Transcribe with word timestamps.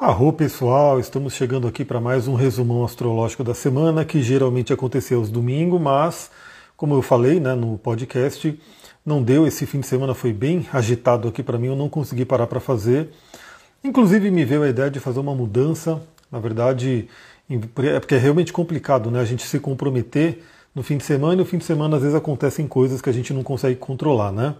Arro 0.00 0.32
pessoal, 0.32 1.00
estamos 1.00 1.34
chegando 1.34 1.66
aqui 1.66 1.84
para 1.84 2.00
mais 2.00 2.28
um 2.28 2.36
resumão 2.36 2.84
astrológico 2.84 3.42
da 3.42 3.52
semana, 3.52 4.04
que 4.04 4.22
geralmente 4.22 4.72
aconteceu 4.72 5.18
aos 5.18 5.28
domingos, 5.28 5.80
mas, 5.80 6.30
como 6.76 6.94
eu 6.94 7.02
falei 7.02 7.40
né, 7.40 7.52
no 7.56 7.76
podcast, 7.78 8.56
não 9.04 9.20
deu. 9.20 9.44
Esse 9.44 9.66
fim 9.66 9.80
de 9.80 9.88
semana 9.88 10.14
foi 10.14 10.32
bem 10.32 10.64
agitado 10.72 11.26
aqui 11.26 11.42
para 11.42 11.58
mim, 11.58 11.66
eu 11.66 11.74
não 11.74 11.88
consegui 11.88 12.24
parar 12.24 12.46
para 12.46 12.60
fazer. 12.60 13.08
Inclusive 13.82 14.30
me 14.30 14.44
veio 14.44 14.62
a 14.62 14.68
ideia 14.68 14.88
de 14.88 15.00
fazer 15.00 15.18
uma 15.18 15.34
mudança. 15.34 16.00
Na 16.30 16.38
verdade, 16.38 17.08
é 17.50 17.98
porque 17.98 18.14
é 18.14 18.18
realmente 18.18 18.52
complicado 18.52 19.10
né, 19.10 19.18
a 19.18 19.24
gente 19.24 19.42
se 19.42 19.58
comprometer 19.58 20.44
no 20.76 20.84
fim 20.84 20.96
de 20.96 21.02
semana 21.02 21.34
e 21.34 21.36
no 21.38 21.44
fim 21.44 21.58
de 21.58 21.64
semana 21.64 21.96
às 21.96 22.02
vezes 22.02 22.16
acontecem 22.16 22.68
coisas 22.68 23.02
que 23.02 23.10
a 23.10 23.12
gente 23.12 23.32
não 23.32 23.42
consegue 23.42 23.74
controlar, 23.74 24.30
né? 24.30 24.54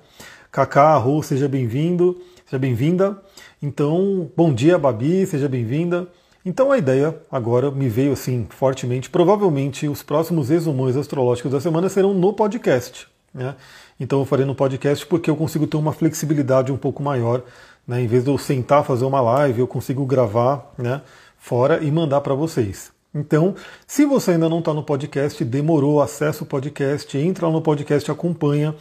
Cacá, 0.50 0.94
Arro, 0.94 1.22
seja 1.22 1.46
bem-vindo, 1.46 2.20
seja 2.46 2.58
bem-vinda. 2.58 3.20
Então, 3.62 4.30
bom 4.34 4.52
dia, 4.52 4.78
Babi, 4.78 5.26
seja 5.26 5.46
bem-vinda. 5.48 6.08
Então 6.44 6.72
a 6.72 6.78
ideia 6.78 7.14
agora 7.30 7.70
me 7.70 7.88
veio 7.88 8.12
assim 8.12 8.46
fortemente. 8.48 9.10
Provavelmente 9.10 9.86
os 9.86 10.02
próximos 10.02 10.48
resumões 10.48 10.96
astrológicos 10.96 11.52
da 11.52 11.60
semana 11.60 11.90
serão 11.90 12.14
no 12.14 12.32
podcast. 12.32 13.06
Né? 13.34 13.54
Então 14.00 14.20
eu 14.20 14.24
farei 14.24 14.46
no 14.46 14.54
podcast 14.54 15.06
porque 15.06 15.28
eu 15.28 15.36
consigo 15.36 15.66
ter 15.66 15.76
uma 15.76 15.92
flexibilidade 15.92 16.72
um 16.72 16.78
pouco 16.78 17.02
maior. 17.02 17.42
Né? 17.86 18.00
Em 18.00 18.06
vez 18.06 18.24
de 18.24 18.30
eu 18.30 18.38
sentar 18.38 18.82
fazer 18.84 19.04
uma 19.04 19.20
live, 19.20 19.60
eu 19.60 19.66
consigo 19.66 20.06
gravar 20.06 20.72
né, 20.78 21.02
fora 21.36 21.84
e 21.84 21.90
mandar 21.90 22.22
para 22.22 22.34
vocês. 22.34 22.90
Então, 23.14 23.54
se 23.86 24.06
você 24.06 24.32
ainda 24.32 24.48
não 24.48 24.60
está 24.60 24.72
no 24.72 24.82
podcast, 24.82 25.44
demorou, 25.44 26.00
acessa 26.00 26.44
o 26.44 26.46
podcast, 26.46 27.18
entra 27.18 27.50
no 27.50 27.60
podcast, 27.60 28.10
acompanha 28.10 28.74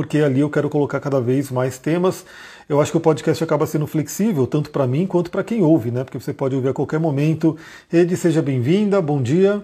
porque 0.00 0.16
ali 0.20 0.40
eu 0.40 0.48
quero 0.48 0.70
colocar 0.70 0.98
cada 0.98 1.20
vez 1.20 1.50
mais 1.50 1.76
temas. 1.76 2.24
Eu 2.66 2.80
acho 2.80 2.90
que 2.90 2.96
o 2.96 3.00
podcast 3.00 3.44
acaba 3.44 3.66
sendo 3.66 3.86
flexível, 3.86 4.46
tanto 4.46 4.70
para 4.70 4.86
mim 4.86 5.06
quanto 5.06 5.30
para 5.30 5.44
quem 5.44 5.62
ouve, 5.62 5.90
né? 5.90 6.04
Porque 6.04 6.18
você 6.18 6.32
pode 6.32 6.56
ouvir 6.56 6.68
a 6.70 6.72
qualquer 6.72 6.98
momento. 6.98 7.54
Ed, 7.92 8.16
seja 8.16 8.40
bem-vinda, 8.40 9.02
bom 9.02 9.20
dia. 9.20 9.62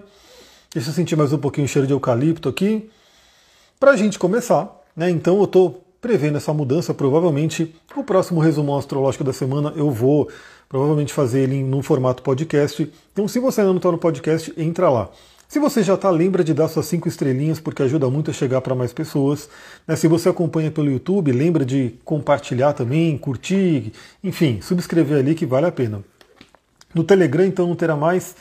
Deixa 0.71 0.91
eu 0.91 0.93
sentir 0.93 1.15
mais 1.15 1.33
um 1.33 1.39
pouquinho 1.39 1.65
o 1.65 1.67
cheiro 1.67 1.87
de 1.87 1.93
eucalipto 1.93 2.47
aqui. 2.47 2.87
Para 3.79 3.93
a 3.93 3.97
gente 3.97 4.19
começar, 4.19 4.69
né? 4.95 5.09
Então 5.09 5.37
eu 5.39 5.45
estou 5.45 5.83
prevendo 5.99 6.37
essa 6.37 6.53
mudança. 6.53 6.93
Provavelmente 6.93 7.73
o 7.95 8.03
próximo 8.03 8.39
resumão 8.39 8.77
astrológico 8.77 9.23
da 9.23 9.33
semana 9.33 9.73
eu 9.75 9.89
vou 9.89 10.29
provavelmente 10.69 11.13
fazer 11.13 11.39
ele 11.39 11.63
no 11.63 11.81
formato 11.81 12.21
podcast. 12.21 12.93
Então, 13.11 13.27
se 13.27 13.39
você 13.39 13.61
ainda 13.61 13.71
não 13.71 13.77
está 13.77 13.91
no 13.91 13.97
podcast, 13.97 14.53
entra 14.55 14.87
lá. 14.87 15.09
Se 15.47 15.59
você 15.59 15.81
já 15.81 15.93
está, 15.93 16.09
lembra 16.09 16.43
de 16.43 16.53
dar 16.53 16.67
suas 16.67 16.87
cinco 16.87 17.07
estrelinhas, 17.07 17.57
porque 17.57 17.81
ajuda 17.81 18.09
muito 18.09 18.29
a 18.29 18.33
chegar 18.33 18.59
para 18.59 18.75
mais 18.75 18.91
pessoas. 18.91 19.49
Né? 19.87 19.95
Se 19.95 20.05
você 20.05 20.27
acompanha 20.27 20.69
pelo 20.69 20.91
YouTube, 20.91 21.31
lembra 21.31 21.63
de 21.63 21.95
compartilhar 22.03 22.73
também, 22.73 23.17
curtir, 23.17 23.93
enfim, 24.21 24.59
subscrever 24.61 25.19
ali 25.19 25.33
que 25.33 25.45
vale 25.45 25.65
a 25.65 25.71
pena. 25.71 26.03
No 26.93 27.03
Telegram, 27.03 27.45
então, 27.45 27.65
não 27.65 27.75
terá 27.75 27.95
mais. 27.95 28.35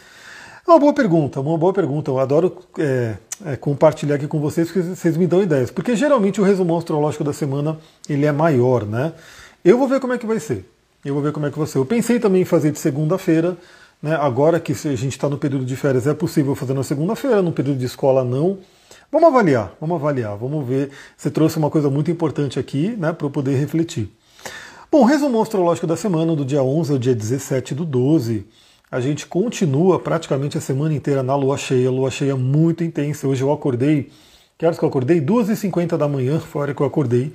É 0.66 0.70
uma 0.70 0.80
boa 0.80 0.92
pergunta, 0.92 1.40
uma 1.40 1.56
boa 1.56 1.72
pergunta. 1.72 2.10
Eu 2.10 2.18
adoro 2.18 2.58
é, 2.77 3.14
é, 3.44 3.56
compartilhar 3.56 4.16
aqui 4.16 4.27
com 4.27 4.40
vocês, 4.40 4.66
porque 4.66 4.88
vocês 4.88 5.16
me 5.16 5.28
dão 5.28 5.40
ideias. 5.40 5.70
Porque 5.70 5.94
geralmente 5.94 6.40
o 6.40 6.44
resumão 6.44 6.77
astrológico 6.77 7.22
da 7.22 7.32
semana 7.32 7.78
ele 8.08 8.27
é 8.27 8.32
maior, 8.32 8.84
né? 8.84 9.12
Eu 9.64 9.78
vou 9.78 9.86
ver 9.86 10.00
como 10.00 10.12
é 10.12 10.18
que 10.18 10.27
vai 10.27 10.40
ser. 10.40 10.64
Eu 11.04 11.14
vou 11.14 11.22
ver 11.22 11.30
como 11.30 11.46
é 11.46 11.52
que 11.52 11.58
vai 11.58 11.68
ser. 11.68 11.78
Eu 11.78 11.86
pensei 11.86 12.18
também 12.18 12.42
em 12.42 12.44
fazer 12.44 12.72
de 12.72 12.80
segunda-feira, 12.80 13.56
né? 14.02 14.14
Agora 14.16 14.61
que 14.61 14.72
a 14.72 14.94
gente 14.94 15.12
está 15.12 15.28
no 15.28 15.39
período 15.39 15.64
de 15.64 15.77
férias, 15.77 16.06
é 16.06 16.14
possível 16.14 16.55
fazer 16.55 16.75
na 16.75 16.83
segunda-feira, 16.83 17.42
no 17.42 17.52
período 17.52 17.78
de 17.78 17.86
escola 17.86 18.25
não. 18.25 18.58
Vamos 19.11 19.28
avaliar, 19.28 19.72
vamos 19.80 19.97
avaliar, 19.97 20.36
vamos 20.36 20.66
ver. 20.66 20.91
Você 21.16 21.30
trouxe 21.30 21.58
uma 21.58 21.70
coisa 21.70 21.89
muito 21.89 22.11
importante 22.11 22.58
aqui 22.58 22.97
né, 22.97 23.12
para 23.12 23.27
eu 23.27 23.30
poder 23.30 23.56
refletir. 23.56 24.11
Bom, 24.91 25.05
resumo 25.05 25.41
astrológico 25.41 25.86
da 25.86 25.97
semana, 25.97 26.34
do 26.34 26.44
dia 26.44 26.62
11 26.62 26.92
ao 26.92 26.98
dia 26.98 27.14
17 27.14 27.74
do 27.74 27.84
12. 27.84 28.47
A 28.91 29.00
gente 29.00 29.27
continua 29.27 29.98
praticamente 29.98 30.56
a 30.56 30.61
semana 30.61 30.94
inteira 30.94 31.22
na 31.22 31.34
lua 31.34 31.56
cheia, 31.56 31.91
lua 31.91 32.11
cheia 32.11 32.36
muito 32.36 32.84
intensa. 32.84 33.27
Hoje 33.27 33.42
eu 33.42 33.52
acordei, 33.52 34.11
que 34.57 34.64
horas 34.64 34.78
que 34.78 34.84
eu 34.84 34.89
acordei? 34.89 35.20
2h50 35.20 35.96
da 35.96 36.08
manhã, 36.08 36.39
foi 36.39 36.61
a 36.61 36.63
hora 36.63 36.74
que 36.74 36.80
eu 36.80 36.86
acordei. 36.86 37.33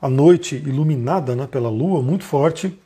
A 0.00 0.08
noite 0.08 0.56
iluminada 0.56 1.34
né, 1.34 1.46
pela 1.46 1.70
lua, 1.70 2.02
muito 2.02 2.24
forte. 2.24 2.78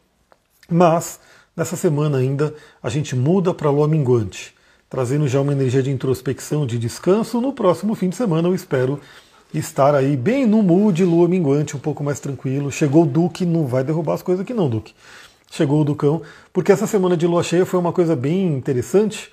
Mas 0.69 1.21
Nessa 1.57 1.77
semana 1.77 2.19
ainda 2.19 2.53
a 2.83 2.89
gente 2.89 3.15
muda 3.15 3.55
para 3.55 3.69
a 3.69 3.71
lua 3.71 3.87
minguante, 3.87 4.53
trazendo 4.91 5.29
já 5.29 5.41
uma 5.41 5.53
energia 5.53 5.85
de 5.85 5.91
introspecção, 5.91 6.67
de 6.67 6.77
descanso. 6.77 7.41
No 7.41 7.53
próximo 7.53 7.95
fim 7.95 8.09
de 8.09 8.17
semana 8.17 8.49
eu 8.49 8.55
espero 8.57 9.01
estar 9.53 9.95
aí 9.95 10.17
bem 10.17 10.47
no 10.47 10.65
mood 10.65 11.05
lua 11.05 11.29
minguante, 11.29 11.77
um 11.77 11.81
pouco 11.81 12.03
mais 12.03 12.19
tranquilo. 12.19 12.73
Chegou 12.73 13.05
o 13.05 13.07
Duque, 13.07 13.47
não 13.47 13.69
vai 13.69 13.85
derrubar 13.85 14.15
as 14.15 14.23
coisas 14.23 14.43
aqui 14.43 14.53
não, 14.53 14.69
Duque. 14.69 14.95
Chegou 15.49 15.81
o 15.81 15.85
Ducão, 15.85 16.23
porque 16.53 16.73
essa 16.73 16.89
semana 16.89 17.17
de 17.17 17.25
lua 17.25 17.45
cheia 17.45 17.65
foi 17.65 17.79
uma 17.79 17.93
coisa 17.93 18.17
bem 18.17 18.49
interessante, 18.49 19.31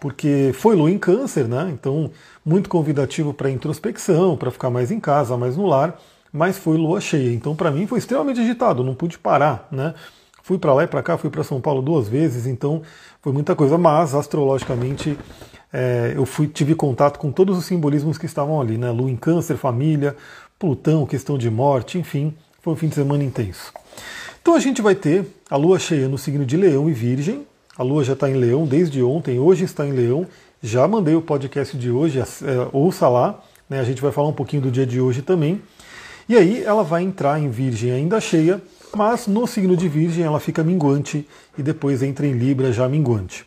porque 0.00 0.50
foi 0.54 0.74
lua 0.74 0.90
em 0.90 0.98
câncer, 0.98 1.46
né? 1.46 1.70
Então, 1.72 2.10
muito 2.44 2.68
convidativo 2.68 3.32
para 3.32 3.48
introspecção, 3.48 4.36
para 4.36 4.50
ficar 4.50 4.68
mais 4.68 4.90
em 4.90 4.98
casa, 4.98 5.36
mais 5.36 5.56
no 5.56 5.66
lar, 5.66 5.96
mas 6.32 6.58
foi 6.58 6.76
lua 6.76 7.00
cheia. 7.00 7.32
Então, 7.32 7.54
para 7.54 7.70
mim 7.70 7.86
foi 7.86 8.00
extremamente 8.00 8.40
agitado, 8.40 8.82
não 8.82 8.96
pude 8.96 9.16
parar, 9.16 9.68
né? 9.70 9.94
Fui 10.42 10.58
para 10.58 10.74
lá 10.74 10.84
e 10.84 10.86
para 10.86 11.02
cá, 11.02 11.16
fui 11.16 11.30
para 11.30 11.44
São 11.44 11.60
Paulo 11.60 11.80
duas 11.80 12.08
vezes, 12.08 12.46
então 12.46 12.82
foi 13.20 13.32
muita 13.32 13.54
coisa. 13.54 13.78
Mas 13.78 14.14
astrologicamente 14.14 15.16
é, 15.72 16.12
eu 16.16 16.26
fui, 16.26 16.46
tive 16.46 16.74
contato 16.74 17.18
com 17.18 17.30
todos 17.30 17.56
os 17.56 17.64
simbolismos 17.64 18.18
que 18.18 18.26
estavam 18.26 18.60
ali, 18.60 18.76
né? 18.76 18.90
Lua 18.90 19.10
em 19.10 19.16
Câncer, 19.16 19.56
família, 19.56 20.16
Plutão, 20.58 21.06
questão 21.06 21.38
de 21.38 21.50
morte, 21.50 21.98
enfim, 21.98 22.34
foi 22.60 22.72
um 22.72 22.76
fim 22.76 22.88
de 22.88 22.94
semana 22.94 23.24
intenso. 23.24 23.72
Então 24.40 24.54
a 24.54 24.60
gente 24.60 24.82
vai 24.82 24.94
ter 24.94 25.24
a 25.48 25.56
Lua 25.56 25.78
cheia 25.78 26.08
no 26.08 26.18
signo 26.18 26.44
de 26.44 26.56
Leão 26.56 26.90
e 26.90 26.92
Virgem. 26.92 27.46
A 27.76 27.82
Lua 27.82 28.04
já 28.04 28.12
está 28.12 28.28
em 28.28 28.34
Leão 28.34 28.66
desde 28.66 29.02
ontem, 29.02 29.38
hoje 29.38 29.64
está 29.64 29.86
em 29.86 29.92
Leão. 29.92 30.26
Já 30.62 30.86
mandei 30.86 31.14
o 31.14 31.22
podcast 31.22 31.76
de 31.76 31.90
hoje, 31.90 32.20
é, 32.20 32.24
ouça 32.72 33.08
lá. 33.08 33.40
Né? 33.68 33.80
A 33.80 33.84
gente 33.84 34.02
vai 34.02 34.12
falar 34.12 34.28
um 34.28 34.32
pouquinho 34.32 34.62
do 34.62 34.70
dia 34.70 34.84
de 34.84 35.00
hoje 35.00 35.22
também. 35.22 35.62
E 36.28 36.36
aí 36.36 36.62
ela 36.62 36.84
vai 36.84 37.02
entrar 37.02 37.40
em 37.40 37.48
Virgem 37.48 37.90
ainda 37.90 38.20
cheia 38.20 38.60
mas 38.94 39.26
no 39.26 39.46
signo 39.46 39.76
de 39.76 39.88
Virgem 39.88 40.24
ela 40.24 40.40
fica 40.40 40.62
minguante 40.62 41.26
e 41.56 41.62
depois 41.62 42.02
entra 42.02 42.26
em 42.26 42.32
Libra 42.32 42.72
já 42.72 42.88
minguante. 42.88 43.46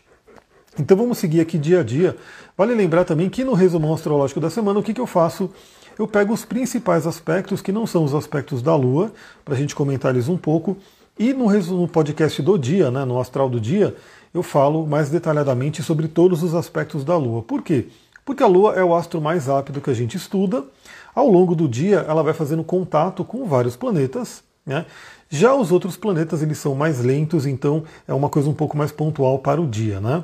Então 0.77 0.97
vamos 0.97 1.17
seguir 1.17 1.39
aqui 1.39 1.57
dia 1.57 1.79
a 1.79 1.83
dia. 1.83 2.17
Vale 2.57 2.73
lembrar 2.73 3.05
também 3.05 3.29
que 3.29 3.43
no 3.43 3.53
resumão 3.53 3.93
astrológico 3.93 4.39
da 4.39 4.49
semana, 4.49 4.79
o 4.79 4.83
que, 4.83 4.93
que 4.93 5.01
eu 5.01 5.07
faço? 5.07 5.49
Eu 5.97 6.07
pego 6.07 6.33
os 6.33 6.43
principais 6.43 7.07
aspectos, 7.07 7.61
que 7.61 7.71
não 7.71 7.87
são 7.87 8.03
os 8.03 8.13
aspectos 8.13 8.61
da 8.61 8.75
Lua, 8.75 9.13
para 9.45 9.55
a 9.55 9.57
gente 9.57 9.73
comentar 9.73 10.13
eles 10.13 10.27
um 10.27 10.37
pouco, 10.37 10.77
e 11.17 11.33
no, 11.33 11.49
no 11.49 11.87
podcast 11.87 12.41
do 12.41 12.57
dia, 12.59 12.91
né, 12.91 13.05
no 13.05 13.19
astral 13.19 13.49
do 13.49 13.61
dia, 13.61 13.95
eu 14.33 14.43
falo 14.43 14.85
mais 14.85 15.09
detalhadamente 15.09 15.81
sobre 15.81 16.09
todos 16.09 16.43
os 16.43 16.53
aspectos 16.53 17.05
da 17.05 17.15
Lua. 17.17 17.41
Por 17.41 17.61
quê? 17.61 17.87
Porque 18.25 18.43
a 18.43 18.47
Lua 18.47 18.73
é 18.73 18.83
o 18.83 18.93
astro 18.93 19.21
mais 19.21 19.45
rápido 19.45 19.79
que 19.79 19.89
a 19.89 19.93
gente 19.93 20.17
estuda. 20.17 20.65
Ao 21.13 21.29
longo 21.29 21.55
do 21.55 21.69
dia, 21.69 22.05
ela 22.05 22.21
vai 22.21 22.33
fazendo 22.33 22.63
contato 22.63 23.23
com 23.23 23.45
vários 23.45 23.77
planetas, 23.77 24.43
né? 24.65 24.85
Já 25.29 25.55
os 25.55 25.71
outros 25.71 25.97
planetas 25.97 26.41
eles 26.41 26.57
são 26.57 26.75
mais 26.75 26.99
lentos, 26.99 27.45
então 27.45 27.83
é 28.07 28.13
uma 28.13 28.29
coisa 28.29 28.49
um 28.49 28.53
pouco 28.53 28.77
mais 28.77 28.91
pontual 28.91 29.39
para 29.39 29.59
o 29.59 29.67
dia, 29.67 29.99
né? 29.99 30.23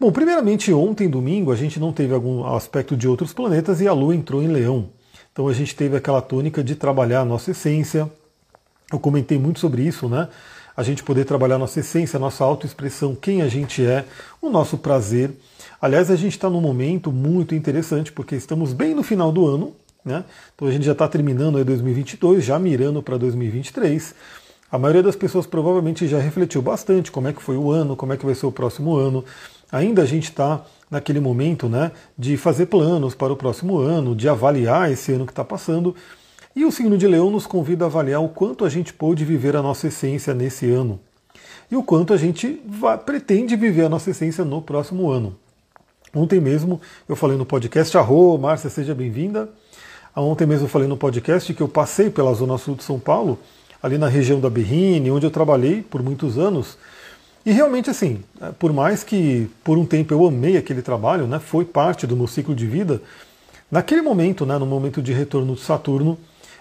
Bom, 0.00 0.12
primeiramente 0.12 0.72
ontem, 0.72 1.08
domingo, 1.08 1.50
a 1.50 1.56
gente 1.56 1.80
não 1.80 1.92
teve 1.92 2.14
algum 2.14 2.46
aspecto 2.46 2.96
de 2.96 3.08
outros 3.08 3.32
planetas 3.32 3.80
e 3.80 3.88
a 3.88 3.92
Lua 3.92 4.14
entrou 4.14 4.42
em 4.42 4.46
Leão. 4.46 4.90
Então 5.32 5.48
a 5.48 5.52
gente 5.52 5.74
teve 5.74 5.96
aquela 5.96 6.20
tônica 6.20 6.62
de 6.62 6.74
trabalhar 6.74 7.20
a 7.20 7.24
nossa 7.24 7.50
essência. 7.50 8.10
Eu 8.92 8.98
comentei 8.98 9.38
muito 9.38 9.60
sobre 9.60 9.82
isso, 9.82 10.08
né? 10.08 10.28
A 10.76 10.82
gente 10.84 11.02
poder 11.02 11.24
trabalhar 11.24 11.58
nossa 11.58 11.80
essência, 11.80 12.18
nossa 12.18 12.44
autoexpressão, 12.44 13.16
quem 13.16 13.42
a 13.42 13.48
gente 13.48 13.84
é, 13.84 14.04
o 14.40 14.48
nosso 14.48 14.78
prazer. 14.78 15.32
Aliás, 15.80 16.10
a 16.10 16.16
gente 16.16 16.32
está 16.32 16.48
num 16.48 16.60
momento 16.60 17.10
muito 17.10 17.54
interessante, 17.54 18.12
porque 18.12 18.36
estamos 18.36 18.72
bem 18.72 18.94
no 18.94 19.02
final 19.02 19.32
do 19.32 19.46
ano, 19.46 19.74
né? 20.08 20.24
Então 20.54 20.66
a 20.66 20.72
gente 20.72 20.84
já 20.84 20.92
está 20.92 21.06
terminando 21.06 21.58
aí 21.58 21.64
2022, 21.64 22.44
já 22.44 22.58
mirando 22.58 23.02
para 23.02 23.16
2023. 23.16 24.14
A 24.70 24.78
maioria 24.78 25.02
das 25.02 25.14
pessoas 25.14 25.46
provavelmente 25.46 26.08
já 26.08 26.18
refletiu 26.18 26.60
bastante 26.60 27.12
como 27.12 27.28
é 27.28 27.32
que 27.32 27.42
foi 27.42 27.56
o 27.56 27.70
ano, 27.70 27.94
como 27.94 28.12
é 28.12 28.16
que 28.16 28.26
vai 28.26 28.34
ser 28.34 28.46
o 28.46 28.52
próximo 28.52 28.96
ano. 28.96 29.24
Ainda 29.70 30.02
a 30.02 30.06
gente 30.06 30.24
está 30.24 30.64
naquele 30.90 31.20
momento 31.20 31.68
né, 31.68 31.92
de 32.18 32.36
fazer 32.36 32.66
planos 32.66 33.14
para 33.14 33.32
o 33.32 33.36
próximo 33.36 33.78
ano, 33.78 34.16
de 34.16 34.28
avaliar 34.28 34.90
esse 34.90 35.12
ano 35.12 35.26
que 35.26 35.32
está 35.32 35.44
passando. 35.44 35.94
E 36.56 36.64
o 36.64 36.72
signo 36.72 36.98
de 36.98 37.06
Leão 37.06 37.30
nos 37.30 37.46
convida 37.46 37.84
a 37.84 37.86
avaliar 37.86 38.22
o 38.22 38.28
quanto 38.28 38.64
a 38.64 38.68
gente 38.68 38.92
pôde 38.92 39.24
viver 39.24 39.54
a 39.54 39.62
nossa 39.62 39.86
essência 39.86 40.34
nesse 40.34 40.68
ano 40.70 40.98
e 41.70 41.76
o 41.76 41.82
quanto 41.82 42.12
a 42.12 42.16
gente 42.16 42.60
vai, 42.66 42.96
pretende 42.98 43.54
viver 43.56 43.84
a 43.84 43.88
nossa 43.88 44.10
essência 44.10 44.44
no 44.44 44.62
próximo 44.62 45.10
ano. 45.10 45.36
Ontem 46.14 46.40
mesmo 46.40 46.80
eu 47.08 47.14
falei 47.14 47.36
no 47.36 47.44
podcast, 47.44 47.96
arro, 47.98 48.38
Márcia, 48.38 48.70
seja 48.70 48.94
bem-vinda. 48.94 49.50
Ontem 50.20 50.46
mesmo 50.46 50.64
eu 50.64 50.68
falei 50.68 50.88
no 50.88 50.96
podcast 50.96 51.54
que 51.54 51.60
eu 51.60 51.68
passei 51.68 52.10
pela 52.10 52.34
Zona 52.34 52.58
Sul 52.58 52.74
de 52.74 52.82
São 52.82 52.98
Paulo, 52.98 53.38
ali 53.80 53.96
na 53.96 54.08
região 54.08 54.40
da 54.40 54.50
Berrine, 54.50 55.12
onde 55.12 55.24
eu 55.24 55.30
trabalhei 55.30 55.80
por 55.80 56.02
muitos 56.02 56.36
anos. 56.36 56.76
E 57.46 57.52
realmente, 57.52 57.88
assim, 57.88 58.24
é, 58.40 58.50
por 58.50 58.72
mais 58.72 59.04
que 59.04 59.48
por 59.62 59.78
um 59.78 59.86
tempo 59.86 60.12
eu 60.12 60.26
amei 60.26 60.56
aquele 60.56 60.82
trabalho, 60.82 61.28
né, 61.28 61.38
foi 61.38 61.64
parte 61.64 62.04
do 62.04 62.16
meu 62.16 62.26
ciclo 62.26 62.52
de 62.52 62.66
vida, 62.66 63.00
naquele 63.70 64.02
momento, 64.02 64.44
né, 64.44 64.58
no 64.58 64.66
momento 64.66 65.00
de 65.00 65.12
retorno 65.12 65.54
de 65.54 65.60
Saturno, 65.60 66.18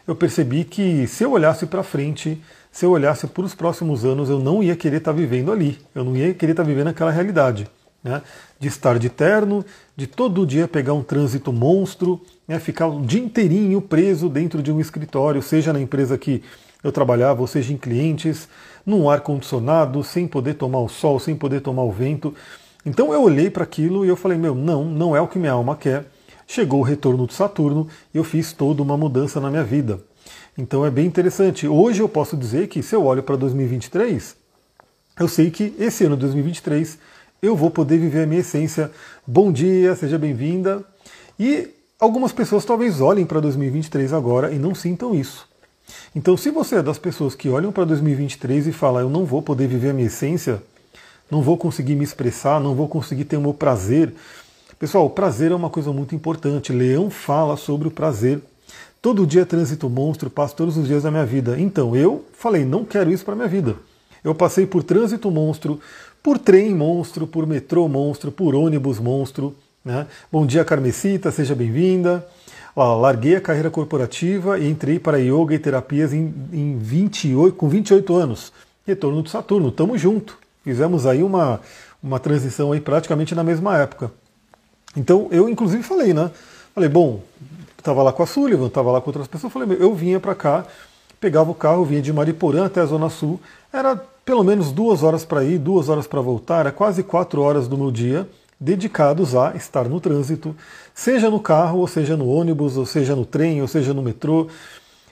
eu 0.07 0.15
percebi 0.15 0.63
que 0.63 1.07
se 1.07 1.23
eu 1.23 1.31
olhasse 1.31 1.65
para 1.65 1.81
frente, 1.81 2.39
se 2.71 2.85
eu 2.85 2.91
olhasse 2.91 3.25
para 3.25 3.43
os 3.43 3.55
próximos 3.55 4.05
anos, 4.05 4.29
eu 4.29 4.39
não 4.39 4.61
ia 4.61 4.75
querer 4.75 4.97
estar 4.97 5.11
tá 5.11 5.17
vivendo 5.17 5.51
ali, 5.51 5.79
eu 5.95 6.03
não 6.03 6.15
ia 6.15 6.31
querer 6.33 6.51
estar 6.51 6.63
tá 6.63 6.67
vivendo 6.67 6.89
aquela 6.89 7.09
realidade. 7.09 7.67
Né? 8.03 8.21
De 8.59 8.67
estar 8.67 8.97
de 8.97 9.09
terno, 9.09 9.63
de 9.95 10.07
todo 10.07 10.45
dia 10.45 10.67
pegar 10.67 10.93
um 10.93 11.03
trânsito 11.03 11.53
monstro, 11.53 12.19
né? 12.47 12.59
ficar 12.59 12.87
o 12.87 13.05
dia 13.05 13.21
inteirinho 13.21 13.81
preso 13.81 14.29
dentro 14.29 14.63
de 14.63 14.71
um 14.71 14.79
escritório, 14.79 15.41
seja 15.41 15.71
na 15.71 15.79
empresa 15.79 16.17
que 16.17 16.43
eu 16.83 16.91
trabalhava, 16.91 17.41
ou 17.41 17.47
seja 17.47 17.73
em 17.73 17.77
clientes, 17.77 18.47
num 18.85 19.09
ar-condicionado, 19.09 20.03
sem 20.03 20.27
poder 20.27 20.55
tomar 20.55 20.79
o 20.79 20.89
sol, 20.89 21.19
sem 21.19 21.35
poder 21.35 21.61
tomar 21.61 21.83
o 21.83 21.91
vento. 21.91 22.33
Então 22.85 23.13
eu 23.13 23.21
olhei 23.21 23.49
para 23.49 23.63
aquilo 23.63 24.05
e 24.05 24.07
eu 24.07 24.15
falei, 24.15 24.37
meu, 24.37 24.55
não, 24.55 24.85
não 24.85 25.15
é 25.15 25.21
o 25.21 25.27
que 25.27 25.37
minha 25.37 25.51
alma 25.51 25.75
quer. 25.75 26.05
Chegou 26.47 26.79
o 26.79 26.83
retorno 26.83 27.27
de 27.27 27.33
Saturno 27.33 27.87
e 28.13 28.17
eu 28.17 28.23
fiz 28.23 28.53
toda 28.53 28.81
uma 28.81 28.95
mudança 28.95 29.41
na 29.41 29.49
minha 29.49 29.63
vida. 29.63 29.99
Então 30.57 30.85
é 30.85 30.89
bem 30.89 31.05
interessante. 31.05 31.67
Hoje 31.67 32.01
eu 32.01 32.07
posso 32.07 32.37
dizer 32.37 32.67
que 32.67 32.81
se 32.81 32.95
eu 32.95 33.05
olho 33.05 33.21
para 33.21 33.35
2023, 33.35 34.35
eu 35.19 35.27
sei 35.27 35.51
que 35.51 35.75
esse 35.77 36.05
ano 36.05 36.15
2023 36.15 36.97
eu 37.41 37.55
vou 37.55 37.69
poder 37.69 37.97
viver 37.97 38.23
a 38.23 38.27
minha 38.27 38.41
essência. 38.41 38.91
Bom 39.25 39.51
dia, 39.51 39.95
seja 39.95 40.17
bem-vinda. 40.17 40.83
E 41.39 41.69
algumas 41.99 42.31
pessoas 42.31 42.65
talvez 42.65 42.99
olhem 42.99 43.25
para 43.25 43.39
2023 43.39 44.11
agora 44.11 44.51
e 44.51 44.57
não 44.57 44.73
sintam 44.73 45.13
isso. 45.13 45.47
Então, 46.15 46.35
se 46.35 46.49
você 46.49 46.77
é 46.77 46.83
das 46.83 46.97
pessoas 46.97 47.35
que 47.35 47.47
olham 47.47 47.71
para 47.71 47.85
2023 47.85 48.67
e 48.67 48.71
falam, 48.71 49.01
eu 49.01 49.09
não 49.09 49.23
vou 49.23 49.41
poder 49.41 49.67
viver 49.67 49.91
a 49.91 49.93
minha 49.93 50.07
essência, 50.07 50.61
não 51.29 51.41
vou 51.41 51.57
conseguir 51.57 51.95
me 51.95 52.03
expressar, 52.03 52.59
não 52.59 52.73
vou 52.73 52.87
conseguir 52.87 53.25
ter 53.25 53.37
o 53.37 53.41
meu 53.41 53.53
prazer. 53.53 54.13
Pessoal, 54.79 55.05
o 55.05 55.09
prazer 55.09 55.51
é 55.51 55.55
uma 55.55 55.69
coisa 55.69 55.91
muito 55.93 56.15
importante. 56.15 56.73
Leão 56.73 57.09
fala 57.09 57.55
sobre 57.55 57.87
o 57.87 57.91
prazer. 57.91 58.41
Todo 59.01 59.27
dia 59.27 59.45
trânsito 59.45 59.89
monstro, 59.89 60.29
passo 60.29 60.55
todos 60.55 60.75
os 60.75 60.87
dias 60.87 61.03
da 61.03 61.11
minha 61.11 61.25
vida. 61.25 61.59
Então, 61.59 61.95
eu 61.95 62.25
falei, 62.33 62.65
não 62.65 62.83
quero 62.83 63.11
isso 63.11 63.23
para 63.23 63.35
minha 63.35 63.47
vida. 63.47 63.75
Eu 64.23 64.35
passei 64.35 64.65
por 64.65 64.83
trânsito 64.83 65.31
monstro, 65.31 65.79
por 66.27 66.37
trem 66.37 66.75
monstro, 66.75 67.25
por 67.25 67.47
metrô 67.47 67.87
monstro, 67.87 68.33
por 68.33 68.53
ônibus 68.53 68.99
monstro. 68.99 69.55
Né? 69.85 70.05
Bom 70.29 70.45
dia, 70.45 70.65
Carmesita, 70.65 71.31
seja 71.31 71.55
bem-vinda. 71.55 72.27
larguei 72.75 73.37
a 73.37 73.39
carreira 73.39 73.71
corporativa 73.71 74.59
e 74.59 74.69
entrei 74.69 74.99
para 74.99 75.19
yoga 75.19 75.55
e 75.55 75.57
terapias 75.57 76.11
em, 76.11 76.33
em 76.51 76.77
28, 76.77 77.55
com 77.55 77.69
28 77.69 78.13
anos. 78.13 78.51
Retorno 78.85 79.23
de 79.23 79.29
Saturno, 79.29 79.71
tamo 79.71 79.97
junto. 79.97 80.37
Fizemos 80.65 81.05
aí 81.05 81.23
uma, 81.23 81.61
uma 82.03 82.19
transição 82.19 82.73
aí 82.73 82.81
praticamente 82.81 83.33
na 83.33 83.41
mesma 83.41 83.77
época. 83.77 84.11
Então 84.97 85.29
eu 85.31 85.47
inclusive 85.47 85.81
falei, 85.81 86.13
né? 86.13 86.29
Falei, 86.75 86.89
bom, 86.89 87.21
estava 87.77 88.03
lá 88.03 88.11
com 88.11 88.23
a 88.23 88.27
Sullivan, 88.27 88.67
estava 88.67 88.91
lá 88.91 88.99
com 88.99 89.07
outras 89.07 89.27
pessoas, 89.27 89.53
falei, 89.53 89.77
eu 89.79 89.95
vinha 89.95 90.19
para 90.19 90.35
cá, 90.35 90.65
pegava 91.19 91.51
o 91.51 91.55
carro, 91.55 91.85
vinha 91.85 92.01
de 92.01 92.13
Mariporã 92.13 92.65
até 92.65 92.81
a 92.81 92.85
Zona 92.85 93.09
Sul, 93.09 93.39
era 93.71 93.95
pelo 94.25 94.43
menos 94.43 94.71
duas 94.71 95.03
horas 95.03 95.23
para 95.23 95.43
ir, 95.43 95.57
duas 95.57 95.89
horas 95.89 96.05
para 96.05 96.21
voltar, 96.21 96.59
era 96.59 96.71
quase 96.71 97.03
quatro 97.03 97.41
horas 97.41 97.67
do 97.67 97.77
meu 97.77 97.91
dia 97.91 98.27
dedicados 98.59 99.35
a 99.35 99.55
estar 99.55 99.87
no 99.87 99.99
trânsito, 99.99 100.55
seja 100.93 101.29
no 101.29 101.39
carro, 101.39 101.79
ou 101.79 101.87
seja 101.87 102.17
no 102.17 102.27
ônibus, 102.27 102.75
ou 102.75 102.85
seja 102.85 103.15
no 103.15 103.25
trem, 103.25 103.61
ou 103.61 103.67
seja 103.67 103.93
no 103.93 104.01
metrô. 104.01 104.47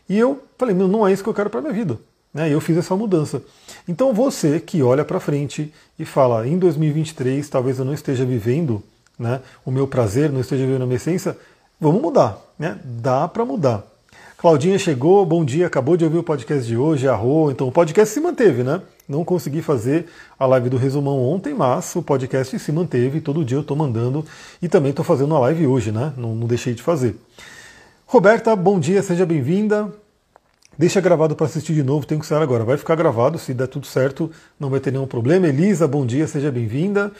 E 0.10 0.18
eu 0.18 0.44
falei, 0.58 0.76
não 0.76 1.08
é 1.08 1.14
isso 1.14 1.24
que 1.24 1.30
eu 1.30 1.34
quero 1.34 1.50
para 1.50 1.62
minha 1.62 1.74
vida. 1.74 1.98
Né? 2.34 2.50
E 2.50 2.52
eu 2.52 2.60
fiz 2.60 2.76
essa 2.76 2.96
mudança. 2.96 3.42
Então 3.88 4.14
você 4.14 4.60
que 4.60 4.82
olha 4.82 5.06
para 5.06 5.20
frente 5.20 5.74
e 5.98 6.04
fala, 6.04 6.48
em 6.48 6.58
2023 6.58 7.48
talvez 7.48 7.80
eu 7.80 7.86
não 7.86 7.94
esteja 7.94 8.26
vivendo 8.26 8.84
né, 9.18 9.42
o 9.64 9.72
meu 9.72 9.88
prazer, 9.88 10.32
não 10.32 10.42
esteja 10.42 10.66
vivendo 10.66 10.82
a 10.82 10.86
minha 10.86 10.98
essência, 10.98 11.38
vamos 11.80 12.02
mudar. 12.02 12.38
Né? 12.58 12.78
Dá 12.84 13.28
para 13.28 13.46
mudar. 13.46 13.86
Claudinha 14.38 14.78
chegou, 14.78 15.26
bom 15.26 15.46
dia, 15.46 15.66
acabou 15.66 15.96
de 15.96 16.04
ouvir 16.04 16.18
o 16.18 16.24
podcast 16.24 16.68
de 16.68 16.76
hoje, 16.76 17.08
arrou. 17.08 17.50
Então 17.50 17.68
o 17.68 17.72
podcast 17.72 18.14
se 18.14 18.20
manteve, 18.20 18.64
né? 18.64 18.82
Não 19.08 19.24
consegui 19.24 19.62
fazer 19.62 20.08
a 20.38 20.46
live 20.46 20.70
do 20.70 20.78
resumão 20.78 21.24
ontem, 21.24 21.54
mas 21.54 21.96
o 21.96 22.04
podcast 22.04 22.60
se 22.60 22.72
manteve, 22.72 23.22
todo 23.22 23.46
dia 23.46 23.58
eu 23.58 23.62
estou 23.62 23.78
mandando 23.78 24.26
e 24.62 24.68
também 24.68 24.90
estou 24.90 25.06
fazendo 25.06 25.34
a 25.36 25.40
live 25.40 25.66
hoje, 25.66 25.92
né? 25.92 26.14
Não, 26.18 26.36
não 26.36 26.48
deixei 26.48 26.74
de 26.74 26.84
fazer. 26.84 27.16
Roberta, 28.06 28.54
bom 28.58 28.78
dia, 28.78 29.02
seja 29.02 29.26
bem-vinda. 29.26 29.92
Deixa 30.78 31.00
gravado 31.00 31.38
para 31.38 31.46
assistir 31.46 31.74
de 31.74 31.84
novo, 31.84 32.06
tem 32.06 32.20
que 32.20 32.26
ser 32.26 32.36
agora. 32.36 32.66
Vai 32.66 32.76
ficar 32.76 32.96
gravado, 32.96 33.40
se 33.40 33.54
der 33.54 33.68
tudo 33.68 33.88
certo, 33.88 34.30
não 34.60 34.70
vai 34.70 34.82
ter 34.82 34.92
nenhum 34.92 35.08
problema. 35.08 35.48
Elisa, 35.48 35.88
bom 35.88 36.06
dia, 36.06 36.28
seja 36.28 36.52
bem-vinda. 36.52 37.14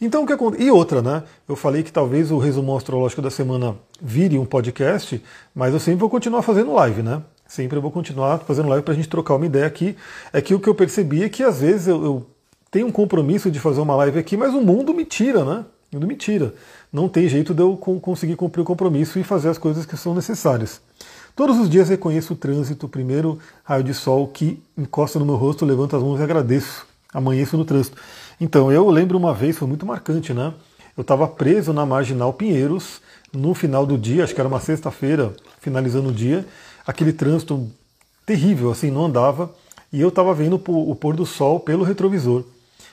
Então 0.00 0.22
o 0.22 0.26
que 0.26 0.32
acontece? 0.32 0.62
E 0.62 0.70
outra, 0.70 1.02
né? 1.02 1.22
Eu 1.48 1.56
falei 1.56 1.82
que 1.82 1.92
talvez 1.92 2.30
o 2.30 2.38
resumo 2.38 2.76
astrológico 2.76 3.22
da 3.22 3.30
semana 3.30 3.76
vire 4.00 4.38
um 4.38 4.44
podcast, 4.44 5.22
mas 5.54 5.72
eu 5.72 5.80
sempre 5.80 6.00
vou 6.00 6.10
continuar 6.10 6.42
fazendo 6.42 6.72
live, 6.72 7.02
né? 7.02 7.22
Sempre 7.46 7.78
eu 7.78 7.82
vou 7.82 7.90
continuar 7.90 8.38
fazendo 8.38 8.68
live 8.68 8.84
para 8.84 8.94
a 8.94 8.96
gente 8.96 9.08
trocar 9.08 9.34
uma 9.34 9.46
ideia 9.46 9.66
aqui. 9.66 9.96
É 10.32 10.40
que 10.40 10.54
o 10.54 10.60
que 10.60 10.68
eu 10.68 10.74
percebi 10.74 11.22
é 11.22 11.28
que 11.28 11.42
às 11.42 11.60
vezes 11.60 11.88
eu, 11.88 12.02
eu 12.02 12.26
tenho 12.70 12.86
um 12.86 12.92
compromisso 12.92 13.50
de 13.50 13.60
fazer 13.60 13.80
uma 13.80 13.94
live 13.96 14.18
aqui, 14.18 14.36
mas 14.36 14.54
o 14.54 14.60
mundo 14.60 14.92
me 14.92 15.04
tira, 15.04 15.44
né? 15.44 15.64
O 15.92 15.96
mundo 15.96 16.06
me 16.06 16.16
tira. 16.16 16.54
Não 16.92 17.08
tem 17.08 17.28
jeito 17.28 17.54
de 17.54 17.62
eu 17.62 17.76
conseguir 17.76 18.36
cumprir 18.36 18.62
o 18.62 18.64
compromisso 18.64 19.18
e 19.18 19.22
fazer 19.22 19.48
as 19.48 19.58
coisas 19.58 19.86
que 19.86 19.96
são 19.96 20.14
necessárias. 20.14 20.80
Todos 21.36 21.58
os 21.58 21.68
dias 21.68 21.88
reconheço 21.88 22.32
o 22.32 22.36
trânsito, 22.36 22.86
o 22.86 22.88
primeiro 22.88 23.38
raio 23.64 23.82
de 23.82 23.92
sol 23.92 24.28
que 24.28 24.62
encosta 24.78 25.18
no 25.18 25.24
meu 25.24 25.34
rosto, 25.34 25.64
levanto 25.64 25.96
as 25.96 26.02
mãos 26.02 26.20
e 26.20 26.22
agradeço. 26.22 26.86
Amanheço 27.14 27.56
no 27.56 27.64
trânsito. 27.64 27.96
Então, 28.40 28.70
eu 28.70 28.90
lembro 28.90 29.16
uma 29.16 29.32
vez, 29.32 29.56
foi 29.56 29.68
muito 29.68 29.86
marcante, 29.86 30.34
né? 30.34 30.52
Eu 30.96 31.02
estava 31.02 31.26
preso 31.26 31.72
na 31.72 31.86
Marginal 31.86 32.32
Pinheiros, 32.32 33.00
no 33.32 33.54
final 33.54 33.86
do 33.86 33.96
dia, 33.96 34.24
acho 34.24 34.34
que 34.34 34.40
era 34.40 34.48
uma 34.48 34.60
sexta-feira, 34.60 35.32
finalizando 35.60 36.10
o 36.10 36.12
dia, 36.12 36.44
aquele 36.86 37.12
trânsito 37.12 37.70
terrível, 38.26 38.70
assim, 38.70 38.90
não 38.90 39.06
andava, 39.06 39.52
e 39.92 40.00
eu 40.00 40.08
estava 40.08 40.34
vendo 40.34 40.60
o 40.66 40.94
pôr 40.94 41.14
do 41.14 41.24
sol 41.24 41.60
pelo 41.60 41.84
retrovisor. 41.84 42.44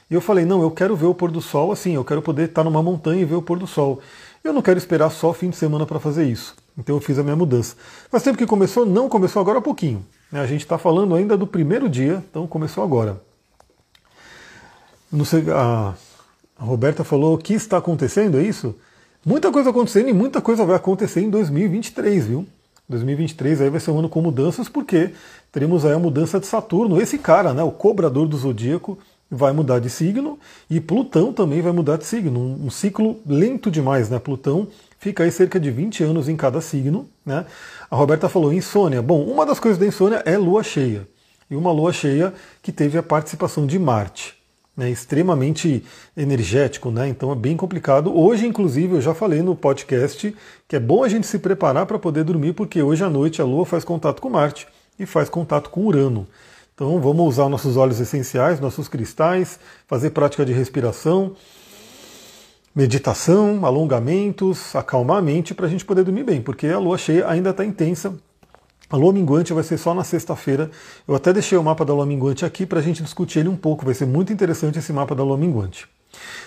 E 0.09 0.13
eu 0.13 0.21
falei, 0.21 0.45
não, 0.45 0.61
eu 0.61 0.69
quero 0.69 0.95
ver 0.95 1.05
o 1.05 1.15
pôr 1.15 1.31
do 1.31 1.41
sol 1.41 1.71
assim, 1.71 1.95
eu 1.95 2.03
quero 2.03 2.21
poder 2.21 2.49
estar 2.49 2.63
numa 2.63 2.83
montanha 2.83 3.21
e 3.21 3.25
ver 3.25 3.35
o 3.35 3.41
pôr 3.41 3.57
do 3.57 3.65
sol. 3.65 4.01
Eu 4.43 4.51
não 4.51 4.61
quero 4.61 4.77
esperar 4.77 5.09
só 5.09 5.31
fim 5.31 5.49
de 5.49 5.55
semana 5.55 5.85
para 5.85 5.99
fazer 5.99 6.25
isso. 6.25 6.53
Então 6.77 6.95
eu 6.95 7.01
fiz 7.01 7.17
a 7.17 7.23
minha 7.23 7.35
mudança. 7.35 7.75
Faz 8.09 8.21
tempo 8.21 8.37
que 8.37 8.45
começou? 8.45 8.85
Não, 8.85 9.07
começou 9.07 9.41
agora 9.41 9.59
há 9.59 9.61
pouquinho. 9.61 10.05
Né? 10.31 10.41
A 10.41 10.45
gente 10.45 10.61
está 10.61 10.77
falando 10.77 11.15
ainda 11.15 11.37
do 11.37 11.47
primeiro 11.47 11.87
dia, 11.87 12.23
então 12.29 12.45
começou 12.45 12.83
agora. 12.83 13.21
Sei, 15.25 15.43
a 15.49 15.93
Roberta 16.57 17.03
falou 17.03 17.35
o 17.35 17.37
que 17.37 17.53
está 17.53 17.77
acontecendo, 17.77 18.39
é 18.39 18.43
isso? 18.43 18.75
Muita 19.25 19.51
coisa 19.51 19.69
acontecendo 19.69 20.09
e 20.09 20.13
muita 20.13 20.41
coisa 20.41 20.65
vai 20.65 20.75
acontecer 20.75 21.21
em 21.21 21.29
2023, 21.29 22.27
viu? 22.27 22.45
2023 22.87 23.61
aí 23.61 23.69
vai 23.69 23.79
ser 23.79 23.91
um 23.91 23.99
ano 23.99 24.09
com 24.09 24.21
mudanças, 24.21 24.67
porque 24.67 25.11
teremos 25.51 25.85
aí 25.85 25.93
a 25.93 25.99
mudança 25.99 26.39
de 26.39 26.45
Saturno. 26.45 27.01
Esse 27.01 27.17
cara, 27.17 27.53
né, 27.53 27.63
o 27.63 27.71
cobrador 27.71 28.27
do 28.27 28.37
zodíaco, 28.37 28.97
vai 29.31 29.53
mudar 29.53 29.79
de 29.79 29.89
signo 29.89 30.37
e 30.69 30.81
Plutão 30.81 31.31
também 31.31 31.61
vai 31.61 31.71
mudar 31.71 31.97
de 31.97 32.05
signo. 32.05 32.37
Um, 32.37 32.65
um 32.65 32.69
ciclo 32.69 33.17
lento 33.25 33.71
demais, 33.71 34.09
né? 34.09 34.19
Plutão 34.19 34.67
fica 34.99 35.23
aí 35.23 35.31
cerca 35.31 35.57
de 35.57 35.71
20 35.71 36.03
anos 36.03 36.27
em 36.27 36.35
cada 36.35 36.59
signo. 36.59 37.07
Né? 37.25 37.45
A 37.89 37.95
Roberta 37.95 38.27
falou 38.27 38.51
insônia. 38.51 39.01
Bom, 39.01 39.23
uma 39.23 39.45
das 39.45 39.59
coisas 39.59 39.79
da 39.79 39.85
insônia 39.85 40.21
é 40.25 40.37
lua 40.37 40.63
cheia. 40.63 41.07
E 41.49 41.55
uma 41.55 41.71
lua 41.71 41.93
cheia 41.93 42.33
que 42.61 42.71
teve 42.71 42.97
a 42.97 43.03
participação 43.03 43.65
de 43.65 43.79
Marte. 43.79 44.40
Né, 44.75 44.89
extremamente 44.89 45.83
energético, 46.15 46.91
né? 46.91 47.09
Então 47.09 47.29
é 47.29 47.35
bem 47.35 47.57
complicado. 47.57 48.17
Hoje, 48.17 48.47
inclusive, 48.47 48.95
eu 48.95 49.01
já 49.01 49.13
falei 49.13 49.41
no 49.41 49.53
podcast 49.53 50.33
que 50.65 50.75
é 50.77 50.79
bom 50.79 51.03
a 51.03 51.09
gente 51.09 51.27
se 51.27 51.37
preparar 51.39 51.85
para 51.85 51.99
poder 51.99 52.23
dormir, 52.23 52.53
porque 52.53 52.81
hoje 52.81 53.03
à 53.03 53.09
noite 53.09 53.41
a 53.41 53.45
Lua 53.45 53.65
faz 53.65 53.83
contato 53.83 54.21
com 54.21 54.29
Marte 54.29 54.65
e 54.97 55.05
faz 55.05 55.27
contato 55.27 55.69
com 55.69 55.85
Urano. 55.85 56.25
Então 56.73 56.99
vamos 57.01 57.27
usar 57.27 57.49
nossos 57.49 57.75
óleos 57.75 57.99
essenciais, 57.99 58.61
nossos 58.61 58.87
cristais, 58.87 59.59
fazer 59.87 60.11
prática 60.11 60.45
de 60.45 60.53
respiração, 60.53 61.35
meditação, 62.73 63.65
alongamentos, 63.65 64.75
acalmar 64.75 65.17
a 65.17 65.21
mente 65.21 65.53
para 65.53 65.65
a 65.65 65.69
gente 65.69 65.83
poder 65.83 66.03
dormir 66.03 66.23
bem, 66.23 66.41
porque 66.41 66.67
a 66.67 66.79
lua 66.79 66.97
cheia 66.97 67.27
ainda 67.27 67.49
está 67.49 67.65
intensa. 67.65 68.15
A 68.91 68.97
lua 68.97 69.13
minguante 69.13 69.53
vai 69.53 69.63
ser 69.63 69.77
só 69.77 69.93
na 69.93 70.03
sexta-feira. 70.03 70.69
Eu 71.07 71.15
até 71.15 71.31
deixei 71.31 71.57
o 71.57 71.63
mapa 71.63 71.85
da 71.85 71.93
lua 71.93 72.05
minguante 72.05 72.43
aqui 72.43 72.65
para 72.65 72.79
a 72.79 72.81
gente 72.81 73.01
discutir 73.01 73.39
ele 73.39 73.47
um 73.47 73.55
pouco. 73.55 73.85
Vai 73.85 73.93
ser 73.93 74.05
muito 74.05 74.33
interessante 74.33 74.79
esse 74.79 74.91
mapa 74.91 75.15
da 75.15 75.23
lua 75.23 75.37
minguante. 75.37 75.87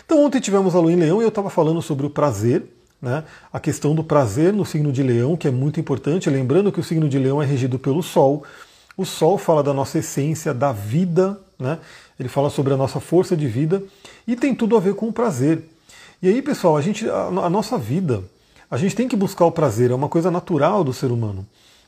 Então 0.05 0.23
ontem 0.23 0.41
tivemos 0.41 0.75
a 0.75 0.79
lua 0.79 0.93
em 0.93 0.97
leão 0.97 1.23
e 1.23 1.25
eu 1.25 1.29
estava 1.29 1.49
falando 1.49 1.81
sobre 1.81 2.05
o 2.05 2.11
prazer, 2.11 2.65
né? 3.01 3.25
a 3.51 3.59
questão 3.59 3.95
do 3.95 4.05
prazer 4.05 4.53
no 4.53 4.67
signo 4.67 4.93
de 4.93 5.03
leão, 5.03 5.39
que 5.39 5.49
é 5.49 5.51
muito 5.51 5.81
importante. 5.81 6.29
Lembrando 6.29 6.71
que 6.71 6.79
o 6.79 6.85
signo 6.85 7.09
de 7.09 7.19
leão 7.19 7.43
é 7.43 7.47
regido 7.47 7.79
pelo 7.79 8.03
sol. 8.03 8.45
O 8.97 9.07
Sol 9.07 9.39
fala 9.39 9.63
da 9.63 9.73
nossa 9.73 9.99
essência, 9.99 10.53
da 10.53 10.71
vida, 10.71 11.41
né? 11.59 11.79
ele 12.21 12.29
fala 12.29 12.51
sobre 12.51 12.75
a 12.75 12.77
nossa 12.77 13.01
força 13.01 13.35
de 13.37 13.49
vida 13.49 13.83
e 14.27 14.37
tem 14.37 14.55
tudo 14.55 14.77
a 14.77 14.81
ver 14.81 14.95
com 14.95 15.09
o 15.09 15.13
prazer. 15.13 15.63
E 16.23 16.29
aí, 16.29 16.41
pessoal, 16.43 16.77
a, 16.77 16.81
gente, 16.83 17.09
a, 17.09 17.25
a 17.25 17.51
nossa 17.51 17.77
vida, 17.77 18.23
a 18.71 18.77
gente 18.77 18.95
tem 18.95 19.09
que 19.09 19.17
buscar 19.17 19.47
o 19.47 19.51
prazer, 19.51 19.91
é 19.91 19.95
uma 19.95 20.09
coisa 20.09 20.31
natural 20.31 20.85
do 20.85 20.93
ser 20.93 21.11
humano. 21.11 21.45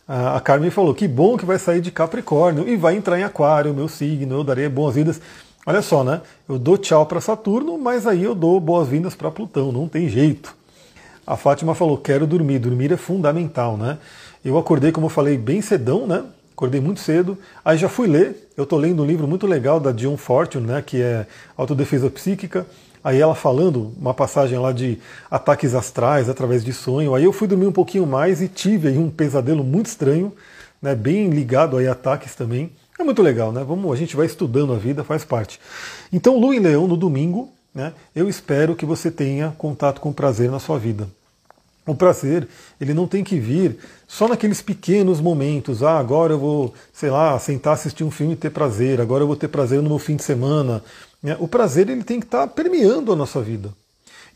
A, 0.08 0.40
Carmen 0.40 0.70
falou: 0.70 0.94
que 0.94 1.08
bom 1.08 1.36
que 1.36 1.44
vai 1.44 1.58
sair 1.58 1.80
de 1.80 1.90
Capricórnio 1.90 2.68
e 2.68 2.76
vai 2.76 2.96
entrar 2.96 3.18
em 3.18 3.24
Aquário, 3.24 3.74
meu 3.74 3.88
signo, 3.88 4.36
eu 4.36 4.44
darei 4.44 4.68
boas-vindas. 4.68 5.20
Olha 5.66 5.82
só, 5.82 6.04
né? 6.04 6.20
Eu 6.48 6.58
dou 6.58 6.78
tchau 6.78 7.04
para 7.06 7.20
Saturno, 7.20 7.76
mas 7.76 8.06
aí 8.06 8.22
eu 8.22 8.34
dou 8.34 8.60
boas-vindas 8.60 9.16
para 9.16 9.30
Plutão, 9.30 9.72
não 9.72 9.88
tem 9.88 10.08
jeito. 10.08 10.54
A 11.26 11.36
Fátima 11.36 11.74
falou: 11.74 11.98
quero 11.98 12.26
dormir, 12.26 12.60
dormir 12.60 12.92
é 12.92 12.96
fundamental, 12.96 13.76
né? 13.76 13.98
Eu 14.44 14.56
acordei, 14.56 14.92
como 14.92 15.06
eu 15.06 15.10
falei, 15.10 15.36
bem 15.36 15.60
cedão, 15.60 16.06
né? 16.06 16.24
acordei 16.56 16.80
muito 16.80 17.00
cedo, 17.00 17.36
aí 17.62 17.76
já 17.76 17.86
fui 17.86 18.06
ler, 18.06 18.48
eu 18.56 18.64
estou 18.64 18.78
lendo 18.78 19.02
um 19.02 19.06
livro 19.06 19.28
muito 19.28 19.46
legal 19.46 19.78
da 19.78 19.92
Dion 19.92 20.16
Fortune, 20.16 20.66
né, 20.66 20.82
que 20.84 21.02
é 21.02 21.26
Autodefesa 21.54 22.08
Psíquica, 22.08 22.66
aí 23.06 23.20
ela 23.20 23.36
falando 23.36 23.92
uma 23.96 24.12
passagem 24.12 24.58
lá 24.58 24.72
de 24.72 24.98
ataques 25.30 25.76
astrais 25.76 26.28
através 26.28 26.64
de 26.64 26.72
sonho, 26.72 27.14
aí 27.14 27.22
eu 27.22 27.32
fui 27.32 27.46
dormir 27.46 27.68
um 27.68 27.72
pouquinho 27.72 28.04
mais 28.04 28.42
e 28.42 28.48
tive 28.48 28.88
aí 28.88 28.98
um 28.98 29.08
pesadelo 29.08 29.62
muito 29.62 29.86
estranho, 29.86 30.32
né, 30.82 30.92
bem 30.92 31.30
ligado 31.30 31.76
aí 31.76 31.86
a 31.86 31.92
ataques 31.92 32.34
também, 32.34 32.72
é 32.98 33.04
muito 33.04 33.22
legal, 33.22 33.52
né, 33.52 33.62
Vamos, 33.62 33.92
a 33.92 33.94
gente 33.94 34.16
vai 34.16 34.26
estudando 34.26 34.72
a 34.72 34.76
vida, 34.76 35.04
faz 35.04 35.24
parte. 35.24 35.60
Então, 36.12 36.36
Lu 36.36 36.52
e 36.52 36.58
Leão 36.58 36.88
no 36.88 36.96
domingo, 36.96 37.48
né, 37.72 37.92
eu 38.12 38.28
espero 38.28 38.74
que 38.74 38.84
você 38.84 39.08
tenha 39.08 39.54
contato 39.56 40.00
com 40.00 40.12
prazer 40.12 40.50
na 40.50 40.58
sua 40.58 40.76
vida. 40.76 41.06
O 41.86 41.94
prazer, 41.94 42.48
ele 42.80 42.92
não 42.92 43.06
tem 43.06 43.22
que 43.22 43.38
vir 43.38 43.78
só 44.08 44.26
naqueles 44.26 44.60
pequenos 44.60 45.20
momentos. 45.20 45.84
Ah, 45.84 46.00
agora 46.00 46.32
eu 46.32 46.38
vou, 46.40 46.74
sei 46.92 47.10
lá, 47.10 47.38
sentar 47.38 47.74
assistir 47.74 48.02
um 48.02 48.10
filme 48.10 48.32
e 48.32 48.36
ter 48.36 48.50
prazer. 48.50 49.00
Agora 49.00 49.22
eu 49.22 49.26
vou 49.28 49.36
ter 49.36 49.46
prazer 49.46 49.80
no 49.80 49.90
meu 49.90 49.98
fim 50.00 50.16
de 50.16 50.24
semana. 50.24 50.82
Né? 51.22 51.36
O 51.40 51.48
prazer, 51.48 51.88
ele 51.88 52.04
tem 52.04 52.20
que 52.20 52.26
estar 52.26 52.46
permeando 52.48 53.12
a 53.12 53.16
nossa 53.16 53.40
vida. 53.40 53.72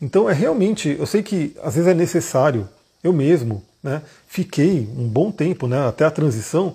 Então 0.01 0.29
é 0.29 0.33
realmente, 0.33 0.97
eu 0.99 1.07
sei 1.07 1.23
que 1.23 1.55
às 1.63 1.75
vezes 1.75 1.89
é 1.89 1.95
necessário. 1.95 2.69
Eu 3.03 3.13
mesmo, 3.13 3.63
né, 3.83 4.03
fiquei 4.29 4.89
um 4.97 5.09
bom 5.09 5.31
tempo, 5.31 5.67
né, 5.67 5.87
até 5.87 6.05
a 6.05 6.11
transição, 6.11 6.75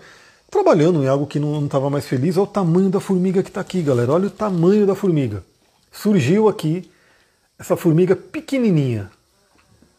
trabalhando 0.50 1.04
em 1.04 1.08
algo 1.08 1.28
que 1.28 1.40
não 1.40 1.66
estava 1.66 1.90
mais 1.90 2.06
feliz. 2.06 2.38
Olha 2.38 2.44
o 2.44 2.48
tamanho 2.48 2.90
da 2.90 3.00
formiga 3.00 3.44
que 3.44 3.50
está 3.50 3.62
aqui, 3.62 3.82
galera. 3.82 4.12
Olha 4.12 4.28
o 4.28 4.32
tamanho 4.32 4.86
da 4.86 4.96
formiga. 4.96 5.44
Surgiu 5.92 6.48
aqui 6.48 6.90
essa 7.58 7.76
formiga 7.76 8.16
pequenininha, 8.16 9.10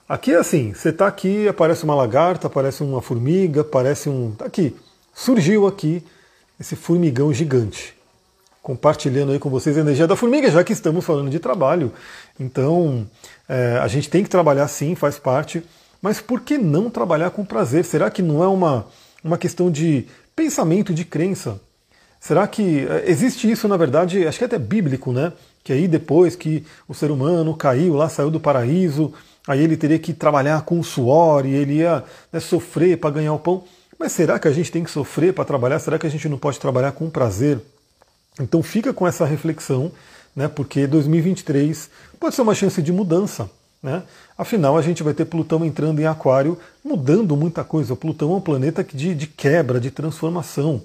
Aqui 0.09 0.33
é 0.33 0.37
assim, 0.37 0.73
você 0.73 0.91
está 0.91 1.09
aqui, 1.09 1.49
aparece 1.49 1.83
uma 1.83 1.95
lagarta, 1.95 2.47
aparece 2.47 2.81
uma 2.81 3.03
formiga, 3.03 3.63
aparece 3.63 4.09
um. 4.09 4.31
Tá 4.31 4.45
aqui. 4.45 4.77
Surgiu 5.13 5.67
aqui 5.67 6.01
esse 6.61 6.77
formigão 6.77 7.33
gigante. 7.33 7.96
Compartilhando 8.67 9.31
aí 9.31 9.39
com 9.39 9.49
vocês 9.49 9.79
a 9.79 9.81
energia 9.81 10.09
da 10.09 10.17
formiga, 10.17 10.51
já 10.51 10.65
que 10.65 10.73
estamos 10.73 11.05
falando 11.05 11.31
de 11.31 11.39
trabalho. 11.39 11.93
Então, 12.37 13.07
é, 13.49 13.79
a 13.81 13.87
gente 13.87 14.11
tem 14.11 14.25
que 14.25 14.29
trabalhar 14.29 14.67
sim, 14.67 14.97
faz 14.97 15.21
parte. 15.21 15.63
Mas 16.03 16.21
por 16.21 16.41
que 16.41 16.59
não 16.59 16.91
trabalhar 16.91 17.31
com 17.31 17.45
prazer? 17.45 17.85
Será 17.85 18.11
que 18.11 18.23
não 18.23 18.43
é 18.43 18.49
uma, 18.49 18.85
uma 19.23 19.39
questão 19.39 19.71
de 19.71 20.09
pensamento, 20.35 20.93
de 20.93 21.05
crença? 21.05 21.61
Será 22.19 22.45
que 22.49 22.85
é, 22.91 23.09
existe 23.09 23.49
isso, 23.49 23.69
na 23.69 23.77
verdade, 23.77 24.27
acho 24.27 24.37
que 24.37 24.43
é 24.43 24.49
até 24.49 24.59
bíblico, 24.59 25.13
né? 25.13 25.33
Que 25.63 25.73
aí 25.73 25.87
depois 25.87 26.35
que 26.35 26.65
o 26.89 26.95
ser 26.95 27.13
humano 27.13 27.55
caiu 27.55 27.95
lá, 27.95 28.09
saiu 28.09 28.33
do 28.33 28.41
paraíso, 28.41 29.15
aí 29.47 29.63
ele 29.63 29.77
teria 29.77 30.01
que 30.01 30.13
trabalhar 30.13 30.63
com 30.63 30.83
suor 30.83 31.47
e 31.47 31.55
ele 31.55 31.75
ia 31.75 32.03
né, 32.33 32.41
sofrer 32.41 32.99
para 32.99 33.11
ganhar 33.11 33.33
o 33.33 33.39
pão. 33.39 33.63
Mas 33.97 34.11
será 34.11 34.41
que 34.41 34.49
a 34.49 34.53
gente 34.53 34.73
tem 34.73 34.83
que 34.83 34.91
sofrer 34.91 35.33
para 35.33 35.45
trabalhar? 35.45 35.79
Será 35.79 36.01
que 36.01 36.07
a 36.09 36.11
gente 36.11 36.29
não 36.29 36.37
pode 36.37 36.59
trabalhar 36.59 36.91
com 36.91 37.09
prazer? 37.09 37.61
Então 38.41 38.63
fica 38.63 38.93
com 38.93 39.07
essa 39.07 39.25
reflexão, 39.25 39.91
né, 40.35 40.49
porque 40.49 40.87
2023 40.87 41.89
pode 42.21 42.35
ser 42.35 42.43
uma 42.43 42.55
chance 42.55 42.81
de 42.83 42.93
mudança. 42.93 43.51
Né? 43.83 44.03
Afinal, 44.37 44.77
a 44.77 44.83
gente 44.83 45.03
vai 45.03 45.15
ter 45.15 45.25
Plutão 45.25 45.65
entrando 45.65 46.01
em 46.01 46.07
Aquário, 46.07 46.59
mudando 46.85 47.37
muita 47.37 47.63
coisa. 47.63 47.93
O 47.93 47.97
Plutão 47.97 48.33
é 48.33 48.37
um 48.37 48.41
planeta 48.41 48.83
de, 48.83 49.15
de 49.15 49.27
quebra, 49.27 49.79
de 49.81 49.91
transformação, 49.91 50.83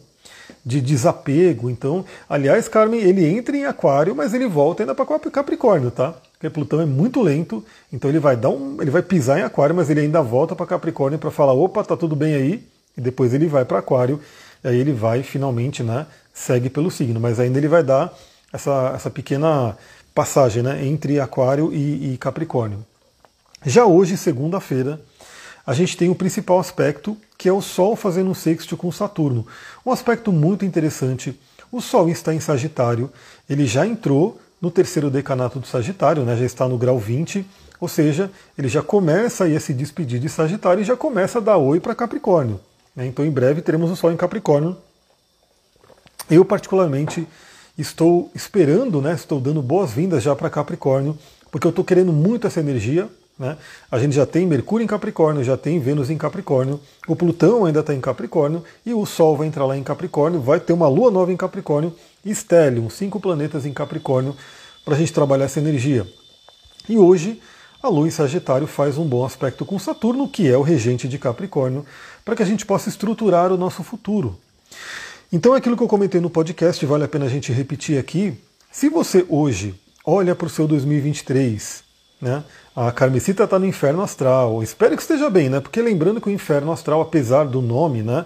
de 0.63 0.79
desapego. 0.79 1.69
Então, 1.69 2.05
aliás, 2.29 2.67
Carmen, 2.67 3.01
ele 3.01 3.25
entra 3.25 3.57
em 3.57 3.65
Aquário, 3.65 4.15
mas 4.15 4.33
ele 4.33 4.47
volta 4.47 4.83
ainda 4.83 4.93
para 4.93 5.19
Capricórnio, 5.31 5.89
tá? 5.89 6.15
porque 6.41 6.49
Plutão 6.49 6.81
é 6.81 6.85
muito 6.87 7.21
lento, 7.21 7.63
então 7.93 8.09
ele 8.09 8.17
vai 8.17 8.35
dar 8.35 8.49
um, 8.49 8.81
ele 8.81 8.89
vai 8.89 9.03
pisar 9.03 9.39
em 9.39 9.43
Aquário, 9.43 9.75
mas 9.75 9.91
ele 9.91 9.99
ainda 9.99 10.23
volta 10.23 10.55
para 10.55 10.65
Capricórnio 10.65 11.19
para 11.19 11.29
falar, 11.29 11.53
opa, 11.53 11.83
tá 11.83 11.95
tudo 11.95 12.15
bem 12.15 12.33
aí, 12.33 12.67
e 12.97 13.01
depois 13.01 13.31
ele 13.31 13.45
vai 13.45 13.63
para 13.63 13.77
Aquário, 13.77 14.19
aí 14.63 14.77
ele 14.77 14.93
vai 14.93 15.23
finalmente, 15.23 15.83
né, 15.83 16.05
segue 16.33 16.69
pelo 16.69 16.91
signo, 16.91 17.19
mas 17.19 17.39
ainda 17.39 17.57
ele 17.57 17.67
vai 17.67 17.83
dar 17.83 18.13
essa, 18.51 18.93
essa 18.95 19.09
pequena 19.09 19.77
passagem, 20.13 20.61
né, 20.61 20.85
entre 20.85 21.19
Aquário 21.19 21.73
e, 21.73 22.13
e 22.13 22.17
Capricórnio. 22.17 22.85
Já 23.65 23.85
hoje, 23.85 24.17
segunda-feira, 24.17 24.99
a 25.65 25.73
gente 25.73 25.95
tem 25.95 26.09
o 26.09 26.15
principal 26.15 26.59
aspecto, 26.59 27.15
que 27.37 27.47
é 27.47 27.53
o 27.53 27.61
Sol 27.61 27.95
fazendo 27.95 28.29
um 28.29 28.33
sexto 28.33 28.75
com 28.75 28.91
Saturno. 28.91 29.45
Um 29.85 29.91
aspecto 29.91 30.31
muito 30.31 30.65
interessante. 30.65 31.39
O 31.71 31.79
Sol 31.79 32.09
está 32.09 32.33
em 32.33 32.39
Sagitário, 32.39 33.11
ele 33.49 33.65
já 33.65 33.85
entrou 33.85 34.39
no 34.59 34.69
terceiro 34.69 35.09
decanato 35.09 35.59
do 35.59 35.67
Sagitário, 35.67 36.23
né, 36.23 36.35
já 36.35 36.45
está 36.45 36.67
no 36.67 36.77
grau 36.77 36.99
20, 36.99 37.45
ou 37.79 37.87
seja, 37.87 38.29
ele 38.57 38.67
já 38.67 38.83
começa 38.83 39.45
a 39.45 39.59
se 39.59 39.73
despedir 39.73 40.19
de 40.19 40.29
Sagitário 40.29 40.81
e 40.81 40.85
já 40.85 40.95
começa 40.95 41.39
a 41.39 41.41
dar 41.41 41.57
oi 41.57 41.79
para 41.79 41.95
Capricórnio. 41.95 42.59
Né, 42.95 43.07
então 43.07 43.25
em 43.25 43.31
breve 43.31 43.61
teremos 43.61 43.89
o 43.89 43.95
Sol 43.95 44.11
em 44.11 44.17
Capricórnio. 44.17 44.77
Eu 46.29 46.45
particularmente 46.45 47.27
estou 47.77 48.29
esperando, 48.35 49.01
né, 49.01 49.13
estou 49.13 49.39
dando 49.39 49.61
boas-vindas 49.61 50.23
já 50.23 50.35
para 50.35 50.49
Capricórnio, 50.49 51.17
porque 51.49 51.67
eu 51.67 51.71
estou 51.71 51.83
querendo 51.83 52.13
muito 52.13 52.47
essa 52.47 52.59
energia. 52.59 53.09
Né? 53.37 53.57
A 53.89 53.97
gente 53.97 54.15
já 54.15 54.25
tem 54.25 54.45
Mercúrio 54.45 54.83
em 54.83 54.87
Capricórnio, 54.87 55.43
já 55.43 55.57
tem 55.57 55.79
Vênus 55.79 56.09
em 56.09 56.17
Capricórnio, 56.17 56.79
o 57.07 57.15
Plutão 57.15 57.65
ainda 57.65 57.79
está 57.79 57.93
em 57.93 57.99
Capricórnio 57.99 58.63
e 58.85 58.93
o 58.93 59.05
Sol 59.05 59.35
vai 59.35 59.47
entrar 59.47 59.65
lá 59.65 59.75
em 59.75 59.83
Capricórnio, 59.83 60.39
vai 60.39 60.59
ter 60.59 60.73
uma 60.73 60.87
Lua 60.87 61.09
nova 61.09 61.33
em 61.33 61.37
Capricórnio 61.37 61.95
Stellium, 62.25 62.89
cinco 62.89 63.19
planetas 63.19 63.65
em 63.65 63.73
Capricórnio, 63.73 64.35
para 64.85 64.95
a 64.95 64.97
gente 64.97 65.11
trabalhar 65.11 65.45
essa 65.45 65.59
energia. 65.59 66.05
E 66.87 66.97
hoje 66.97 67.41
a 67.81 67.89
Lua 67.89 68.07
em 68.07 68.11
Sagitário 68.11 68.67
faz 68.67 68.97
um 68.99 69.05
bom 69.05 69.25
aspecto 69.25 69.65
com 69.65 69.79
Saturno, 69.79 70.27
que 70.27 70.47
é 70.47 70.55
o 70.55 70.61
regente 70.61 71.07
de 71.07 71.17
Capricórnio, 71.17 71.83
para 72.31 72.37
que 72.37 72.43
a 72.43 72.45
gente 72.45 72.65
possa 72.65 72.87
estruturar 72.87 73.51
o 73.51 73.57
nosso 73.57 73.83
futuro. 73.83 74.39
Então, 75.33 75.53
aquilo 75.53 75.75
que 75.75 75.83
eu 75.83 75.87
comentei 75.87 76.21
no 76.21 76.29
podcast, 76.29 76.85
vale 76.85 77.03
a 77.03 77.07
pena 77.09 77.25
a 77.25 77.29
gente 77.29 77.51
repetir 77.51 77.99
aqui. 77.99 78.33
Se 78.71 78.87
você 78.87 79.25
hoje 79.27 79.75
olha 80.05 80.33
para 80.33 80.47
o 80.47 80.49
seu 80.49 80.65
2023, 80.65 81.83
né, 82.21 82.41
a 82.73 82.89
Carmesita 82.89 83.43
está 83.43 83.59
no 83.59 83.65
inferno 83.65 84.01
astral. 84.01 84.63
Espero 84.63 84.95
que 84.95 85.01
esteja 85.01 85.29
bem, 85.29 85.49
né? 85.49 85.59
Porque 85.59 85.81
lembrando 85.81 86.21
que 86.21 86.29
o 86.29 86.31
inferno 86.31 86.71
astral, 86.71 87.01
apesar 87.01 87.43
do 87.43 87.61
nome, 87.61 88.01
né, 88.01 88.25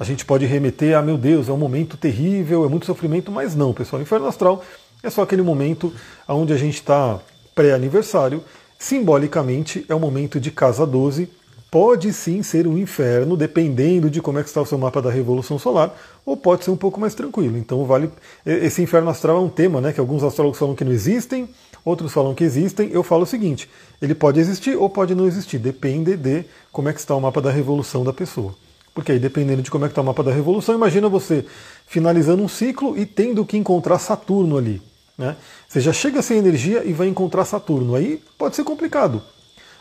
a 0.00 0.02
gente 0.02 0.24
pode 0.24 0.44
remeter 0.46 0.98
a, 0.98 1.00
meu 1.00 1.16
Deus, 1.16 1.48
é 1.48 1.52
um 1.52 1.56
momento 1.56 1.96
terrível, 1.96 2.64
é 2.64 2.68
muito 2.68 2.86
sofrimento, 2.86 3.30
mas 3.30 3.54
não, 3.54 3.72
pessoal. 3.72 4.00
O 4.00 4.02
inferno 4.02 4.26
astral 4.26 4.64
é 5.00 5.08
só 5.08 5.22
aquele 5.22 5.42
momento 5.42 5.94
onde 6.26 6.52
a 6.52 6.56
gente 6.56 6.74
está 6.74 7.20
pré-aniversário. 7.54 8.42
Simbolicamente, 8.80 9.86
é 9.88 9.94
o 9.94 10.00
momento 10.00 10.40
de 10.40 10.50
casa 10.50 10.84
12. 10.84 11.43
Pode 11.74 12.12
sim 12.12 12.40
ser 12.40 12.68
um 12.68 12.78
inferno, 12.78 13.36
dependendo 13.36 14.08
de 14.08 14.22
como 14.22 14.38
é 14.38 14.44
que 14.44 14.48
está 14.48 14.62
o 14.62 14.64
seu 14.64 14.78
mapa 14.78 15.02
da 15.02 15.10
Revolução 15.10 15.58
Solar, 15.58 15.92
ou 16.24 16.36
pode 16.36 16.64
ser 16.64 16.70
um 16.70 16.76
pouco 16.76 17.00
mais 17.00 17.16
tranquilo. 17.16 17.58
Então, 17.58 17.84
vale. 17.84 18.12
Esse 18.46 18.80
inferno 18.80 19.10
astral 19.10 19.38
é 19.38 19.40
um 19.40 19.48
tema, 19.48 19.80
né? 19.80 19.92
Que 19.92 19.98
alguns 19.98 20.22
astrólogos 20.22 20.56
falam 20.56 20.76
que 20.76 20.84
não 20.84 20.92
existem, 20.92 21.48
outros 21.84 22.12
falam 22.12 22.32
que 22.32 22.44
existem. 22.44 22.90
Eu 22.92 23.02
falo 23.02 23.24
o 23.24 23.26
seguinte: 23.26 23.68
ele 24.00 24.14
pode 24.14 24.38
existir 24.38 24.76
ou 24.76 24.88
pode 24.88 25.16
não 25.16 25.26
existir, 25.26 25.58
depende 25.58 26.16
de 26.16 26.44
como 26.70 26.88
é 26.88 26.92
que 26.92 27.00
está 27.00 27.16
o 27.16 27.20
mapa 27.20 27.40
da 27.40 27.50
revolução 27.50 28.04
da 28.04 28.12
pessoa. 28.12 28.54
Porque 28.94 29.10
aí, 29.10 29.18
dependendo 29.18 29.60
de 29.60 29.68
como 29.68 29.84
é 29.84 29.88
que 29.88 29.92
está 29.92 30.02
o 30.02 30.04
mapa 30.04 30.22
da 30.22 30.30
revolução, 30.30 30.76
imagina 30.76 31.08
você 31.08 31.44
finalizando 31.88 32.40
um 32.40 32.46
ciclo 32.46 32.96
e 32.96 33.04
tendo 33.04 33.44
que 33.44 33.56
encontrar 33.56 33.98
Saturno 33.98 34.56
ali. 34.56 34.80
Né? 35.18 35.34
Você 35.66 35.80
já 35.80 35.92
chega 35.92 36.22
sem 36.22 36.38
energia 36.38 36.84
e 36.84 36.92
vai 36.92 37.08
encontrar 37.08 37.44
Saturno. 37.44 37.96
Aí 37.96 38.22
pode 38.38 38.54
ser 38.54 38.62
complicado. 38.62 39.20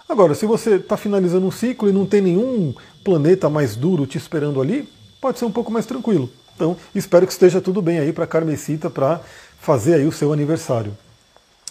Agora, 0.08 0.36
se 0.36 0.46
você 0.46 0.76
está 0.76 0.98
finalizando 0.98 1.46
um 1.46 1.52
ciclo 1.52 1.90
e 1.90 1.94
não 1.94 2.06
tem 2.06 2.22
nenhum 2.22 2.74
planeta 3.04 3.50
mais 3.50 3.76
duro 3.76 4.06
te 4.06 4.18
esperando 4.18 4.62
ali, 4.62 4.88
pode 5.20 5.40
ser 5.40 5.46
um 5.46 5.52
pouco 5.52 5.72
mais 5.72 5.86
tranquilo. 5.86 6.30
Então, 6.56 6.78
espero 6.94 7.26
que 7.26 7.34
esteja 7.34 7.60
tudo 7.60 7.82
bem 7.82 8.00
aí 8.00 8.14
para 8.14 8.28
Carmesita 8.28 8.90
para 8.90 9.22
fazer 9.60 9.96
aí 9.96 10.06
o 10.06 10.12
seu 10.12 10.32
aniversário. 10.32 10.96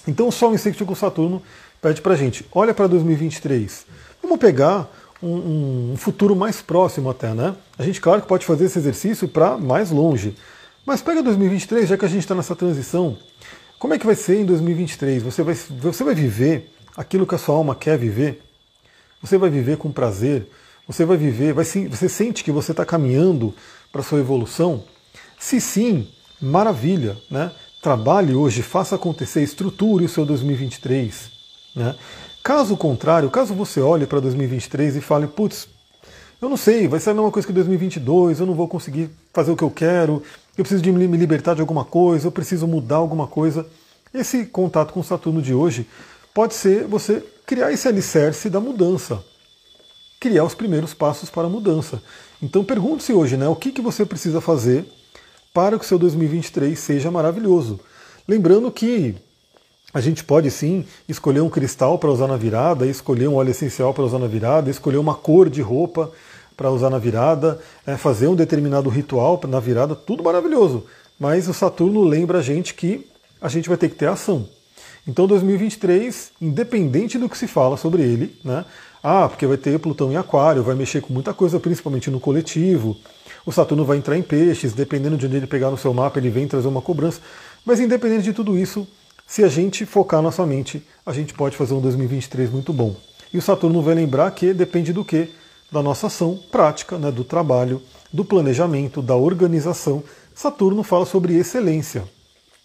Então, 0.08 0.28
o 0.28 0.32
Sol 0.32 0.54
em 0.54 0.58
sexto 0.58 0.84
com 0.84 0.94
Saturno 0.94 1.42
pede 1.80 2.00
para 2.00 2.16
gente, 2.16 2.44
olha 2.52 2.74
para 2.74 2.86
2023. 2.86 3.86
Vamos 4.22 4.38
pegar 4.38 4.90
um, 5.22 5.92
um, 5.92 5.96
futuro 5.96 6.34
mais 6.34 6.60
próximo 6.60 7.10
até, 7.10 7.32
né? 7.32 7.54
A 7.78 7.84
gente, 7.84 8.00
claro, 8.00 8.22
que 8.22 8.26
pode 8.26 8.44
fazer 8.44 8.64
esse 8.64 8.78
exercício 8.78 9.28
para 9.28 9.56
mais 9.56 9.90
longe. 9.90 10.34
Mas 10.84 11.00
pega 11.00 11.22
2023, 11.22 11.88
já 11.88 11.96
que 11.96 12.04
a 12.04 12.08
gente 12.08 12.20
está 12.20 12.34
nessa 12.34 12.56
transição, 12.56 13.16
como 13.78 13.94
é 13.94 13.98
que 13.98 14.06
vai 14.06 14.16
ser 14.16 14.40
em 14.40 14.44
2023? 14.44 15.22
Você 15.22 15.42
vai, 15.42 15.54
você 15.54 16.02
vai 16.02 16.14
viver 16.14 16.71
aquilo 16.96 17.26
que 17.26 17.34
a 17.34 17.38
sua 17.38 17.54
alma 17.54 17.74
quer 17.74 17.98
viver? 17.98 18.42
Você 19.20 19.38
vai 19.38 19.50
viver 19.50 19.76
com 19.76 19.92
prazer? 19.92 20.48
Você 20.86 21.04
vai 21.04 21.16
viver, 21.16 21.52
vai, 21.52 21.64
você 21.64 22.08
sente 22.08 22.42
que 22.42 22.50
você 22.50 22.72
está 22.72 22.84
caminhando 22.84 23.54
para 23.90 24.00
a 24.00 24.04
sua 24.04 24.18
evolução? 24.18 24.84
Se 25.38 25.60
sim, 25.60 26.08
maravilha, 26.40 27.16
né? 27.30 27.52
Trabalhe 27.80 28.34
hoje, 28.34 28.62
faça 28.62 28.96
acontecer, 28.96 29.42
estruture 29.42 30.04
o 30.04 30.08
seu 30.08 30.24
2023. 30.24 31.30
Né? 31.74 31.96
Caso 32.42 32.76
contrário, 32.76 33.30
caso 33.30 33.54
você 33.54 33.80
olhe 33.80 34.06
para 34.06 34.20
2023 34.20 34.96
e 34.96 35.00
fale, 35.00 35.26
putz, 35.26 35.68
eu 36.40 36.48
não 36.48 36.56
sei, 36.56 36.88
vai 36.88 36.98
ser 36.98 37.10
a 37.10 37.14
mesma 37.14 37.30
coisa 37.30 37.46
que 37.46 37.52
2022, 37.52 38.40
eu 38.40 38.46
não 38.46 38.54
vou 38.54 38.66
conseguir 38.66 39.10
fazer 39.32 39.52
o 39.52 39.56
que 39.56 39.62
eu 39.62 39.70
quero, 39.70 40.22
eu 40.58 40.64
preciso 40.64 40.82
de 40.82 40.90
me 40.90 41.16
libertar 41.16 41.54
de 41.54 41.60
alguma 41.60 41.84
coisa, 41.84 42.26
eu 42.26 42.32
preciso 42.32 42.66
mudar 42.66 42.96
alguma 42.96 43.28
coisa. 43.28 43.64
Esse 44.12 44.44
contato 44.44 44.92
com 44.92 45.02
Saturno 45.02 45.40
de 45.40 45.54
hoje 45.54 45.86
pode 46.34 46.54
ser 46.54 46.86
você 46.86 47.24
criar 47.46 47.72
esse 47.72 47.86
alicerce 47.88 48.48
da 48.48 48.60
mudança. 48.60 49.22
criar 50.20 50.44
os 50.44 50.54
primeiros 50.54 50.94
passos 50.94 51.28
para 51.28 51.48
a 51.48 51.50
mudança. 51.50 52.00
Então 52.40 52.62
pergunte-se 52.62 53.12
hoje, 53.12 53.36
né, 53.36 53.48
o 53.48 53.56
que, 53.56 53.72
que 53.72 53.80
você 53.80 54.06
precisa 54.06 54.40
fazer 54.40 54.86
para 55.52 55.76
que 55.76 55.84
o 55.84 55.88
seu 55.88 55.98
2023 55.98 56.78
seja 56.78 57.10
maravilhoso. 57.10 57.80
Lembrando 58.26 58.70
que 58.70 59.16
a 59.92 60.00
gente 60.00 60.22
pode 60.22 60.50
sim 60.50 60.86
escolher 61.08 61.40
um 61.40 61.50
cristal 61.50 61.98
para 61.98 62.10
usar 62.10 62.28
na 62.28 62.36
virada, 62.36 62.86
escolher 62.86 63.28
um 63.28 63.34
óleo 63.34 63.50
essencial 63.50 63.92
para 63.92 64.04
usar 64.04 64.18
na 64.18 64.28
virada, 64.28 64.70
escolher 64.70 64.96
uma 64.96 65.14
cor 65.14 65.50
de 65.50 65.60
roupa 65.60 66.10
para 66.56 66.70
usar 66.70 66.88
na 66.88 66.98
virada, 66.98 67.60
é, 67.86 67.96
fazer 67.96 68.28
um 68.28 68.36
determinado 68.36 68.88
ritual 68.88 69.40
na 69.48 69.60
virada, 69.60 69.94
tudo 69.94 70.22
maravilhoso. 70.22 70.86
Mas 71.18 71.48
o 71.48 71.52
Saturno 71.52 72.04
lembra 72.04 72.38
a 72.38 72.42
gente 72.42 72.74
que 72.74 73.06
a 73.40 73.48
gente 73.48 73.68
vai 73.68 73.76
ter 73.76 73.88
que 73.88 73.96
ter 73.96 74.06
ação. 74.06 74.48
Então 75.06 75.26
2023, 75.26 76.32
independente 76.40 77.18
do 77.18 77.28
que 77.28 77.36
se 77.36 77.48
fala 77.48 77.76
sobre 77.76 78.02
ele, 78.02 78.36
né? 78.44 78.64
Ah, 79.02 79.28
porque 79.28 79.46
vai 79.46 79.56
ter 79.56 79.78
Plutão 79.80 80.12
em 80.12 80.16
Aquário, 80.16 80.62
vai 80.62 80.76
mexer 80.76 81.00
com 81.00 81.12
muita 81.12 81.34
coisa, 81.34 81.58
principalmente 81.58 82.08
no 82.08 82.20
coletivo. 82.20 82.96
O 83.44 83.50
Saturno 83.50 83.84
vai 83.84 83.96
entrar 83.96 84.16
em 84.16 84.22
peixes, 84.22 84.72
dependendo 84.72 85.16
de 85.16 85.26
onde 85.26 85.36
ele 85.36 85.46
pegar 85.48 85.70
no 85.70 85.76
seu 85.76 85.92
mapa, 85.92 86.20
ele 86.20 86.30
vem 86.30 86.46
trazer 86.46 86.68
uma 86.68 86.80
cobrança. 86.80 87.20
Mas 87.66 87.80
independente 87.80 88.22
de 88.22 88.32
tudo 88.32 88.56
isso, 88.56 88.86
se 89.26 89.42
a 89.42 89.48
gente 89.48 89.84
focar 89.84 90.22
nossa 90.22 90.46
mente, 90.46 90.86
a 91.04 91.12
gente 91.12 91.34
pode 91.34 91.56
fazer 91.56 91.74
um 91.74 91.80
2023 91.80 92.50
muito 92.50 92.72
bom. 92.72 92.94
E 93.34 93.38
o 93.38 93.42
Saturno 93.42 93.82
vai 93.82 93.96
lembrar 93.96 94.30
que 94.30 94.54
depende 94.54 94.92
do 94.92 95.04
que? 95.04 95.30
Da 95.70 95.82
nossa 95.82 96.06
ação 96.06 96.38
prática, 96.52 96.96
né, 96.96 97.10
do 97.10 97.24
trabalho, 97.24 97.82
do 98.12 98.24
planejamento, 98.24 99.02
da 99.02 99.16
organização. 99.16 100.04
Saturno 100.32 100.84
fala 100.84 101.06
sobre 101.06 101.34
excelência. 101.34 102.04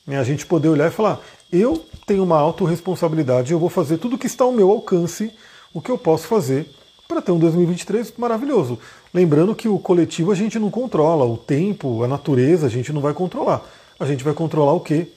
É 0.07 0.17
a 0.17 0.23
gente 0.23 0.45
poder 0.45 0.69
olhar 0.69 0.87
e 0.87 0.93
falar: 0.93 1.19
eu 1.51 1.83
tenho 2.05 2.23
uma 2.23 2.37
autorresponsabilidade, 2.37 3.51
eu 3.51 3.59
vou 3.59 3.69
fazer 3.69 3.97
tudo 3.97 4.17
que 4.17 4.27
está 4.27 4.43
ao 4.43 4.51
meu 4.51 4.69
alcance, 4.69 5.31
o 5.73 5.81
que 5.81 5.89
eu 5.89 5.97
posso 5.97 6.27
fazer 6.27 6.69
para 7.07 7.21
ter 7.21 7.31
um 7.31 7.39
2023 7.39 8.13
maravilhoso. 8.17 8.77
Lembrando 9.13 9.55
que 9.55 9.67
o 9.67 9.79
coletivo 9.79 10.31
a 10.31 10.35
gente 10.35 10.59
não 10.59 10.69
controla, 10.69 11.25
o 11.25 11.37
tempo, 11.37 12.03
a 12.03 12.07
natureza 12.07 12.67
a 12.67 12.69
gente 12.69 12.91
não 12.91 13.01
vai 13.01 13.13
controlar. 13.13 13.63
A 13.99 14.05
gente 14.05 14.23
vai 14.23 14.33
controlar 14.33 14.73
o 14.73 14.79
que? 14.79 15.07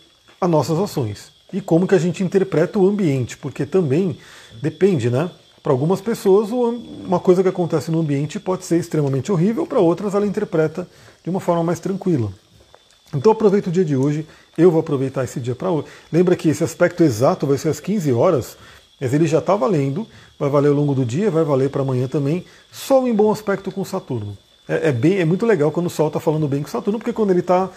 As 0.41 0.49
nossas 0.49 0.79
ações. 0.79 1.33
E 1.53 1.61
como 1.61 1.87
que 1.87 1.95
a 1.95 1.99
gente 1.99 2.23
interpreta 2.23 2.79
o 2.79 2.89
ambiente, 2.89 3.37
porque 3.37 3.67
também 3.67 4.17
depende, 4.63 5.11
né? 5.11 5.31
Para 5.63 5.73
algumas 5.73 6.01
pessoas, 6.01 6.51
uma 6.51 7.21
coisa 7.21 7.43
que 7.43 7.49
acontece 7.49 7.91
no 7.91 8.01
ambiente 8.01 8.41
pode 8.41 8.65
ser 8.65 8.79
extremamente 8.79 9.31
horrível, 9.31 9.67
para 9.67 9.81
outras 9.81 10.15
ela 10.15 10.27
interpreta 10.27 10.89
de 11.23 11.29
uma 11.29 11.41
forma 11.41 11.63
mais 11.63 11.81
tranquila. 11.81 12.33
Então 13.15 13.33
aproveita 13.33 13.69
o 13.69 13.73
dia 13.73 13.85
de 13.85 13.97
hoje, 13.97 14.27
eu 14.57 14.71
vou 14.71 14.81
aproveitar 14.81 15.25
esse 15.25 15.41
dia 15.41 15.55
para 15.55 15.71
hoje. 15.71 15.87
Lembra 16.13 16.37
que 16.37 16.49
esse 16.49 16.63
aspecto 16.63 17.03
exato 17.03 17.47
vai 17.47 17.59
ser 17.59 17.69
às 17.69 17.81
15 17.81 18.13
horas, 18.13 18.57
mas 19.01 19.13
ele 19.13 19.27
já 19.27 19.39
está 19.39 19.57
valendo, 19.57 20.07
vai 20.39 20.49
valer 20.49 20.69
ao 20.69 20.75
longo 20.75 20.95
do 20.95 21.05
dia, 21.05 21.31
vai 21.31 21.43
valer 21.43 21.71
para 21.71 21.83
amanhã 21.83 22.07
também, 22.07 22.45
Sol 22.71 23.09
em 23.09 23.15
bom 23.15 23.33
aspecto 23.33 23.73
com 23.73 23.85
Saturno. 23.85 24.37
É, 24.69 24.89
é, 24.89 24.93
bem, 24.93 25.19
é 25.19 25.25
muito 25.25 25.45
legal 25.45 25.73
quando 25.73 25.87
o 25.87 25.91
Sol 25.91 26.07
está 26.07 26.21
falando 26.21 26.47
bem 26.47 26.63
com 26.63 26.69
Saturno, 26.69 26.99
porque 26.99 27.13
quando 27.13 27.31
ele 27.31 27.41
está 27.41 27.69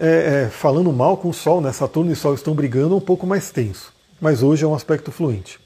é, 0.00 0.46
é, 0.46 0.50
falando 0.50 0.92
mal 0.92 1.16
com 1.16 1.28
o 1.28 1.34
Sol, 1.34 1.60
né, 1.60 1.72
Saturno 1.72 2.10
e 2.10 2.16
Sol 2.16 2.34
estão 2.34 2.54
brigando, 2.54 2.94
é 2.94 2.96
um 2.96 3.00
pouco 3.00 3.26
mais 3.26 3.50
tenso. 3.50 3.92
Mas 4.20 4.42
hoje 4.42 4.64
é 4.64 4.68
um 4.68 4.74
aspecto 4.74 5.12
fluente. 5.12 5.60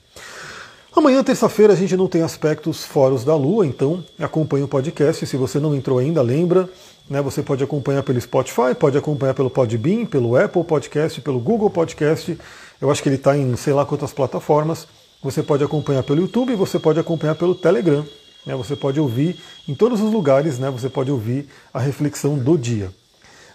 Amanhã, 0.95 1.25
terça-feira, 1.25 1.73
a 1.73 1.77
gente 1.77 1.97
não 1.97 2.07
tem 2.07 2.23
aspectos 2.23 2.85
fora 2.85 3.15
os 3.15 3.25
da 3.25 3.35
Lua, 3.35 3.67
então 3.67 4.05
acompanhe 4.19 4.63
o 4.63 4.69
podcast. 4.69 5.27
Se 5.27 5.37
você 5.37 5.59
não 5.59 5.75
entrou 5.75 5.99
ainda, 5.99 6.23
lembra. 6.23 6.69
Né, 7.09 7.21
você 7.21 7.43
pode 7.43 7.63
acompanhar 7.63 8.03
pelo 8.03 8.19
Spotify, 8.19 8.75
pode 8.79 8.97
acompanhar 8.97 9.35
pelo 9.35 9.51
Podbean, 9.51 10.07
pelo 10.07 10.37
Apple 10.37 10.65
Podcast, 10.65 11.21
pelo 11.21 11.39
Google 11.39 11.69
Podcast. 11.69 12.39
Eu 12.81 12.91
acho 12.91 13.03
que 13.03 13.09
ele 13.09 13.17
está 13.17 13.37
em 13.37 13.55
sei 13.57 13.75
lá 13.75 13.85
quantas 13.85 14.13
plataformas. 14.13 14.89
Você 15.23 15.43
pode 15.43 15.63
acompanhar 15.63 16.03
pelo 16.03 16.23
YouTube, 16.23 16.55
você 16.55 16.79
pode 16.79 16.99
acompanhar 16.99 17.35
pelo 17.35 17.55
Telegram. 17.55 18.07
Né? 18.47 18.55
Você 18.57 18.75
pode 18.75 18.99
ouvir 18.99 19.39
em 19.69 19.75
todos 19.75 20.01
os 20.01 20.11
lugares, 20.13 20.59
né? 20.59 20.71
você 20.71 20.89
pode 20.89 21.11
ouvir 21.11 21.47
a 21.73 21.79
reflexão 21.79 22.39
do 22.39 22.57
dia. 22.57 22.91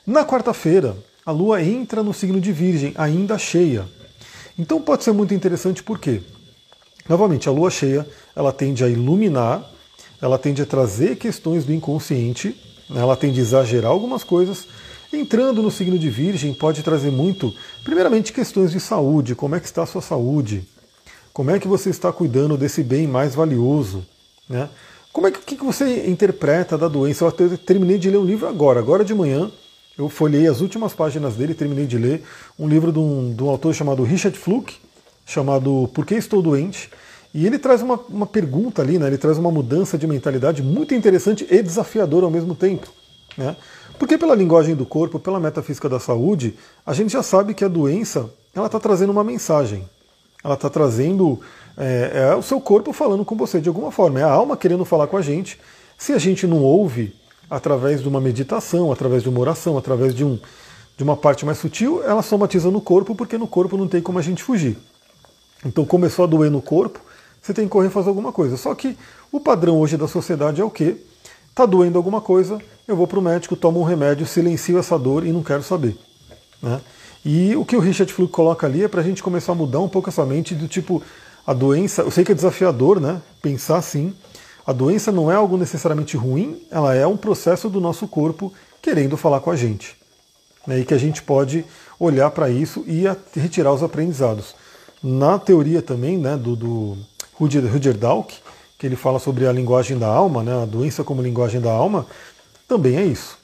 Na 0.06 0.24
quarta-feira, 0.24 0.96
a 1.26 1.32
Lua 1.32 1.62
entra 1.64 2.04
no 2.04 2.14
signo 2.14 2.40
de 2.40 2.52
Virgem, 2.52 2.94
ainda 2.98 3.38
cheia. 3.38 3.86
Então 4.58 4.82
pode 4.82 5.04
ser 5.04 5.12
muito 5.12 5.34
interessante 5.34 5.82
porque, 5.82 6.22
novamente, 7.08 7.50
a 7.50 7.52
Lua 7.52 7.70
cheia 7.70 8.08
ela 8.36 8.52
tende 8.52 8.84
a 8.84 8.90
iluminar, 8.90 9.64
ela 10.22 10.38
tende 10.38 10.62
a 10.62 10.66
trazer 10.66 11.16
questões 11.16 11.66
do 11.66 11.74
inconsciente? 11.74 12.56
Ela 12.94 13.16
tende 13.16 13.40
a 13.40 13.44
exagerar 13.44 13.92
algumas 13.92 14.24
coisas. 14.24 14.68
Entrando 15.12 15.62
no 15.62 15.72
signo 15.72 15.98
de 15.98 16.10
Virgem 16.10 16.54
pode 16.54 16.84
trazer 16.84 17.12
muito, 17.12 17.54
primeiramente, 17.84 18.32
questões 18.32 18.72
de 18.72 18.80
saúde, 18.80 19.36
como 19.36 19.56
é 19.56 19.60
que 19.60 19.66
está 19.66 19.84
a 19.84 19.88
sua 19.88 20.02
saúde, 20.02 20.68
como 21.34 21.52
é 21.52 21.60
que 21.60 21.68
você 21.68 21.90
está 21.90 22.12
cuidando 22.12 22.58
desse 22.58 22.84
bem 22.84 23.08
mais 23.08 23.34
valioso? 23.34 24.06
Né? 24.48 24.70
Como 25.12 25.28
é 25.28 25.32
que, 25.32 25.56
que 25.56 25.64
você 25.64 26.08
interpreta 26.08 26.78
da 26.78 26.88
doença? 26.88 27.26
Eu 27.26 27.58
terminei 27.58 27.98
de 27.98 28.10
ler 28.10 28.18
um 28.18 28.26
livro 28.26 28.48
agora, 28.48 28.80
agora 28.80 29.04
de 29.04 29.14
manhã. 29.14 29.52
Eu 29.98 30.08
folhei 30.08 30.48
as 30.48 30.62
últimas 30.62 30.94
páginas 30.94 31.36
dele, 31.36 31.54
terminei 31.54 31.86
de 31.86 31.98
ler 31.98 32.24
um 32.58 32.68
livro 32.68 32.92
de 32.92 33.00
um, 33.00 33.34
de 33.34 33.44
um 33.44 33.50
autor 33.50 33.74
chamado 33.74 34.04
Richard 34.04 34.38
Fluke, 34.38 34.78
chamado 35.26 35.90
Por 35.94 36.06
que 36.06 36.16
Estou 36.16 36.42
Doente? 36.42 36.90
E 37.34 37.46
ele 37.46 37.60
traz 37.60 37.82
uma, 37.82 38.00
uma 38.10 38.26
pergunta 38.26 38.82
ali, 38.82 38.98
né? 38.98 39.08
ele 39.08 39.18
traz 39.18 39.38
uma 39.38 39.52
mudança 39.52 39.98
de 39.98 40.08
mentalidade 40.08 40.64
muito 40.64 40.96
interessante 40.96 41.46
e 41.50 41.62
desafiadora 41.62 42.26
ao 42.26 42.32
mesmo 42.32 42.56
tempo. 42.56 42.88
Né? 43.38 43.56
Porque 44.00 44.18
pela 44.18 44.34
linguagem 44.34 44.76
do 44.76 44.86
corpo, 44.86 45.20
pela 45.20 45.40
metafísica 45.40 45.88
da 45.88 46.00
saúde, 46.00 46.56
a 46.86 46.94
gente 46.94 47.12
já 47.12 47.22
sabe 47.22 47.54
que 47.54 47.64
a 47.64 47.68
doença 47.68 48.30
ela 48.56 48.66
está 48.66 48.80
trazendo 48.80 49.12
uma 49.12 49.24
mensagem. 49.24 49.88
Ela 50.44 50.56
está 50.56 50.70
trazendo 50.70 51.40
é, 51.78 52.12
é, 52.32 52.36
o 52.36 52.42
seu 52.42 52.60
corpo 52.60 52.94
falando 52.94 53.24
com 53.24 53.36
você 53.36 53.60
de 53.60 53.70
alguma 53.70 53.92
forma. 53.92 54.20
É 54.20 54.24
a 54.24 54.32
alma 54.32 54.58
querendo 54.58 54.84
falar 54.86 55.08
com 55.08 55.18
a 55.18 55.22
gente. 55.22 55.60
Se 55.98 56.14
a 56.14 56.18
gente 56.18 56.48
não 56.48 56.64
ouve 56.64 57.14
através 57.50 58.02
de 58.02 58.08
uma 58.08 58.22
meditação, 58.22 58.92
através 58.92 59.22
de 59.22 59.30
uma 59.30 59.40
oração, 59.40 59.78
através 59.78 60.16
de, 60.16 60.24
um, 60.24 60.40
de 60.98 61.04
uma 61.04 61.18
parte 61.18 61.46
mais 61.46 61.58
sutil, 61.58 62.04
ela 62.04 62.22
somatiza 62.22 62.72
no 62.72 62.80
corpo, 62.80 63.16
porque 63.16 63.38
no 63.38 63.48
corpo 63.48 63.76
não 63.76 63.88
tem 63.88 64.02
como 64.02 64.20
a 64.20 64.22
gente 64.22 64.44
fugir. 64.44 64.78
Então 65.66 65.84
começou 65.84 66.24
a 66.24 66.28
doer 66.28 66.50
no 66.50 66.62
corpo, 66.62 67.02
você 67.42 67.54
tem 67.54 67.66
que 67.66 67.72
correr 67.72 67.90
fazer 67.90 68.10
alguma 68.10 68.32
coisa. 68.32 68.58
Só 68.58 68.74
que 68.76 68.98
o 69.32 69.40
padrão 69.40 69.80
hoje 69.80 69.98
da 69.98 70.08
sociedade 70.08 70.62
é 70.62 70.64
o 70.64 70.70
quê? 70.70 70.98
Tá 71.56 71.66
doendo 71.66 71.98
alguma 71.98 72.22
coisa, 72.22 72.60
eu 72.88 72.96
vou 72.96 73.08
para 73.08 73.20
o 73.20 73.22
médico, 73.22 73.56
tomo 73.56 73.80
um 73.80 73.84
remédio, 73.84 74.26
silencio 74.26 74.78
essa 74.78 74.98
dor 74.98 75.26
e 75.26 75.32
não 75.32 75.44
quero 75.44 75.64
saber. 75.64 75.98
Né? 76.62 76.80
E 77.24 77.56
o 77.56 77.66
que 77.66 77.76
o 77.76 77.80
Richard 77.80 78.12
Fluke 78.14 78.32
coloca 78.32 78.66
ali 78.66 78.84
é 78.84 78.88
para 78.88 79.02
a 79.02 79.04
gente 79.04 79.22
começar 79.22 79.52
a 79.52 79.56
mudar 79.56 79.80
um 79.80 79.90
pouco 79.90 80.10
essa 80.10 80.26
mente 80.26 80.56
do 80.56 80.68
tipo, 80.68 81.02
a 81.46 81.54
doença, 81.54 82.02
eu 82.04 82.12
sei 82.12 82.24
que 82.24 82.32
é 82.32 82.36
desafiador, 82.36 83.00
né? 83.00 83.22
Pensar 83.42 83.78
assim. 83.78 84.14
A 84.66 84.72
doença 84.72 85.12
não 85.12 85.32
é 85.32 85.36
algo 85.36 85.58
necessariamente 85.58 86.16
ruim, 86.16 86.62
ela 86.70 86.94
é 86.94 87.06
um 87.06 87.18
processo 87.18 87.70
do 87.70 87.82
nosso 87.82 88.08
corpo 88.08 88.54
querendo 88.82 89.18
falar 89.18 89.40
com 89.40 89.52
a 89.52 89.56
gente. 89.56 89.98
Né, 90.68 90.80
e 90.80 90.86
que 90.86 90.94
a 90.94 90.98
gente 90.98 91.24
pode 91.24 91.66
olhar 92.00 92.30
para 92.32 92.50
isso 92.50 92.84
e 92.86 93.04
retirar 93.34 93.74
os 93.74 93.82
aprendizados. 93.82 94.56
Na 95.02 95.40
teoria 95.40 95.82
também 95.82 96.18
né, 96.18 96.38
do, 96.38 96.56
do 96.56 96.98
Rudyard 97.40 98.00
Dalk, 98.00 98.36
que 98.78 98.86
ele 98.86 98.96
fala 98.96 99.20
sobre 99.20 99.48
a 99.48 99.52
linguagem 99.52 99.98
da 99.98 100.08
alma, 100.08 100.44
né, 100.44 100.64
a 100.64 100.66
doença 100.66 101.04
como 101.04 101.22
linguagem 101.22 101.60
da 101.60 101.72
alma, 101.72 102.06
também 102.68 102.98
é 102.98 103.04
isso. 103.04 103.38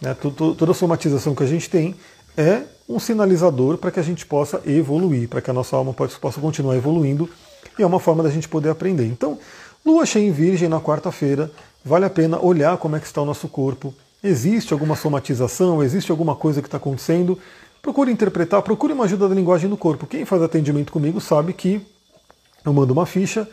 Né, 0.00 0.14
toda 0.14 0.74
somatização 0.74 1.34
que 1.34 1.42
a 1.42 1.46
gente 1.46 1.68
tem 1.68 1.94
é 2.36 2.62
um 2.88 2.98
sinalizador 2.98 3.78
para 3.78 3.90
que 3.90 4.00
a 4.00 4.02
gente 4.02 4.26
possa 4.26 4.60
evoluir, 4.66 5.28
para 5.28 5.40
que 5.40 5.50
a 5.50 5.52
nossa 5.52 5.76
alma 5.76 5.92
possa 5.92 6.40
continuar 6.40 6.76
evoluindo 6.76 7.28
e 7.78 7.82
é 7.82 7.86
uma 7.86 8.00
forma 8.00 8.22
da 8.22 8.30
gente 8.30 8.48
poder 8.48 8.70
aprender. 8.70 9.06
Então, 9.06 9.38
lua 9.84 10.04
cheia 10.04 10.26
em 10.26 10.32
virgem 10.32 10.68
na 10.68 10.80
quarta-feira, 10.80 11.50
vale 11.84 12.04
a 12.04 12.10
pena 12.10 12.40
olhar 12.40 12.76
como 12.78 12.96
é 12.96 13.00
que 13.00 13.06
está 13.06 13.22
o 13.22 13.24
nosso 13.24 13.46
corpo. 13.48 13.94
Existe 14.22 14.72
alguma 14.72 14.96
somatização, 14.96 15.82
existe 15.82 16.10
alguma 16.10 16.34
coisa 16.34 16.60
que 16.60 16.66
está 16.66 16.78
acontecendo? 16.78 17.38
Procure 17.80 18.10
interpretar, 18.10 18.60
procure 18.62 18.92
uma 18.92 19.04
ajuda 19.04 19.28
da 19.28 19.34
linguagem 19.34 19.70
do 19.70 19.76
corpo. 19.76 20.06
Quem 20.06 20.24
faz 20.24 20.42
atendimento 20.42 20.92
comigo 20.92 21.20
sabe 21.20 21.52
que 21.52 21.80
eu 22.64 22.72
mando 22.72 22.92
uma 22.92 23.06
ficha. 23.06 23.48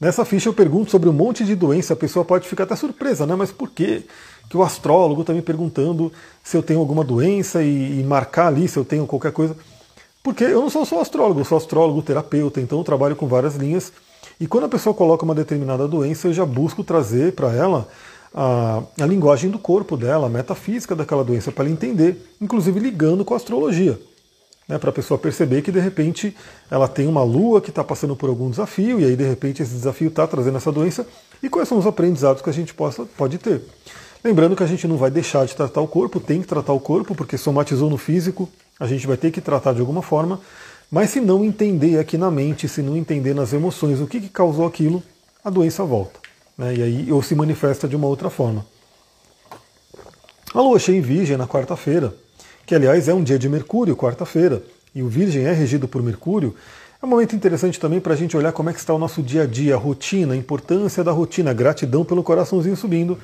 Nessa 0.00 0.24
ficha 0.24 0.48
eu 0.48 0.54
pergunto 0.54 0.90
sobre 0.90 1.08
um 1.08 1.12
monte 1.12 1.44
de 1.44 1.54
doença, 1.54 1.92
a 1.92 1.96
pessoa 1.96 2.24
pode 2.24 2.48
ficar 2.48 2.64
até 2.64 2.74
surpresa, 2.74 3.24
né? 3.24 3.34
Mas 3.36 3.52
por 3.52 3.70
quê? 3.70 4.04
que 4.52 4.56
o 4.58 4.62
astrólogo 4.62 5.22
está 5.22 5.32
me 5.32 5.40
perguntando 5.40 6.12
se 6.44 6.54
eu 6.54 6.62
tenho 6.62 6.78
alguma 6.78 7.02
doença 7.02 7.62
e, 7.62 8.00
e, 8.00 8.04
marcar 8.04 8.48
ali 8.48 8.68
se 8.68 8.76
eu 8.76 8.84
tenho 8.84 9.06
qualquer 9.06 9.32
coisa. 9.32 9.56
Porque 10.22 10.44
eu 10.44 10.60
não 10.60 10.68
sou 10.68 10.84
só 10.84 11.00
astrólogo, 11.00 11.40
eu 11.40 11.44
sou 11.46 11.56
astrólogo, 11.56 12.02
terapeuta, 12.02 12.60
então 12.60 12.76
eu 12.76 12.84
trabalho 12.84 13.16
com 13.16 13.26
várias 13.26 13.56
linhas. 13.56 13.90
E 14.38 14.46
quando 14.46 14.64
a 14.64 14.68
pessoa 14.68 14.94
coloca 14.94 15.24
uma 15.24 15.34
determinada 15.34 15.88
doença, 15.88 16.28
eu 16.28 16.34
já 16.34 16.44
busco 16.44 16.84
trazer 16.84 17.32
para 17.32 17.50
ela 17.50 17.88
a, 18.34 18.82
a, 19.00 19.06
linguagem 19.06 19.48
do 19.48 19.58
corpo 19.58 19.96
dela, 19.96 20.26
a 20.26 20.30
metafísica 20.30 20.94
daquela 20.94 21.24
doença, 21.24 21.50
para 21.50 21.64
ela 21.64 21.72
entender, 21.72 22.22
inclusive 22.38 22.78
ligando 22.78 23.24
com 23.24 23.32
a 23.32 23.38
astrologia. 23.38 23.98
Né, 24.72 24.78
para 24.78 24.88
a 24.88 24.92
pessoa 24.92 25.18
perceber 25.18 25.60
que 25.60 25.70
de 25.70 25.78
repente 25.78 26.34
ela 26.70 26.88
tem 26.88 27.06
uma 27.06 27.22
lua 27.22 27.60
que 27.60 27.68
está 27.68 27.84
passando 27.84 28.16
por 28.16 28.30
algum 28.30 28.48
desafio, 28.48 28.98
e 28.98 29.04
aí 29.04 29.14
de 29.14 29.22
repente 29.22 29.62
esse 29.62 29.74
desafio 29.74 30.08
está 30.08 30.26
trazendo 30.26 30.56
essa 30.56 30.72
doença, 30.72 31.06
e 31.42 31.50
quais 31.50 31.68
são 31.68 31.76
os 31.76 31.86
aprendizados 31.86 32.40
que 32.40 32.48
a 32.48 32.52
gente 32.54 32.72
possa, 32.72 33.04
pode 33.04 33.36
ter. 33.36 33.60
Lembrando 34.24 34.56
que 34.56 34.62
a 34.62 34.66
gente 34.66 34.88
não 34.88 34.96
vai 34.96 35.10
deixar 35.10 35.44
de 35.44 35.54
tratar 35.54 35.82
o 35.82 35.86
corpo, 35.86 36.18
tem 36.18 36.40
que 36.40 36.46
tratar 36.46 36.72
o 36.72 36.80
corpo, 36.80 37.14
porque 37.14 37.36
somatizou 37.36 37.90
no 37.90 37.98
físico, 37.98 38.48
a 38.80 38.86
gente 38.86 39.06
vai 39.06 39.18
ter 39.18 39.30
que 39.30 39.42
tratar 39.42 39.74
de 39.74 39.80
alguma 39.80 40.00
forma, 40.00 40.40
mas 40.90 41.10
se 41.10 41.20
não 41.20 41.44
entender 41.44 41.98
aqui 41.98 42.16
na 42.16 42.30
mente, 42.30 42.66
se 42.66 42.80
não 42.80 42.96
entender 42.96 43.34
nas 43.34 43.52
emoções 43.52 44.00
o 44.00 44.06
que, 44.06 44.22
que 44.22 44.30
causou 44.30 44.66
aquilo, 44.66 45.02
a 45.44 45.50
doença 45.50 45.84
volta. 45.84 46.18
né? 46.56 46.74
e 46.74 46.82
aí 46.82 47.12
ou 47.12 47.22
se 47.22 47.34
manifesta 47.34 47.86
de 47.86 47.94
uma 47.94 48.06
outra 48.06 48.30
forma. 48.30 48.64
A 50.54 50.62
lua 50.62 50.78
cheia 50.78 50.96
em 50.96 51.02
Virgem 51.02 51.36
na 51.36 51.46
quarta-feira, 51.46 52.14
que 52.72 52.76
aliás 52.76 53.06
é 53.06 53.12
um 53.12 53.22
dia 53.22 53.38
de 53.38 53.50
Mercúrio, 53.50 53.94
quarta-feira, 53.94 54.62
e 54.94 55.02
o 55.02 55.06
Virgem 55.06 55.44
é 55.44 55.52
regido 55.52 55.86
por 55.86 56.02
Mercúrio, 56.02 56.54
é 57.02 57.04
um 57.04 57.08
momento 57.10 57.36
interessante 57.36 57.78
também 57.78 58.00
para 58.00 58.14
a 58.14 58.16
gente 58.16 58.34
olhar 58.34 58.50
como 58.50 58.70
é 58.70 58.72
que 58.72 58.78
está 58.78 58.94
o 58.94 58.98
nosso 58.98 59.22
dia 59.22 59.42
a 59.42 59.46
dia, 59.46 59.74
a 59.74 59.76
rotina, 59.76 60.32
a 60.32 60.36
importância 60.38 61.04
da 61.04 61.12
rotina, 61.12 61.52
gratidão 61.52 62.02
pelo 62.02 62.22
coraçãozinho 62.22 62.74
subindo. 62.74 63.18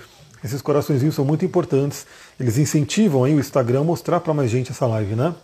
Esses 0.44 0.60
coraçõezinhos 0.60 1.14
são 1.14 1.24
muito 1.24 1.46
importantes, 1.46 2.06
eles 2.38 2.58
incentivam 2.58 3.24
aí 3.24 3.34
o 3.34 3.40
Instagram 3.40 3.80
a 3.80 3.84
mostrar 3.84 4.20
para 4.20 4.34
mais 4.34 4.50
gente 4.50 4.70
essa 4.70 4.86
live, 4.86 5.14
né? 5.14 5.34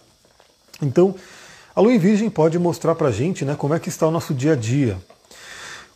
Então, 0.83 1.15
a 1.75 1.81
Lua 1.81 1.95
em 1.95 1.99
Virgem 1.99 2.29
pode 2.29 2.59
mostrar 2.59 2.95
para 2.95 3.09
a 3.09 3.11
gente 3.11 3.43
né, 3.43 3.55
como 3.57 3.73
é 3.73 3.81
que 3.81 3.89
está 3.89 4.07
o 4.07 4.11
nosso 4.11 4.35
dia 4.35 4.53
a 4.53 4.57
dia. 4.57 4.99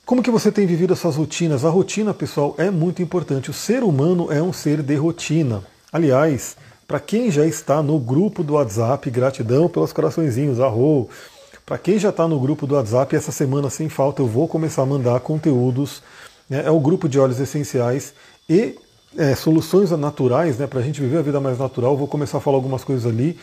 Como 0.07 0.23
que 0.23 0.31
você 0.31 0.51
tem 0.51 0.67
vivido 0.67 0.95
as 0.95 0.99
suas 0.99 1.17
rotinas? 1.17 1.63
A 1.63 1.69
rotina, 1.69 2.15
pessoal, 2.15 2.55
é 2.57 2.71
muito 2.71 3.03
importante. 3.03 3.51
O 3.51 3.53
ser 3.53 3.83
humano 3.83 4.33
é 4.33 4.43
um 4.43 4.51
ser 4.51 4.83
de 4.83 4.97
rotina. 4.97 5.63
Aliás, 5.93 6.57
para 6.89 6.99
quem 6.99 7.31
já 7.31 7.45
está 7.45 7.83
no 7.83 7.99
grupo 7.99 8.43
do 8.43 8.55
WhatsApp, 8.55 9.11
gratidão 9.11 9.69
pelos 9.69 9.93
coraçõezinhos, 9.93 10.59
arro. 10.59 11.07
Para 11.67 11.77
quem 11.77 11.99
já 11.99 12.09
está 12.09 12.27
no 12.27 12.41
grupo 12.41 12.67
do 12.67 12.77
WhatsApp, 12.77 13.15
essa 13.15 13.31
semana 13.31 13.69
sem 13.69 13.91
falta 13.91 14.23
eu 14.23 14.27
vou 14.27 14.49
começar 14.49 14.81
a 14.81 14.87
mandar 14.87 15.21
conteúdos. 15.21 16.03
Né? 16.49 16.63
É 16.65 16.71
o 16.71 16.81
grupo 16.81 17.07
de 17.07 17.21
óleos 17.21 17.39
essenciais 17.39 18.15
e 18.49 18.75
é, 19.19 19.35
soluções 19.35 19.91
naturais, 19.91 20.57
né, 20.57 20.67
para 20.67 20.81
a 20.81 20.83
gente 20.83 20.99
viver 20.99 21.19
a 21.19 21.23
vida 21.23 21.39
mais 21.39 21.59
natural. 21.59 21.95
Vou 21.95 22.09
começar 22.09 22.39
a 22.39 22.41
falar 22.41 22.57
algumas 22.57 22.83
coisas 22.85 23.05
ali. 23.05 23.39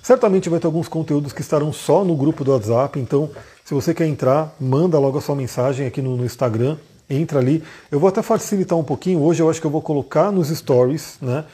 Certamente 0.00 0.48
vai 0.48 0.60
ter 0.60 0.66
alguns 0.66 0.86
conteúdos 0.86 1.32
que 1.32 1.40
estarão 1.40 1.72
só 1.72 2.04
no 2.04 2.14
grupo 2.14 2.44
do 2.44 2.52
WhatsApp, 2.52 3.00
então 3.00 3.28
se 3.64 3.74
você 3.74 3.92
quer 3.92 4.06
entrar, 4.06 4.54
manda 4.60 5.00
logo 5.00 5.18
a 5.18 5.20
sua 5.20 5.34
mensagem 5.34 5.84
aqui 5.84 6.00
no, 6.00 6.16
no 6.16 6.24
Instagram, 6.24 6.76
entra 7.10 7.40
ali. 7.40 7.60
Eu 7.90 7.98
vou 7.98 8.08
até 8.08 8.22
facilitar 8.22 8.78
um 8.78 8.84
pouquinho, 8.84 9.20
hoje 9.20 9.42
eu 9.42 9.50
acho 9.50 9.60
que 9.60 9.66
eu 9.66 9.70
vou 9.70 9.82
colocar 9.82 10.30
nos 10.30 10.48
stories, 10.48 11.16
né? 11.20 11.44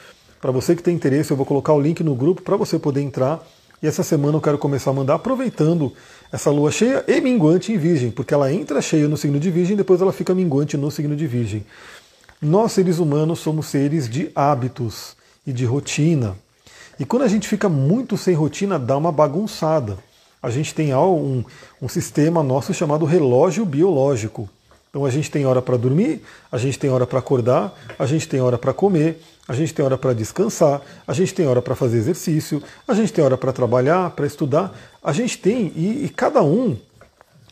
Para 0.41 0.51
você 0.51 0.75
que 0.75 0.81
tem 0.81 0.95
interesse, 0.95 1.29
eu 1.29 1.37
vou 1.37 1.45
colocar 1.45 1.71
o 1.71 1.79
link 1.79 2.03
no 2.03 2.15
grupo 2.15 2.41
para 2.41 2.57
você 2.57 2.79
poder 2.79 3.01
entrar. 3.01 3.45
E 3.81 3.87
essa 3.87 4.01
semana 4.01 4.37
eu 4.37 4.41
quero 4.41 4.57
começar 4.57 4.89
a 4.89 4.93
mandar 4.93 5.15
aproveitando 5.15 5.93
essa 6.31 6.49
lua 6.49 6.71
cheia 6.71 7.03
e 7.07 7.21
minguante 7.21 7.71
em 7.71 7.77
Virgem, 7.77 8.09
porque 8.09 8.33
ela 8.33 8.51
entra 8.51 8.81
cheia 8.81 9.07
no 9.07 9.15
signo 9.15 9.39
de 9.39 9.51
Virgem 9.51 9.73
e 9.73 9.77
depois 9.77 10.01
ela 10.01 10.11
fica 10.11 10.33
minguante 10.33 10.75
no 10.77 10.89
signo 10.89 11.15
de 11.15 11.27
Virgem. 11.27 11.63
Nós, 12.41 12.71
seres 12.71 12.97
humanos, 12.97 13.39
somos 13.39 13.67
seres 13.67 14.09
de 14.09 14.31
hábitos 14.33 15.15
e 15.45 15.53
de 15.53 15.63
rotina. 15.63 16.35
E 16.99 17.05
quando 17.05 17.21
a 17.23 17.27
gente 17.27 17.47
fica 17.47 17.69
muito 17.69 18.17
sem 18.17 18.33
rotina, 18.33 18.79
dá 18.79 18.97
uma 18.97 19.11
bagunçada. 19.11 19.97
A 20.41 20.49
gente 20.49 20.73
tem 20.73 20.93
um, 20.95 21.43
um 21.79 21.87
sistema 21.87 22.41
nosso 22.41 22.73
chamado 22.73 23.05
relógio 23.05 23.63
biológico. 23.63 24.49
Então 24.89 25.05
a 25.05 25.09
gente 25.09 25.29
tem 25.29 25.45
hora 25.45 25.61
para 25.61 25.77
dormir, 25.77 26.21
a 26.51 26.57
gente 26.57 26.77
tem 26.77 26.89
hora 26.89 27.07
para 27.07 27.19
acordar, 27.19 27.73
a 27.97 28.05
gente 28.05 28.27
tem 28.27 28.41
hora 28.41 28.57
para 28.57 28.73
comer, 28.73 29.21
a 29.47 29.53
gente 29.53 29.73
tem 29.73 29.83
hora 29.83 29.97
para 29.97 30.13
descansar, 30.13 30.81
a 31.05 31.13
gente 31.13 31.33
tem 31.33 31.47
hora 31.47 31.61
para 31.61 31.75
fazer 31.75 31.97
exercício, 31.97 32.61
a 32.87 32.93
gente 32.93 33.11
tem 33.11 33.23
hora 33.23 33.37
para 33.37 33.51
trabalhar, 33.51 34.11
para 34.11 34.25
estudar. 34.25 34.73
A 35.03 35.11
gente 35.11 35.37
tem, 35.37 35.73
e, 35.75 36.05
e, 36.05 36.09
cada 36.09 36.43
um, 36.43 36.77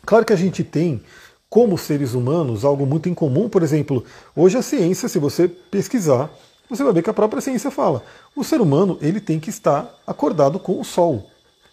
claro 0.06 0.24
que 0.24 0.32
a 0.32 0.36
gente 0.36 0.62
tem, 0.62 1.02
como 1.48 1.76
seres 1.76 2.14
humanos, 2.14 2.64
algo 2.64 2.86
muito 2.86 3.08
em 3.08 3.14
comum. 3.14 3.48
Por 3.48 3.62
exemplo, 3.62 4.04
hoje 4.36 4.56
a 4.56 4.62
ciência, 4.62 5.08
se 5.08 5.18
você 5.18 5.48
pesquisar, 5.48 6.30
você 6.68 6.84
vai 6.84 6.92
ver 6.92 7.02
que 7.02 7.10
a 7.10 7.14
própria 7.14 7.42
ciência 7.42 7.70
fala. 7.70 8.04
O 8.36 8.44
ser 8.44 8.60
humano 8.60 8.96
ele 9.02 9.20
tem 9.20 9.40
que 9.40 9.50
estar 9.50 9.92
acordado 10.06 10.60
com 10.60 10.80
o 10.80 10.84
sol 10.84 11.28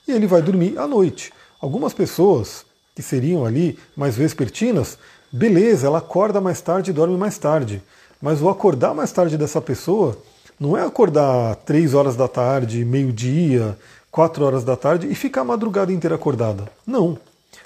e 0.07 0.11
ele 0.11 0.25
vai 0.25 0.41
dormir 0.41 0.79
à 0.79 0.87
noite. 0.87 1.31
Algumas 1.61 1.93
pessoas 1.93 2.65
que 2.95 3.03
seriam 3.03 3.45
ali 3.45 3.77
mais 3.95 4.15
vespertinas, 4.15 4.97
beleza, 5.31 5.85
ela 5.85 5.99
acorda 5.99 6.41
mais 6.41 6.59
tarde 6.59 6.89
e 6.89 6.93
dorme 6.93 7.15
mais 7.15 7.37
tarde. 7.37 7.83
Mas 8.21 8.41
o 8.41 8.49
acordar 8.49 8.93
mais 8.93 9.11
tarde 9.11 9.37
dessa 9.37 9.61
pessoa 9.61 10.17
não 10.59 10.75
é 10.75 10.83
acordar 10.83 11.55
três 11.57 11.93
horas 11.93 12.15
da 12.15 12.27
tarde, 12.27 12.83
meio-dia, 12.83 13.77
quatro 14.11 14.43
horas 14.43 14.63
da 14.63 14.75
tarde 14.75 15.07
e 15.07 15.15
ficar 15.15 15.41
a 15.41 15.45
madrugada 15.45 15.91
inteira 15.91 16.15
acordada. 16.15 16.67
Não. 16.85 17.17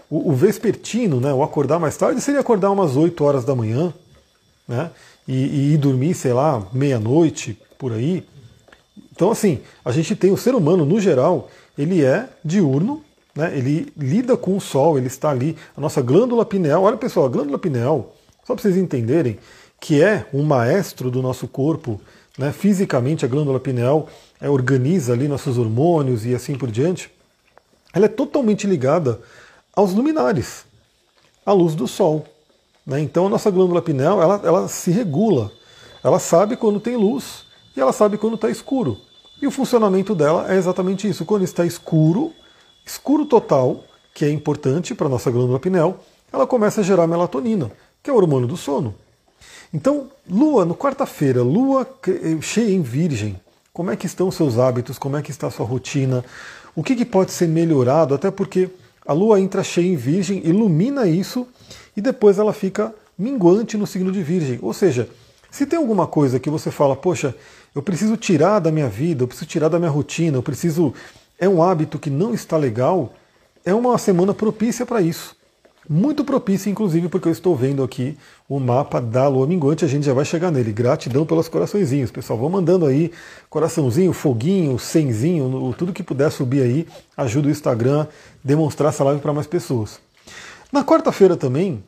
O, 0.10 0.32
o 0.32 0.34
vespertino, 0.34 1.22
né, 1.22 1.34
o 1.34 1.42
acordar 1.42 1.80
mais 1.80 1.96
tarde, 1.96 2.20
seria 2.20 2.42
acordar 2.42 2.72
umas 2.72 2.98
8 2.98 3.24
horas 3.24 3.46
da 3.46 3.56
manhã, 3.56 3.94
né? 4.68 4.92
e, 5.28 5.34
e 5.34 5.74
ir 5.74 5.78
dormir, 5.78 6.14
sei 6.14 6.34
lá, 6.34 6.62
meia-noite, 6.74 7.58
por 7.78 7.94
aí. 7.94 8.26
Então, 9.12 9.32
assim, 9.32 9.60
a 9.84 9.92
gente 9.92 10.16
tem 10.16 10.32
o 10.32 10.38
ser 10.38 10.54
humano, 10.54 10.86
no 10.86 11.00
geral, 11.00 11.50
ele 11.78 12.04
é 12.04 12.28
diurno, 12.44 13.02
né? 13.36 13.58
ele 13.58 13.92
lida 13.98 14.36
com 14.36 14.58
o 14.58 14.62
sol, 14.62 14.98
ele 14.98 15.08
está 15.08 15.30
ali. 15.30 15.56
A 15.76 15.80
nossa 15.80 16.02
glândula 16.02 16.46
pineal, 16.46 16.84
olha 16.84 16.98
pessoal, 16.98 17.26
a 17.26 17.30
glândula 17.30 17.58
pineal, 17.58 18.14
só 18.46 18.54
para 18.54 18.62
vocês 18.62 18.76
entenderem, 18.76 19.40
que 19.82 20.00
é 20.00 20.28
um 20.32 20.44
maestro 20.44 21.10
do 21.10 21.24
nosso 21.24 21.48
corpo, 21.48 22.00
né? 22.38 22.54
fisicamente 22.54 23.26
a 23.26 23.28
glândula 23.28 23.60
pineal 23.60 24.08
é, 24.40 24.48
organiza 24.48 25.12
ali 25.12 25.28
nossos 25.28 25.58
hormônios 25.58 26.24
e 26.24 26.36
assim 26.36 26.56
por 26.56 26.70
diante, 26.70 27.12
ela 27.92 28.06
é 28.06 28.08
totalmente 28.08 28.68
ligada 28.68 29.20
aos 29.76 29.92
luminares, 29.92 30.66
à 31.44 31.52
luz 31.52 31.74
do 31.74 31.88
sol. 31.88 32.28
Né? 32.86 33.00
Então 33.00 33.26
a 33.26 33.30
nossa 33.30 33.50
glândula 33.50 33.82
pineal 33.82 34.22
ela, 34.22 34.40
ela 34.44 34.68
se 34.68 34.92
regula, 34.92 35.52
ela 36.04 36.20
sabe 36.20 36.56
quando 36.56 36.80
tem 36.80 36.96
luz 36.96 37.46
e 37.76 37.82
ela 37.82 37.92
sabe 37.92 38.20
quando 38.20 38.36
está 38.36 38.52
escuro. 38.52 39.00
E 39.42 39.48
o 39.48 39.52
funcionamento 39.52 40.14
dela 40.14 40.54
é 40.54 40.58
exatamente 40.58 41.10
isso. 41.10 41.26
Quando 41.26 41.44
está 41.44 41.66
escuro, 41.66 42.32
escuro 42.86 43.26
total, 43.26 43.84
que 44.14 44.26
é 44.26 44.30
importante 44.30 44.94
para 44.94 45.08
a 45.08 45.10
nossa 45.10 45.32
glândula 45.32 45.60
pineal, 45.60 46.04
ela 46.32 46.46
começa 46.46 46.82
a 46.82 46.84
gerar 46.84 47.08
melatonina, 47.08 47.72
que 48.04 48.12
é 48.12 48.14
o 48.14 48.18
hormônio 48.18 48.48
do 48.48 48.56
sono. 48.56 48.94
Então, 49.74 50.10
lua, 50.30 50.66
no 50.66 50.76
quarta-feira, 50.76 51.42
lua 51.42 51.88
cheia 52.42 52.74
em 52.74 52.82
virgem, 52.82 53.40
como 53.72 53.90
é 53.90 53.96
que 53.96 54.06
estão 54.06 54.28
os 54.28 54.36
seus 54.36 54.60
hábitos, 54.60 55.00
como 55.00 55.16
é 55.16 55.22
que 55.22 55.32
está 55.32 55.48
a 55.48 55.52
sua 55.52 55.66
rotina, 55.66 56.26
o 56.76 56.84
que, 56.84 56.96
que 56.96 57.06
pode 57.06 57.32
ser 57.32 57.48
melhorado, 57.48 58.14
até 58.14 58.30
porque 58.30 58.70
a 59.06 59.14
lua 59.14 59.40
entra 59.40 59.64
cheia 59.64 59.88
em 59.88 59.96
virgem, 59.96 60.42
ilumina 60.46 61.08
isso 61.08 61.48
e 61.96 62.02
depois 62.02 62.38
ela 62.38 62.54
fica 62.54 62.94
minguante 63.18 63.78
no 63.78 63.88
signo 63.88 64.12
de 64.12 64.22
Virgem. 64.22 64.60
Ou 64.62 64.74
seja, 64.74 65.10
se 65.50 65.66
tem 65.66 65.78
alguma 65.78 66.08
coisa 66.08 66.40
que 66.40 66.50
você 66.50 66.72
fala, 66.72 66.96
poxa, 66.96 67.36
eu 67.74 67.82
preciso 67.82 68.18
tirar 68.18 68.60
da 68.60 68.72
minha 68.72 68.90
vida, 68.90 69.24
eu 69.24 69.28
preciso 69.28 69.50
tirar 69.50 69.70
da 69.70 69.80
minha 69.80 69.92
rotina, 69.92 70.38
eu 70.38 70.44
preciso. 70.44 70.94
É 71.38 71.50
um 71.50 71.64
hábito 71.64 71.98
que 71.98 72.10
não 72.10 72.34
está 72.34 72.56
legal, 72.56 73.14
é 73.66 73.74
uma 73.74 73.98
semana 73.98 74.34
propícia 74.34 74.86
para 74.86 75.02
isso. 75.02 75.36
Muito 75.94 76.24
propícia, 76.24 76.70
inclusive, 76.70 77.10
porque 77.10 77.28
eu 77.28 77.34
estou 77.34 77.54
vendo 77.54 77.84
aqui 77.84 78.18
o 78.48 78.62
mapa 78.62 79.02
da 79.02 79.28
lua 79.28 79.46
minguante, 79.46 79.84
a 79.84 79.88
gente 79.90 80.06
já 80.06 80.14
vai 80.14 80.24
chegar 80.24 80.50
nele. 80.50 80.72
Gratidão 80.72 81.26
pelos 81.26 81.50
coraçõezinhos, 81.50 82.10
pessoal. 82.10 82.40
Vão 82.40 82.48
mandando 82.48 82.86
aí 82.86 83.12
coraçãozinho, 83.50 84.14
foguinho, 84.14 84.80
cenzinho, 84.80 85.76
tudo 85.78 85.92
que 85.92 86.02
puder 86.02 86.32
subir 86.32 86.62
aí, 86.62 86.88
ajuda 87.18 87.50
o 87.50 87.52
Instagram 87.52 88.04
a 88.04 88.08
demonstrar 88.42 88.88
essa 88.88 89.04
live 89.04 89.20
para 89.20 89.34
mais 89.34 89.48
pessoas. 89.48 90.00
Na 90.72 90.82
quarta-feira 90.82 91.36
também, 91.36 91.84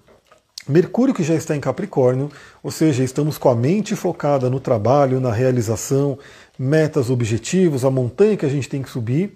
Mercúrio 0.67 1.13
que 1.13 1.23
já 1.23 1.35
está 1.35 1.55
em 1.55 1.61
Capricórnio, 1.61 2.29
ou 2.61 2.71
seja, 2.71 3.05
estamos 3.05 3.37
com 3.37 3.47
a 3.47 3.55
mente 3.55 3.95
focada 3.95 4.49
no 4.49 4.59
trabalho, 4.59 5.21
na 5.21 5.31
realização, 5.31 6.19
metas, 6.59 7.09
objetivos, 7.09 7.85
a 7.85 7.89
montanha 7.89 8.35
que 8.35 8.45
a 8.45 8.49
gente 8.49 8.67
tem 8.67 8.81
que 8.81 8.89
subir. 8.89 9.33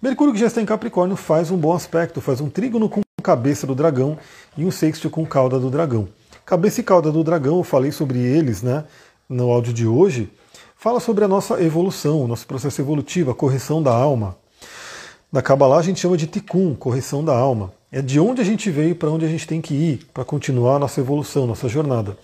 Mercúrio 0.00 0.32
que 0.32 0.40
já 0.40 0.46
está 0.46 0.62
em 0.62 0.66
Capricórnio 0.66 1.16
faz 1.16 1.50
um 1.50 1.58
bom 1.58 1.74
aspecto, 1.74 2.22
faz 2.22 2.40
um 2.40 2.48
trígono 2.48 2.88
com 2.88 3.05
cabeça 3.26 3.66
do 3.66 3.74
dragão 3.74 4.16
e 4.56 4.64
um 4.64 4.70
sexto 4.70 5.10
com 5.10 5.26
cauda 5.26 5.58
do 5.58 5.68
dragão. 5.68 6.06
Cabeça 6.44 6.80
e 6.80 6.84
cauda 6.84 7.10
do 7.10 7.24
dragão, 7.24 7.56
eu 7.56 7.64
falei 7.64 7.90
sobre 7.90 8.20
eles 8.20 8.62
né, 8.62 8.84
no 9.28 9.50
áudio 9.50 9.72
de 9.72 9.84
hoje, 9.84 10.30
fala 10.76 11.00
sobre 11.00 11.24
a 11.24 11.28
nossa 11.28 11.60
evolução, 11.60 12.22
o 12.22 12.28
nosso 12.28 12.46
processo 12.46 12.80
evolutivo, 12.80 13.32
a 13.32 13.34
correção 13.34 13.82
da 13.82 13.92
alma. 13.92 14.36
Na 15.32 15.42
Kabbalah 15.42 15.78
a 15.78 15.82
gente 15.82 15.98
chama 15.98 16.16
de 16.16 16.28
tikkun, 16.28 16.76
correção 16.76 17.24
da 17.24 17.36
alma. 17.36 17.72
É 17.90 18.00
de 18.00 18.20
onde 18.20 18.40
a 18.40 18.44
gente 18.44 18.70
veio 18.70 18.94
para 18.94 19.10
onde 19.10 19.24
a 19.24 19.28
gente 19.28 19.44
tem 19.44 19.60
que 19.60 19.74
ir 19.74 20.06
para 20.14 20.24
continuar 20.24 20.76
a 20.76 20.78
nossa 20.78 21.00
evolução, 21.00 21.48
nossa 21.48 21.68
jornada. 21.68 22.16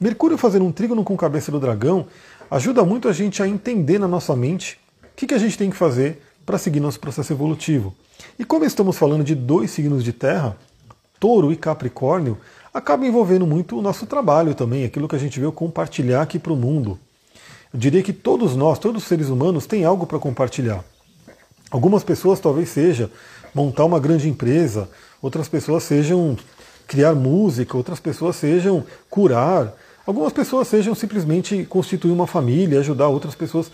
Mercúrio 0.00 0.36
fazendo 0.36 0.64
um 0.64 0.72
trígono 0.72 1.04
com 1.04 1.16
cabeça 1.16 1.52
do 1.52 1.60
dragão 1.60 2.04
ajuda 2.50 2.84
muito 2.84 3.08
a 3.08 3.12
gente 3.12 3.40
a 3.44 3.46
entender 3.46 4.00
na 4.00 4.08
nossa 4.08 4.34
mente 4.34 4.76
o 5.04 5.06
que, 5.14 5.28
que 5.28 5.34
a 5.34 5.38
gente 5.38 5.56
tem 5.56 5.70
que 5.70 5.76
fazer 5.76 6.20
para 6.44 6.58
seguir 6.58 6.80
nosso 6.80 6.98
processo 6.98 7.32
evolutivo. 7.32 7.94
E 8.38 8.44
como 8.44 8.64
estamos 8.64 8.96
falando 8.96 9.24
de 9.24 9.34
dois 9.34 9.72
signos 9.72 10.04
de 10.04 10.12
terra, 10.12 10.56
touro 11.18 11.50
e 11.50 11.56
capricórnio, 11.56 12.38
acaba 12.72 13.04
envolvendo 13.04 13.44
muito 13.44 13.76
o 13.76 13.82
nosso 13.82 14.06
trabalho 14.06 14.54
também, 14.54 14.84
aquilo 14.84 15.08
que 15.08 15.16
a 15.16 15.18
gente 15.18 15.40
veio 15.40 15.50
compartilhar 15.50 16.22
aqui 16.22 16.38
para 16.38 16.52
o 16.52 16.56
mundo. 16.56 16.96
Eu 17.74 17.80
diria 17.80 18.00
que 18.00 18.12
todos 18.12 18.54
nós, 18.54 18.78
todos 18.78 19.02
os 19.02 19.08
seres 19.08 19.28
humanos, 19.28 19.66
têm 19.66 19.84
algo 19.84 20.06
para 20.06 20.20
compartilhar. 20.20 20.84
Algumas 21.68 22.04
pessoas 22.04 22.38
talvez 22.38 22.68
seja 22.68 23.10
montar 23.52 23.84
uma 23.84 23.98
grande 23.98 24.28
empresa, 24.28 24.88
outras 25.20 25.48
pessoas 25.48 25.82
sejam 25.82 26.36
criar 26.86 27.16
música, 27.16 27.76
outras 27.76 27.98
pessoas 27.98 28.36
sejam 28.36 28.84
curar, 29.10 29.74
algumas 30.06 30.32
pessoas 30.32 30.68
sejam 30.68 30.94
simplesmente 30.94 31.64
constituir 31.64 32.12
uma 32.12 32.26
família, 32.26 32.78
ajudar 32.78 33.08
outras 33.08 33.34
pessoas. 33.34 33.68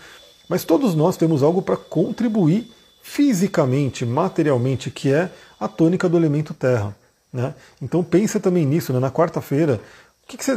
Mas 0.49 0.63
todos 0.63 0.95
nós 0.95 1.15
temos 1.17 1.43
algo 1.43 1.61
para 1.61 1.77
contribuir 1.77 2.74
fisicamente, 3.07 4.03
materialmente, 4.03 4.89
que 4.89 5.13
é 5.13 5.29
a 5.59 5.67
tônica 5.67 6.09
do 6.09 6.17
elemento 6.17 6.55
terra. 6.55 6.97
Né? 7.31 7.53
Então 7.79 8.03
pensa 8.03 8.39
também 8.39 8.65
nisso, 8.65 8.91
né? 8.91 8.99
na 8.99 9.11
quarta-feira, 9.11 9.79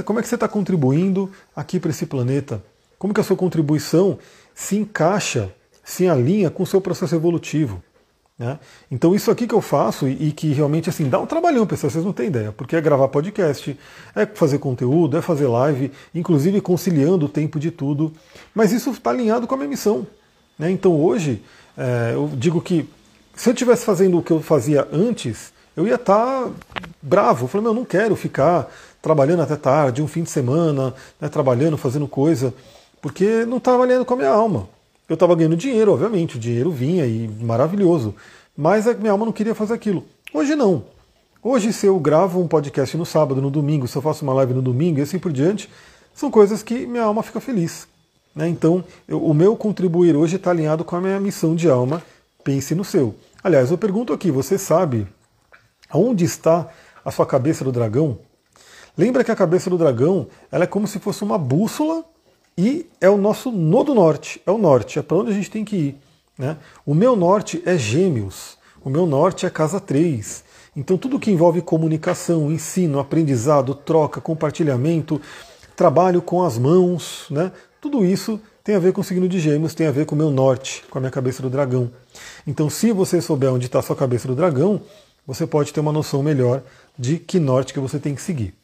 como 0.03 0.19
é 0.19 0.23
que 0.23 0.29
você 0.29 0.35
está 0.35 0.49
contribuindo 0.49 1.31
aqui 1.55 1.79
para 1.79 1.91
esse 1.91 2.07
planeta? 2.07 2.65
Como 2.99 3.13
que 3.13 3.21
a 3.21 3.23
sua 3.23 3.37
contribuição 3.37 4.19
se 4.55 4.77
encaixa, 4.77 5.53
se 5.85 6.09
alinha 6.09 6.49
com 6.51 6.63
o 6.63 6.67
seu 6.67 6.81
processo 6.81 7.15
evolutivo? 7.15 7.83
Né? 8.39 8.59
Então 8.91 9.15
isso 9.15 9.31
aqui 9.31 9.47
que 9.47 9.55
eu 9.55 9.61
faço 9.61 10.09
e, 10.09 10.29
e, 10.29 10.33
que 10.33 10.51
realmente 10.55 10.89
assim 10.89 11.07
dá 11.07 11.21
um 11.21 11.27
trabalhão, 11.27 11.67
pessoal, 11.67 11.91
vocês 11.91 12.05
não 12.05 12.15
têm 12.15 12.29
ideia, 12.29 12.51
porque 12.51 12.75
é 12.75 12.81
gravar 12.81 13.09
podcast, 13.09 13.79
é 14.17 14.25
fazer 14.25 14.59
conteúdo, 14.59 15.19
é 15.19 15.23
fazer 15.23 15.47
live, 15.47 15.93
inclusive 16.15 16.63
conciliando 16.63 17.27
o 17.27 17.29
tempo 17.29 17.61
de 17.61 17.71
tudo, 17.71 18.11
mas 18.55 18.73
isso 18.73 18.91
está 18.91 19.11
alinhado 19.11 19.47
com 19.47 19.55
a 19.55 19.59
minha 19.59 19.69
missão. 19.69 20.07
Né? 20.59 20.71
Então 20.71 20.99
hoje 20.99 21.43
é, 21.79 22.15
eu 22.15 22.29
digo 22.35 22.61
que 22.61 22.89
se 23.37 23.49
eu 23.49 23.53
estivesse 23.53 23.85
fazendo 23.85 24.19
o 24.19 24.23
que 24.23 24.33
eu 24.33 24.43
fazia 24.43 24.89
antes, 24.93 25.53
eu 25.77 25.87
ia 25.87 25.95
estar 25.95 26.47
tá 26.47 26.51
bravo. 27.01 27.45
Eu 27.45 27.49
falei, 27.49 27.63
meu, 27.63 27.71
eu 27.71 27.77
não 27.77 27.85
quero 27.85 28.17
ficar 28.17 28.69
trabalhando 29.01 29.43
até 29.43 29.55
tarde, 29.55 30.03
um 30.03 30.09
fim 30.09 30.25
de 30.25 30.31
semana, 30.31 30.93
né, 31.21 31.29
trabalhando, 31.29 31.79
fazendo 31.79 32.09
coisa, 32.09 32.53
porque 33.01 33.47
não 33.47 33.59
estava 33.59 33.85
alinhando 33.85 34.05
com 34.05 34.15
a 34.15 34.17
minha 34.17 34.29
alma. 34.29 34.69
Eu 35.09 35.15
estava 35.15 35.37
ganhando 35.37 35.57
dinheiro, 35.57 35.93
obviamente, 35.93 36.37
o 36.37 36.41
dinheiro 36.41 36.73
vinha 36.73 37.07
e 37.07 37.29
maravilhoso, 37.41 38.13
mas 38.57 38.89
a 38.89 38.95
minha 38.95 39.13
alma 39.13 39.25
não 39.25 39.33
queria 39.33 39.55
fazer 39.55 39.75
aquilo. 39.75 40.05
Hoje 40.35 40.57
não. 40.57 40.83
Hoje, 41.41 41.73
se 41.73 41.87
eu 41.87 41.99
gravo 42.01 42.43
um 42.43 42.49
podcast 42.49 42.97
no 42.97 43.07
sábado, 43.07 43.41
no 43.41 43.51
domingo, 43.51 43.87
se 43.87 43.97
eu 43.97 44.03
faço 44.03 44.25
uma 44.25 44.35
live 44.35 44.53
no 44.53 44.61
domingo 44.61 44.99
e 44.99 45.03
assim 45.03 45.19
por 45.19 45.33
diante, 45.33 45.71
são 46.13 46.29
coisas 46.29 46.61
que 46.61 46.87
minha 46.87 47.05
alma 47.05 47.23
fica 47.23 47.41
feliz. 47.41 47.87
Né? 48.39 48.49
Então, 48.49 48.85
eu, 49.09 49.21
o 49.21 49.35
meu 49.35 49.57
contribuir 49.57 50.15
hoje 50.15 50.37
está 50.37 50.53
alinhado 50.53 50.85
com 50.85 50.95
a 50.95 51.01
minha 51.01 51.19
missão 51.19 51.57
de 51.57 51.69
alma. 51.69 52.01
Pense 52.45 52.73
no 52.73 52.85
seu. 52.85 53.17
Aliás, 53.43 53.73
eu 53.73 53.77
pergunto 53.77 54.13
aqui: 54.13 54.31
você 54.31 54.57
sabe 54.57 55.09
aonde 55.91 56.25
está 56.25 56.69
a 57.05 57.11
sua 57.11 57.27
cabeça 57.27 57.65
do 57.65 57.73
dragão? 57.73 58.21
Lembra 58.97 59.25
que 59.25 59.33
a 59.33 59.37
cabeça 59.37 59.69
do 59.69 59.77
dragão 59.77 60.29
ela 60.53 60.63
é 60.63 60.67
como 60.69 60.87
se 60.87 61.01
fosse 61.01 61.25
uma 61.25 61.37
bússola 61.37 62.05
e 62.57 62.87
é 63.01 63.11
o 63.11 63.17
nosso 63.17 63.51
nodo 63.51 63.93
norte, 63.93 64.41
é 64.47 64.53
o 64.53 64.59
norte, 64.59 65.01
é 65.01 65.03
para 65.03 65.17
onde 65.17 65.33
a 65.33 65.35
gente 65.35 65.51
tem 65.51 65.65
que 65.65 65.77
ir. 65.77 65.97
Né? 66.39 66.57
O 66.87 66.95
meu 66.95 67.17
norte 67.17 67.61
é 67.67 67.77
Gêmeos, 67.77 68.57
o 68.85 68.89
meu 68.89 69.05
norte 69.05 69.47
é 69.47 69.51
casa 69.51 69.81
3. 69.81 70.45
Então 70.77 70.97
tudo 70.97 71.19
que 71.19 71.33
envolve 71.33 71.61
comunicação, 71.61 72.53
ensino, 72.53 73.01
aprendizado, 73.01 73.75
troca, 73.75 74.21
compartilhamento, 74.21 75.21
trabalho 75.75 76.23
com 76.23 76.43
as 76.43 76.57
mãos, 76.57 77.27
né? 77.31 77.51
Tudo 77.81 78.05
isso 78.05 78.41
tem 78.65 78.75
a 78.75 78.79
ver 78.79 78.93
com 78.93 79.01
o 79.01 79.05
signo 79.05 79.29
de 79.29 79.41
Gêmeos, 79.41 79.75
tem 79.75 79.87
a 79.87 79.91
ver 79.91 80.05
com 80.05 80.15
o 80.15 80.19
meu 80.19 80.31
norte, 80.31 80.85
com 80.91 80.99
a 80.99 81.01
minha 81.01 81.11
cabeça 81.11 81.41
do 81.41 81.49
dragão. 81.49 81.91
Então, 82.47 82.69
se 82.69 82.93
você 82.93 83.21
souber 83.21 83.53
onde 83.53 83.67
está 83.67 83.79
a 83.79 83.83
sua 83.83 83.97
cabeça 83.97 84.29
do 84.29 84.35
dragão, 84.35 84.81
você 85.27 85.47
pode 85.47 85.73
ter 85.73 85.81
uma 85.81 85.93
noção 85.93 86.23
melhor 86.23 86.63
de 86.99 87.19
que 87.19 87.39
norte 87.39 87.73
que 87.73 87.81
você 87.81 87.99
tem 87.99 88.15
que 88.15 88.23
seguir. 88.23 88.55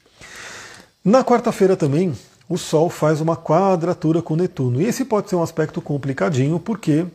Na 1.05 1.23
quarta-feira 1.23 1.77
também, 1.77 2.15
o 2.49 2.59
Sol 2.59 2.91
faz 2.91 3.21
uma 3.21 3.37
quadratura 3.37 4.21
com 4.21 4.37
Netuno. 4.37 4.81
E 4.81 4.87
esse 4.87 5.05
pode 5.05 5.31
ser 5.31 5.37
um 5.37 5.43
aspecto 5.43 5.81
complicadinho, 5.81 6.59
porque 6.59 7.07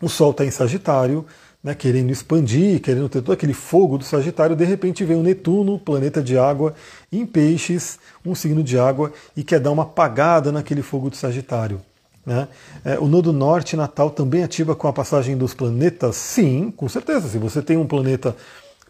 o 0.00 0.08
Sol 0.08 0.30
está 0.30 0.44
em 0.44 0.50
Sagitário, 0.50 1.26
né, 1.68 1.74
querendo 1.74 2.10
expandir, 2.10 2.80
querendo 2.80 3.10
ter 3.10 3.20
todo 3.20 3.34
aquele 3.34 3.52
fogo 3.52 3.98
do 3.98 4.04
Sagitário, 4.04 4.56
de 4.56 4.64
repente 4.64 5.04
vem 5.04 5.18
o 5.18 5.22
Netuno, 5.22 5.78
planeta 5.78 6.22
de 6.22 6.38
água, 6.38 6.74
em 7.12 7.26
peixes, 7.26 7.98
um 8.24 8.34
signo 8.34 8.62
de 8.62 8.78
água, 8.78 9.12
e 9.36 9.44
quer 9.44 9.60
dar 9.60 9.70
uma 9.70 9.82
apagada 9.82 10.50
naquele 10.50 10.80
fogo 10.80 11.10
do 11.10 11.16
Sagitário. 11.16 11.82
Né? 12.24 12.48
É, 12.82 12.98
o 12.98 13.06
nodo 13.06 13.34
norte 13.34 13.76
natal 13.76 14.08
também 14.08 14.42
ativa 14.42 14.74
com 14.74 14.88
a 14.88 14.92
passagem 14.94 15.36
dos 15.36 15.52
planetas? 15.52 16.16
Sim, 16.16 16.72
com 16.74 16.88
certeza. 16.88 17.28
Se 17.28 17.36
você 17.36 17.60
tem 17.60 17.76
um 17.76 17.86
planeta, 17.86 18.34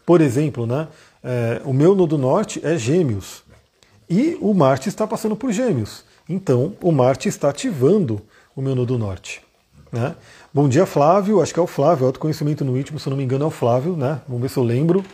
por 0.05 0.21
exemplo, 0.21 0.65
né, 0.65 0.87
é, 1.21 1.61
o 1.65 1.73
meu 1.73 1.93
nodo 1.93 2.17
norte 2.17 2.61
é 2.63 2.77
Gêmeos 2.77 3.43
e 4.09 4.37
o 4.39 4.53
Marte 4.53 4.87
está 4.87 5.05
passando 5.05 5.35
por 5.35 5.51
Gêmeos. 5.51 6.05
Então, 6.29 6.77
o 6.81 6.93
Marte 6.93 7.27
está 7.27 7.49
ativando 7.49 8.21
o 8.55 8.61
meu 8.61 8.73
nodo 8.73 8.97
norte. 8.97 9.41
Né? 9.91 10.15
Bom 10.51 10.67
dia, 10.67 10.83
Flávio. 10.87 11.43
Acho 11.43 11.53
que 11.53 11.59
é 11.59 11.63
o 11.63 11.67
Flávio, 11.67 12.07
autoconhecimento 12.07 12.65
no 12.65 12.75
íntimo, 12.75 12.99
se 12.99 13.07
eu 13.07 13.11
não 13.11 13.17
me 13.17 13.23
engano, 13.23 13.43
é 13.43 13.47
o 13.47 13.51
Flávio, 13.51 13.95
né? 13.95 14.19
Vamos 14.27 14.41
ver 14.41 14.49
se 14.49 14.57
eu 14.57 14.63
lembro. 14.63 15.05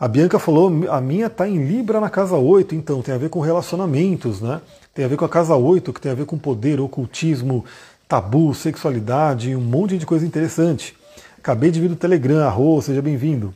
A 0.00 0.08
Bianca 0.08 0.38
falou, 0.38 0.72
a 0.88 0.98
minha 0.98 1.26
está 1.26 1.46
em 1.46 1.62
Libra 1.62 2.00
na 2.00 2.08
casa 2.08 2.36
8, 2.36 2.74
então 2.74 3.02
tem 3.02 3.14
a 3.14 3.18
ver 3.18 3.28
com 3.28 3.40
relacionamentos, 3.40 4.40
né? 4.40 4.62
Tem 4.94 5.04
a 5.04 5.08
ver 5.08 5.18
com 5.18 5.26
a 5.26 5.28
casa 5.28 5.54
8, 5.54 5.92
que 5.92 6.00
tem 6.00 6.10
a 6.10 6.14
ver 6.14 6.24
com 6.24 6.38
poder, 6.38 6.80
ocultismo, 6.80 7.66
tabu, 8.08 8.54
sexualidade, 8.54 9.54
um 9.54 9.60
monte 9.60 9.98
de 9.98 10.06
coisa 10.06 10.24
interessante. 10.24 10.96
Acabei 11.36 11.70
de 11.70 11.78
vir 11.78 11.88
do 11.88 11.96
Telegram, 11.96 12.38
arroz, 12.38 12.86
seja 12.86 13.02
bem-vindo. 13.02 13.54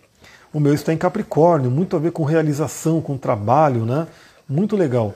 O 0.52 0.60
meu 0.60 0.74
está 0.74 0.92
em 0.92 0.98
Capricórnio, 0.98 1.70
muito 1.70 1.96
a 1.96 1.98
ver 1.98 2.12
com 2.12 2.24
realização, 2.24 3.00
com 3.00 3.16
trabalho, 3.16 3.86
né? 3.86 4.06
Muito 4.46 4.76
legal. 4.76 5.14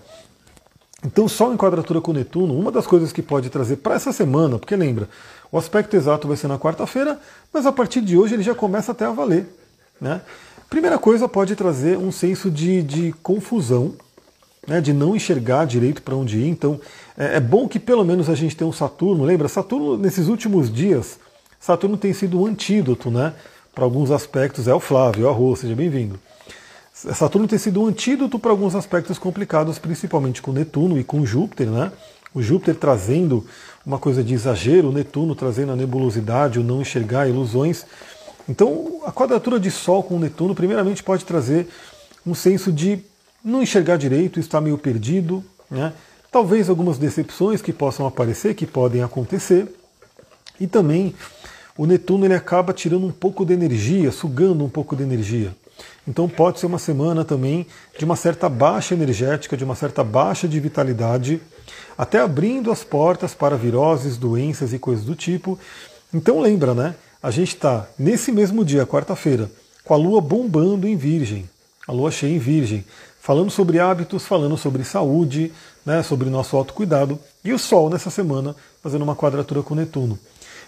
Então, 1.05 1.27
só 1.27 1.53
em 1.53 1.57
quadratura 1.57 2.01
com 2.01 2.13
Netuno, 2.13 2.59
uma 2.59 2.71
das 2.71 2.87
coisas 2.87 3.11
que 3.11 3.23
pode 3.23 3.49
trazer 3.49 3.77
para 3.77 3.95
essa 3.95 4.13
semana, 4.13 4.59
porque 4.59 4.77
lembra, 4.77 5.09
o 5.53 5.59
aspecto 5.59 5.97
exato 5.97 6.29
vai 6.29 6.37
ser 6.37 6.49
na 6.49 6.59
quarta-feira, 6.59 7.19
mas 7.53 7.67
a 7.67 7.73
partir 7.73 8.01
de 8.01 8.17
hoje 8.17 8.35
ele 8.35 8.43
já 8.43 8.55
começa 8.55 8.93
até 8.93 9.05
a 9.05 9.11
valer. 9.11 9.47
Né? 10.01 10.21
Primeira 10.69 10.99
coisa, 10.99 11.29
pode 11.29 11.57
trazer 11.57 11.99
um 11.99 12.13
senso 12.13 12.51
de, 12.51 12.83
de 12.83 13.13
confusão, 13.23 13.95
né, 14.67 14.81
de 14.81 14.93
não 14.93 15.17
enxergar 15.17 15.65
direito 15.67 16.01
para 16.03 16.15
onde 16.15 16.39
ir. 16.39 16.47
Então, 16.47 16.81
é, 17.19 17.37
é, 17.37 17.41
bom 17.41 17.67
que 17.67 17.81
pelo 17.81 18.05
menos 18.05 18.31
a 18.31 18.35
gente 18.37 18.55
tenha 18.55 18.69
um 18.69 18.73
Saturno. 18.73 19.25
Lembra, 19.25 19.49
Saturno, 19.49 19.97
nesses 19.97 20.29
últimos 20.29 20.73
dias, 20.73 21.19
Saturno 21.59 21.97
tem 21.97 22.13
sido 22.13 22.41
um 22.41 22.47
antídoto 22.47 23.11
né, 23.11 23.35
para 23.75 23.83
alguns 23.83 24.13
aspectos. 24.13 24.69
É 24.69 24.75
o 24.75 24.79
Flávio, 24.79 25.25
é 25.25 25.27
o 25.27 25.31
Arroz, 25.31 25.59
seja 25.59 25.75
bem-vindo. 25.75 26.21
Saturno 26.95 27.49
tem 27.49 27.59
sido 27.59 27.83
um 27.83 27.87
antídoto 27.87 28.39
para 28.39 28.51
alguns 28.51 28.75
aspectos 28.75 29.19
complicados, 29.19 29.79
principalmente 29.79 30.41
com 30.41 30.53
Netuno 30.53 31.01
e 31.01 31.05
com 31.05 31.25
Júpiter, 31.25 31.67
né? 31.67 31.91
O 32.33 32.43
Júpiter 32.43 32.77
trazendo 32.77 33.45
uma 33.91 33.99
coisa 33.99 34.23
de 34.23 34.33
exagero, 34.33 34.93
Netuno 34.93 35.35
trazendo 35.35 35.73
a 35.73 35.77
nebulosidade, 35.77 36.61
o 36.61 36.63
não 36.63 36.81
enxergar 36.81 37.29
ilusões. 37.29 37.85
Então, 38.49 39.01
a 39.05 39.11
quadratura 39.11 39.59
de 39.59 39.69
Sol 39.69 40.05
com 40.05 40.17
Netuno, 40.17 40.55
primeiramente, 40.55 41.03
pode 41.03 41.25
trazer 41.25 41.67
um 42.25 42.33
senso 42.33 42.71
de 42.71 43.01
não 43.45 43.61
enxergar 43.63 43.97
direito, 43.97 44.39
estar 44.39 44.61
meio 44.61 44.79
perdido, 44.79 45.45
né? 45.69 45.93
talvez 46.31 46.69
algumas 46.69 46.99
decepções 46.99 47.61
que 47.61 47.73
possam 47.73 48.07
aparecer, 48.07 48.55
que 48.55 48.65
podem 48.65 49.03
acontecer, 49.03 49.67
e 50.61 50.69
também 50.69 51.13
o 51.77 51.85
Netuno 51.85 52.25
ele 52.25 52.35
acaba 52.35 52.73
tirando 52.73 53.07
um 53.07 53.13
pouco 53.13 53.45
de 53.45 53.55
energia, 53.55 54.13
sugando 54.13 54.65
um 54.65 54.69
pouco 54.69 54.95
de 54.95 55.03
energia. 55.03 55.53
Então 56.07 56.29
pode 56.29 56.61
ser 56.61 56.67
uma 56.67 56.79
semana 56.79 57.25
também 57.25 57.67
de 57.99 58.05
uma 58.05 58.17
certa 58.17 58.49
baixa 58.49 58.95
energética, 58.95 59.57
de 59.57 59.65
uma 59.65 59.75
certa 59.75 60.03
baixa 60.03 60.49
de 60.49 60.59
vitalidade, 60.59 61.41
até 61.97 62.19
abrindo 62.21 62.71
as 62.71 62.83
portas 62.83 63.35
para 63.35 63.57
viroses, 63.57 64.17
doenças 64.17 64.73
e 64.73 64.79
coisas 64.79 65.05
do 65.05 65.15
tipo. 65.15 65.59
Então 66.13 66.41
lembra, 66.41 66.75
né? 66.75 66.95
A 67.23 67.31
gente 67.31 67.55
está 67.55 67.87
nesse 67.99 68.33
mesmo 68.33 68.65
dia, 68.65 68.87
quarta-feira, 68.87 69.51
com 69.85 69.93
a 69.93 69.97
lua 69.97 70.21
bombando 70.21 70.89
em 70.89 70.97
Virgem, 70.97 71.49
a 71.87 71.93
lua 71.93 72.11
cheia 72.11 72.35
em 72.35 72.39
Virgem, 72.39 72.85
falando 73.21 73.51
sobre 73.51 73.79
hábitos, 73.79 74.25
falando 74.25 74.57
sobre 74.57 74.83
saúde, 74.85 75.53
né, 75.85 76.03
sobre 76.03 76.31
nosso 76.31 76.57
autocuidado, 76.57 77.19
e 77.45 77.53
o 77.53 77.59
Sol 77.59 77.91
nessa 77.91 78.11
semana 78.11 78.57
fazendo 78.83 79.03
uma 79.03 79.15
quadratura 79.15 79.63
com 79.63 79.75
Netuno. 79.75 80.19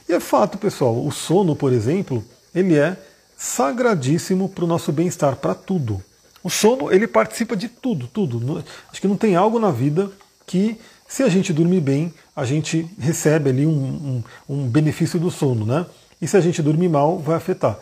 E 0.09 0.13
é 0.13 0.21
fato, 0.21 0.59
pessoal, 0.59 0.95
o 1.05 1.11
sono, 1.11 1.55
por 1.57 1.73
exemplo, 1.73 2.25
ele 2.55 2.77
é 2.77 2.97
sagradíssimo 3.43 4.49
para 4.49 4.65
o 4.65 4.69
nosso 4.69 4.93
bem-estar, 4.93 5.35
para 5.35 5.53
tudo. 5.53 6.01
O 6.45 6.49
sono, 6.49 6.93
ele 6.93 7.09
participa 7.09 7.57
de 7.57 7.69
tudo, 7.69 8.07
tudo. 8.07 8.65
Acho 8.89 9.01
que 9.01 9.09
não 9.09 9.17
tem 9.17 9.35
algo 9.35 9.59
na 9.59 9.73
vida 9.73 10.13
que, 10.47 10.79
se 11.09 11.25
a 11.25 11.29
gente 11.29 11.53
dormir 11.53 11.81
bem, 11.81 12.15
a 12.37 12.45
gente 12.45 12.89
recebe 13.01 13.51
ali 13.51 13.67
um, 13.67 14.23
um, 14.49 14.55
um 14.55 14.69
benefício 14.69 15.19
do 15.19 15.29
sono, 15.29 15.67
né? 15.67 15.85
E 16.21 16.29
se 16.29 16.37
a 16.37 16.41
gente 16.41 16.63
dormir 16.63 16.89
mal, 16.89 17.19
vai 17.19 17.35
afetar. 17.35 17.77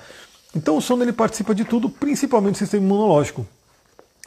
Então 0.57 0.79
o 0.79 0.81
sono 0.81 1.05
ele 1.05 1.13
participa 1.13 1.55
de 1.55 1.67
tudo, 1.67 1.91
principalmente 1.91 2.55
do 2.55 2.59
sistema 2.59 2.83
imunológico. 2.83 3.47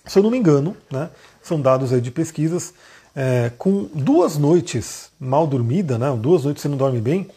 Se 0.06 0.20
eu 0.20 0.24
não 0.24 0.30
me 0.30 0.38
engano, 0.38 0.78
né, 0.92 1.10
são 1.42 1.60
dados 1.60 1.92
aí 1.92 2.00
de 2.00 2.12
pesquisas, 2.12 2.76
é, 3.16 3.52
com 3.58 3.90
duas 3.94 4.38
noites 4.38 5.10
mal 5.20 5.48
dormida, 5.48 5.98
né, 5.98 6.16
duas 6.16 6.44
noites 6.44 6.62
você 6.62 6.68
não 6.68 6.78
dorme 6.78 7.02
bem, 7.02 7.28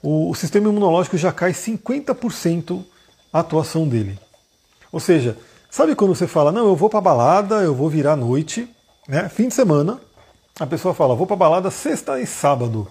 o, 0.00 0.30
o 0.30 0.34
sistema 0.36 0.68
imunológico 0.68 1.16
já 1.18 1.32
cai 1.32 1.52
50% 1.52 2.84
atuação 3.32 3.86
dele. 3.86 4.18
Ou 4.92 5.00
seja, 5.00 5.36
sabe 5.70 5.94
quando 5.94 6.14
você 6.14 6.26
fala, 6.26 6.50
não, 6.50 6.66
eu 6.66 6.76
vou 6.76 6.90
para 6.90 7.00
balada, 7.00 7.56
eu 7.56 7.74
vou 7.74 7.88
virar 7.88 8.16
noite, 8.16 8.68
né? 9.08 9.28
Fim 9.28 9.48
de 9.48 9.54
semana, 9.54 10.00
a 10.58 10.66
pessoa 10.66 10.92
fala, 10.92 11.14
vou 11.14 11.26
para 11.26 11.36
balada 11.36 11.70
sexta 11.70 12.20
e 12.20 12.26
sábado. 12.26 12.88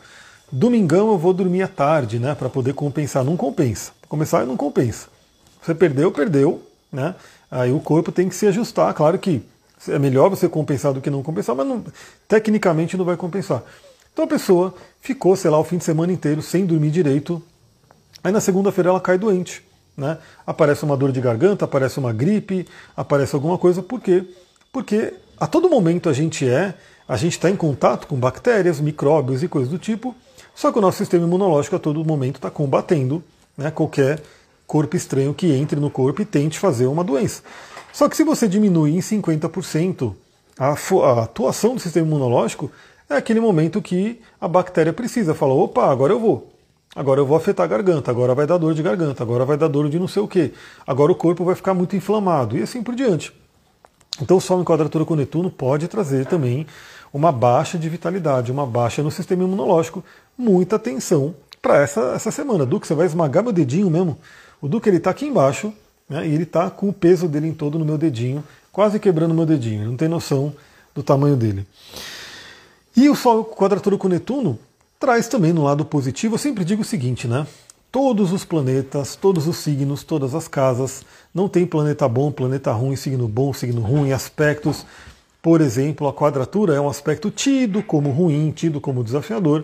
Domingão 0.52 1.10
eu 1.10 1.18
vou 1.18 1.34
dormir 1.34 1.62
à 1.62 1.68
tarde, 1.68 2.18
né, 2.18 2.34
para 2.34 2.50
poder 2.50 2.74
compensar. 2.74 3.24
Não 3.24 3.38
compensa. 3.38 3.92
Começar 4.08 4.46
não 4.46 4.58
compensa. 4.58 5.08
Você 5.62 5.76
perdeu, 5.76 6.12
perdeu, 6.12 6.64
né? 6.92 7.14
Aí 7.52 7.72
o 7.72 7.80
corpo 7.80 8.12
tem 8.12 8.28
que 8.28 8.36
se 8.36 8.48
ajustar. 8.48 8.94
Claro 8.94 9.20
que 9.20 9.44
é 9.88 10.00
melhor 10.00 10.30
você 10.30 10.50
compensar 10.50 10.94
do 10.94 11.02
que 11.02 11.10
não 11.10 11.22
compensar, 11.22 11.56
mas 11.56 11.68
não, 11.68 11.84
tecnicamente 12.28 12.98
não 12.98 13.06
vai 13.06 13.16
compensar. 13.16 13.64
Então 14.12 14.26
a 14.26 14.28
pessoa 14.28 14.74
ficou, 15.00 15.36
sei 15.36 15.52
lá, 15.52 15.60
o 15.60 15.64
fim 15.64 15.78
de 15.78 15.84
semana 15.84 16.12
inteiro 16.12 16.42
sem 16.42 16.66
dormir 16.66 16.90
direito. 16.90 17.42
Aí 18.24 18.32
na 18.32 18.42
segunda-feira 18.42 18.90
ela 18.90 19.00
cai 19.00 19.18
doente. 19.18 19.64
Né? 20.00 20.18
Aparece 20.48 20.84
uma 20.86 20.96
dor 20.96 21.12
de 21.12 21.20
garganta, 21.20 21.66
aparece 21.66 22.00
uma 22.00 22.14
gripe, 22.14 22.66
aparece 22.96 23.36
alguma 23.36 23.58
coisa, 23.58 23.84
por 23.84 24.00
quê? 24.00 24.24
Porque 24.72 25.14
a 25.38 25.46
todo 25.46 25.70
momento 25.70 26.08
a 26.08 26.14
gente 26.14 26.48
é, 26.48 26.74
a 27.08 27.18
gente 27.18 27.34
está 27.34 27.50
em 27.50 27.56
contato 27.56 28.08
com 28.08 28.16
bactérias, 28.16 28.80
micróbios 28.80 29.44
e 29.44 29.48
coisas 29.48 29.70
do 29.70 29.78
tipo, 29.78 30.16
só 30.56 30.72
que 30.72 30.78
o 30.78 30.82
nosso 30.82 31.00
sistema 31.00 31.26
imunológico 31.26 31.76
a 31.76 31.80
todo 31.80 32.04
momento 32.06 32.38
está 32.38 32.50
combatendo 32.50 33.22
né, 33.58 33.70
qualquer 33.72 34.22
corpo 34.66 34.96
estranho 34.96 35.34
que 35.34 35.52
entre 35.52 35.80
no 35.80 35.90
corpo 35.90 36.22
e 36.22 36.26
tente 36.26 36.58
fazer 36.58 36.86
uma 36.86 37.04
doença. 37.04 37.44
Só 37.92 38.08
que 38.08 38.16
se 38.16 38.24
você 38.24 38.48
diminuir 38.48 38.96
em 38.96 39.00
50% 39.00 40.14
a, 40.58 40.70
a 40.70 41.24
atuação 41.24 41.76
do 41.76 41.82
sistema 41.82 42.08
imunológico, 42.08 42.72
é 43.10 43.16
aquele 43.16 43.40
momento 43.40 43.82
que 43.82 44.22
a 44.40 44.48
bactéria 44.48 44.94
precisa. 44.94 45.34
Fala, 45.34 45.54
opa, 45.54 45.92
agora 45.92 46.14
eu 46.14 46.20
vou. 46.20 46.48
Agora 46.96 47.20
eu 47.20 47.26
vou 47.26 47.38
afetar 47.38 47.66
a 47.66 47.68
garganta, 47.68 48.10
agora 48.10 48.34
vai 48.34 48.48
dar 48.48 48.58
dor 48.58 48.74
de 48.74 48.82
garganta, 48.82 49.22
agora 49.22 49.46
vai 49.46 49.58
dar 49.58 49.68
dor 49.68 49.90
de 49.90 50.00
não 50.00 50.08
sei 50.08 50.24
o 50.24 50.28
que, 50.28 50.54
agora 50.88 51.12
o 51.12 51.16
corpo 51.16 51.46
vai 51.46 51.54
ficar 51.54 51.74
muito 51.74 51.96
inflamado 51.96 52.58
e 52.58 52.64
assim 52.64 52.82
por 52.82 52.96
diante. 52.96 53.32
Então 54.22 54.38
o 54.38 54.42
Sol 54.42 54.60
em 54.60 54.64
quadratura 54.64 55.06
com 55.06 55.16
Netuno 55.16 55.50
pode 55.50 55.88
trazer 55.88 56.26
também 56.26 56.66
uma 57.14 57.32
baixa 57.32 57.78
de 57.78 57.88
vitalidade, 57.88 58.52
uma 58.52 58.66
baixa 58.66 59.02
no 59.02 59.12
sistema 59.12 59.44
imunológico. 59.44 60.04
Muita 60.38 60.76
atenção 60.76 61.36
para 61.62 61.78
essa, 61.78 62.14
essa 62.16 62.32
semana. 62.32 62.66
Duque, 62.66 62.88
você 62.88 62.94
vai 62.94 63.06
esmagar 63.06 63.44
meu 63.44 63.54
dedinho 63.54 63.90
mesmo? 63.90 64.18
O 64.62 64.68
Duque 64.68 64.90
ele 64.90 64.98
está 64.98 65.12
aqui 65.12 65.26
embaixo 65.26 65.74
né, 66.10 66.28
e 66.28 66.34
ele 66.34 66.44
está 66.44 66.70
com 66.70 66.90
o 66.90 66.94
peso 66.94 67.28
dele 67.28 67.48
em 67.48 67.54
todo 67.54 67.80
no 67.80 67.86
meu 67.86 67.98
dedinho, 67.98 68.44
quase 68.72 69.00
quebrando 69.00 69.34
meu 69.34 69.46
dedinho. 69.46 69.86
Não 69.86 69.96
tem 69.96 70.08
noção 70.08 70.54
do 70.94 71.02
tamanho 71.02 71.36
dele. 71.36 71.66
E 72.96 73.10
o 73.10 73.16
Sol 73.16 73.46
quadratura 73.46 73.98
com 73.98 74.08
Netuno 74.08 74.60
traz 75.00 75.30
também 75.30 75.54
no 75.54 75.64
lado 75.64 75.86
positivo, 75.86 76.36
eu 76.36 76.40
sempre 76.40 76.66
digo 76.66 76.82
o 76.82 76.86
seguinte, 76.86 77.28
né? 77.28 77.48
Todos 77.92 78.34
os 78.34 78.44
planetas, 78.44 79.16
todos 79.16 79.48
os 79.48 79.58
signos, 79.58 80.04
todas 80.04 80.36
as 80.36 80.48
casas, 80.48 81.04
não 81.34 81.48
tem 81.48 81.66
planeta 81.66 82.08
bom, 82.08 82.32
planeta 82.32 82.72
ruim, 82.72 82.96
signo 82.96 83.28
bom, 83.28 83.52
signo 83.54 83.82
ruim, 83.82 84.12
aspectos. 84.12 84.86
Por 85.42 85.62
exemplo, 85.62 86.08
a 86.08 86.14
quadratura 86.14 86.76
é 86.76 86.82
um 86.82 86.90
aspecto 86.90 87.32
tido 87.32 87.82
como 87.82 88.12
ruim, 88.12 88.52
tido 88.52 88.82
como 88.82 89.04
desafiador, 89.04 89.64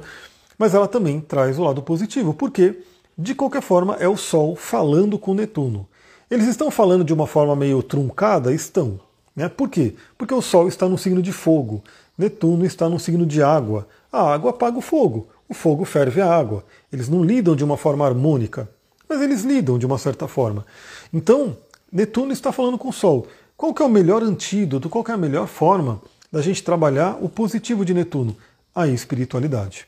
mas 0.57 0.73
ela 0.73 0.87
também 0.87 1.19
traz 1.19 1.59
o 1.59 1.63
lado 1.63 1.83
positivo, 1.83 2.33
porque, 2.33 2.79
de 3.15 3.35
qualquer 3.35 3.61
forma, 3.61 3.97
é 3.99 4.07
o 4.07 4.17
Sol 4.17 4.55
falando 4.55 5.19
com 5.19 5.33
Netuno. 5.33 5.85
Eles 6.31 6.47
estão 6.47 6.71
falando 6.71 7.03
de 7.03 7.13
uma 7.13 7.27
forma 7.27 7.55
meio 7.55 7.83
truncada? 7.83 8.53
Estão. 8.53 8.99
Né? 9.35 9.49
Por 9.49 9.69
quê? 9.69 9.93
Porque 10.17 10.33
o 10.33 10.41
Sol 10.41 10.67
está 10.67 10.87
no 10.87 10.97
signo 10.97 11.21
de 11.21 11.33
fogo, 11.33 11.83
Netuno 12.17 12.65
está 12.65 12.87
no 12.87 12.99
signo 12.99 13.25
de 13.25 13.43
água. 13.43 13.85
A 14.15 14.33
água 14.33 14.51
apaga 14.51 14.77
o 14.77 14.81
fogo, 14.81 15.27
o 15.49 15.53
fogo 15.53 15.83
ferve 15.83 16.21
a 16.21 16.33
água. 16.33 16.63
Eles 16.89 17.09
não 17.09 17.21
lidam 17.21 17.53
de 17.53 17.65
uma 17.65 17.75
forma 17.75 18.05
harmônica, 18.05 18.69
mas 19.09 19.21
eles 19.21 19.43
lidam 19.43 19.77
de 19.77 19.85
uma 19.85 19.97
certa 19.97 20.25
forma. 20.25 20.65
Então, 21.13 21.57
Netuno 21.91 22.31
está 22.31 22.49
falando 22.49 22.77
com 22.77 22.87
o 22.87 22.93
Sol. 22.93 23.27
Qual 23.57 23.73
que 23.73 23.83
é 23.83 23.85
o 23.85 23.89
melhor 23.89 24.23
antídoto, 24.23 24.89
qual 24.89 25.03
que 25.03 25.11
é 25.11 25.15
a 25.15 25.17
melhor 25.17 25.47
forma 25.47 26.01
da 26.31 26.41
gente 26.41 26.63
trabalhar 26.63 27.17
o 27.21 27.27
positivo 27.27 27.83
de 27.83 27.93
Netuno? 27.93 28.37
A 28.73 28.87
espiritualidade. 28.87 29.85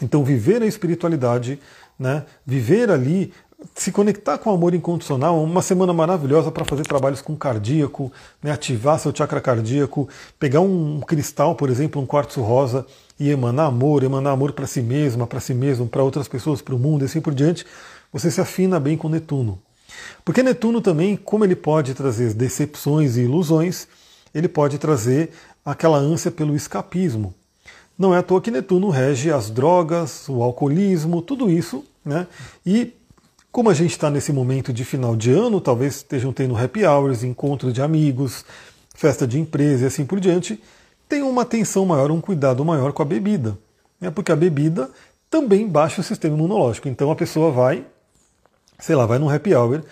Então, 0.00 0.24
viver 0.24 0.62
a 0.62 0.66
espiritualidade, 0.66 1.60
né, 1.98 2.24
viver 2.46 2.90
ali 2.90 3.34
se 3.74 3.92
conectar 3.92 4.38
com 4.38 4.48
o 4.48 4.54
amor 4.54 4.74
incondicional, 4.74 5.42
uma 5.42 5.60
semana 5.60 5.92
maravilhosa 5.92 6.50
para 6.50 6.64
fazer 6.64 6.84
trabalhos 6.84 7.20
com 7.20 7.36
cardíaco, 7.36 8.10
né, 8.42 8.50
ativar 8.50 8.98
seu 8.98 9.14
chakra 9.14 9.42
cardíaco, 9.42 10.08
pegar 10.38 10.60
um 10.60 11.00
cristal, 11.00 11.54
por 11.54 11.68
exemplo, 11.68 12.00
um 12.00 12.06
quartzo 12.06 12.40
rosa 12.40 12.86
e 13.18 13.30
emanar 13.30 13.66
amor, 13.66 14.02
emanar 14.02 14.32
amor 14.32 14.52
para 14.52 14.66
si 14.66 14.80
mesma, 14.80 15.26
para 15.26 15.40
si 15.40 15.54
mesmo, 15.54 15.86
para 15.86 16.02
outras 16.02 16.28
pessoas, 16.28 16.60
para 16.60 16.74
o 16.74 16.78
mundo 16.78 17.02
e 17.02 17.06
assim 17.06 17.20
por 17.20 17.34
diante, 17.34 17.64
você 18.12 18.30
se 18.30 18.40
afina 18.40 18.78
bem 18.78 18.96
com 18.96 19.08
Netuno. 19.08 19.58
Porque 20.24 20.42
Netuno 20.42 20.80
também, 20.80 21.16
como 21.16 21.44
ele 21.44 21.56
pode 21.56 21.94
trazer 21.94 22.34
decepções 22.34 23.16
e 23.16 23.22
ilusões, 23.22 23.88
ele 24.34 24.48
pode 24.48 24.78
trazer 24.78 25.30
aquela 25.64 25.98
ânsia 25.98 26.30
pelo 26.30 26.54
escapismo. 26.54 27.34
Não 27.98 28.14
é 28.14 28.18
à 28.18 28.22
toa 28.22 28.40
que 28.40 28.50
Netuno 28.50 28.90
rege 28.90 29.30
as 29.32 29.50
drogas, 29.50 30.28
o 30.28 30.42
alcoolismo, 30.42 31.22
tudo 31.22 31.50
isso, 31.50 31.84
né? 32.04 32.26
E 32.64 32.92
como 33.50 33.70
a 33.70 33.74
gente 33.74 33.92
está 33.92 34.10
nesse 34.10 34.34
momento 34.34 34.70
de 34.70 34.84
final 34.84 35.16
de 35.16 35.30
ano, 35.30 35.62
talvez 35.62 35.96
estejam 35.96 36.30
tendo 36.30 36.54
happy 36.54 36.84
hours, 36.84 37.24
encontro 37.24 37.72
de 37.72 37.80
amigos, 37.80 38.44
festa 38.94 39.26
de 39.26 39.38
empresa 39.38 39.84
e 39.84 39.86
assim 39.86 40.04
por 40.04 40.20
diante, 40.20 40.60
tem 41.08 41.22
uma 41.22 41.42
atenção 41.42 41.86
maior, 41.86 42.10
um 42.10 42.20
cuidado 42.20 42.64
maior 42.64 42.92
com 42.92 43.02
a 43.02 43.04
bebida. 43.04 43.56
Né? 44.00 44.10
Porque 44.10 44.32
a 44.32 44.36
bebida 44.36 44.90
também 45.30 45.68
baixa 45.68 46.00
o 46.00 46.04
sistema 46.04 46.36
imunológico. 46.36 46.88
Então 46.88 47.10
a 47.10 47.16
pessoa 47.16 47.50
vai, 47.50 47.84
sei 48.78 48.94
lá, 48.94 49.06
vai 49.06 49.18
num 49.18 49.28
happy 49.28 49.54
hour 49.54 49.82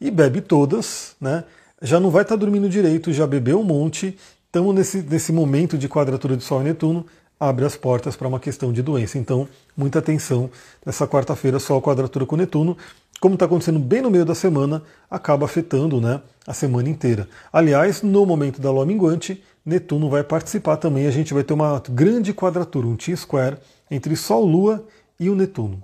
e 0.00 0.10
bebe 0.10 0.40
todas, 0.40 1.14
né? 1.20 1.44
já 1.80 1.98
não 1.98 2.10
vai 2.10 2.22
estar 2.22 2.34
tá 2.36 2.40
dormindo 2.40 2.68
direito, 2.68 3.12
já 3.12 3.26
bebeu 3.26 3.60
um 3.60 3.64
monte. 3.64 4.16
Estamos 4.46 4.74
nesse, 4.74 4.98
nesse 5.02 5.32
momento 5.32 5.78
de 5.78 5.88
quadratura 5.88 6.36
de 6.36 6.44
Sol 6.44 6.60
e 6.60 6.64
Netuno, 6.64 7.06
abre 7.38 7.64
as 7.64 7.76
portas 7.76 8.14
para 8.14 8.28
uma 8.28 8.38
questão 8.38 8.72
de 8.72 8.82
doença. 8.82 9.18
Então, 9.18 9.48
muita 9.76 9.98
atenção 9.98 10.50
nessa 10.84 11.06
quarta-feira, 11.06 11.58
Sol 11.58 11.80
quadratura 11.80 12.26
com 12.26 12.36
Netuno 12.36 12.76
como 13.22 13.34
está 13.34 13.46
acontecendo 13.46 13.78
bem 13.78 14.02
no 14.02 14.10
meio 14.10 14.24
da 14.24 14.34
semana, 14.34 14.82
acaba 15.08 15.44
afetando 15.44 16.00
né, 16.00 16.20
a 16.44 16.52
semana 16.52 16.88
inteira. 16.88 17.28
Aliás, 17.52 18.02
no 18.02 18.26
momento 18.26 18.60
da 18.60 18.68
lua 18.72 18.84
minguante, 18.84 19.40
Netuno 19.64 20.10
vai 20.10 20.24
participar 20.24 20.76
também. 20.76 21.06
A 21.06 21.10
gente 21.10 21.32
vai 21.32 21.44
ter 21.44 21.54
uma 21.54 21.82
grande 21.88 22.32
quadratura, 22.34 22.86
um 22.86 22.96
T-square, 22.96 23.58
entre 23.90 24.16
Sol, 24.16 24.44
Lua 24.44 24.84
e 25.18 25.30
o 25.30 25.34
Netuno. 25.34 25.82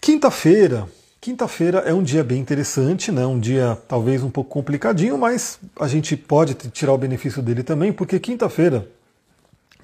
Quinta-feira. 0.00 0.88
Quinta-feira 1.20 1.80
é 1.80 1.92
um 1.92 2.02
dia 2.02 2.24
bem 2.24 2.40
interessante, 2.40 3.12
né? 3.12 3.26
um 3.26 3.38
dia 3.38 3.76
talvez 3.86 4.22
um 4.22 4.30
pouco 4.30 4.48
complicadinho, 4.48 5.18
mas 5.18 5.58
a 5.78 5.86
gente 5.86 6.16
pode 6.16 6.54
tirar 6.54 6.94
o 6.94 6.98
benefício 6.98 7.42
dele 7.42 7.62
também, 7.62 7.92
porque 7.92 8.18
quinta-feira, 8.18 8.88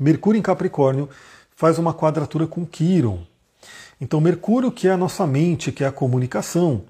Mercúrio 0.01 0.39
em 0.39 0.43
Capricórnio 0.43 1.11
faz 1.55 1.79
uma 1.79 1.93
quadratura 1.93 2.47
com 2.47 2.65
Quiron. 2.65 3.21
Então, 4.01 4.19
Mercúrio, 4.19 4.73
que 4.73 4.89
é 4.89 4.93
a 4.93 4.97
nossa 4.97 5.27
mente, 5.27 5.71
que 5.71 5.85
é 5.85 5.87
a 5.87 5.93
comunicação, 5.93 6.85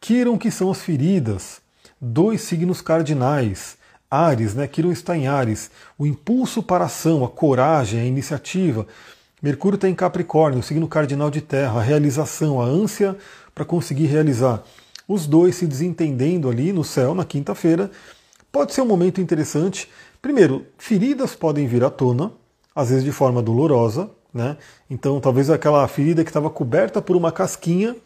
Quiron, 0.00 0.36
que 0.36 0.50
são 0.50 0.68
as 0.68 0.82
feridas, 0.82 1.60
dois 2.00 2.42
signos 2.42 2.80
cardinais, 2.80 3.76
Ares, 4.12 4.54
né? 4.54 4.66
Quiron 4.66 4.92
está 4.92 5.16
em 5.16 5.26
Ares, 5.26 5.70
o 5.98 6.06
impulso 6.06 6.62
para 6.62 6.84
a 6.84 6.86
ação, 6.86 7.24
a 7.24 7.28
coragem, 7.28 7.98
a 7.98 8.04
iniciativa. 8.04 8.86
Mercúrio 9.42 9.76
está 9.76 9.88
em 9.88 9.94
Capricórnio, 9.94 10.60
o 10.60 10.62
signo 10.62 10.86
cardinal 10.86 11.30
de 11.30 11.40
terra, 11.40 11.80
a 11.80 11.82
realização, 11.82 12.60
a 12.60 12.64
ânsia 12.66 13.16
para 13.54 13.64
conseguir 13.64 14.06
realizar. 14.06 14.62
Os 15.08 15.26
dois 15.26 15.56
se 15.56 15.66
desentendendo 15.66 16.50
ali 16.50 16.74
no 16.74 16.84
céu 16.84 17.14
na 17.14 17.24
quinta-feira. 17.24 17.90
Pode 18.52 18.74
ser 18.74 18.82
um 18.82 18.86
momento 18.86 19.18
interessante. 19.18 19.88
Primeiro, 20.20 20.66
feridas 20.76 21.34
podem 21.34 21.66
vir 21.66 21.82
à 21.82 21.88
tona, 21.88 22.32
às 22.76 22.90
vezes 22.90 23.04
de 23.04 23.12
forma 23.12 23.40
dolorosa, 23.40 24.10
né? 24.32 24.58
Então, 24.90 25.20
talvez 25.20 25.48
aquela 25.48 25.88
ferida 25.88 26.22
que 26.22 26.30
estava 26.30 26.50
coberta 26.50 27.00
por 27.00 27.16
uma 27.16 27.32
casquinha 27.32 27.96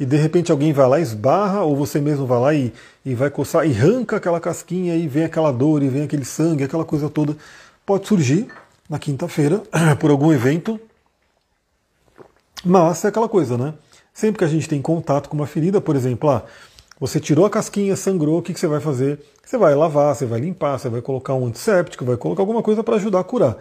e 0.00 0.06
de 0.06 0.16
repente 0.16 0.50
alguém 0.50 0.72
vai 0.72 0.88
lá 0.88 0.98
esbarra, 0.98 1.60
ou 1.60 1.76
você 1.76 2.00
mesmo 2.00 2.26
vai 2.26 2.40
lá 2.40 2.54
e, 2.54 2.72
e 3.04 3.14
vai 3.14 3.28
coçar 3.28 3.66
e 3.66 3.70
arranca 3.70 4.16
aquela 4.16 4.40
casquinha 4.40 4.96
e 4.96 5.06
vem 5.06 5.24
aquela 5.24 5.52
dor 5.52 5.82
e 5.82 5.90
vem 5.90 6.04
aquele 6.04 6.24
sangue, 6.24 6.64
aquela 6.64 6.86
coisa 6.86 7.10
toda. 7.10 7.36
Pode 7.84 8.08
surgir 8.08 8.48
na 8.88 8.98
quinta-feira 8.98 9.62
por 10.00 10.10
algum 10.10 10.32
evento, 10.32 10.80
mas 12.64 13.04
é 13.04 13.08
aquela 13.08 13.28
coisa, 13.28 13.58
né? 13.58 13.74
Sempre 14.14 14.38
que 14.38 14.44
a 14.44 14.48
gente 14.48 14.66
tem 14.66 14.80
contato 14.80 15.28
com 15.28 15.36
uma 15.36 15.46
ferida, 15.46 15.82
por 15.82 15.94
exemplo, 15.94 16.30
ah, 16.30 16.44
você 16.98 17.20
tirou 17.20 17.44
a 17.44 17.50
casquinha, 17.50 17.94
sangrou, 17.94 18.38
o 18.38 18.42
que, 18.42 18.54
que 18.54 18.60
você 18.60 18.66
vai 18.66 18.80
fazer? 18.80 19.20
Você 19.44 19.58
vai 19.58 19.74
lavar, 19.74 20.14
você 20.16 20.24
vai 20.24 20.40
limpar, 20.40 20.78
você 20.78 20.88
vai 20.88 21.02
colocar 21.02 21.34
um 21.34 21.46
antisséptico, 21.46 22.06
vai 22.06 22.16
colocar 22.16 22.40
alguma 22.40 22.62
coisa 22.62 22.82
para 22.82 22.96
ajudar 22.96 23.20
a 23.20 23.24
curar. 23.24 23.58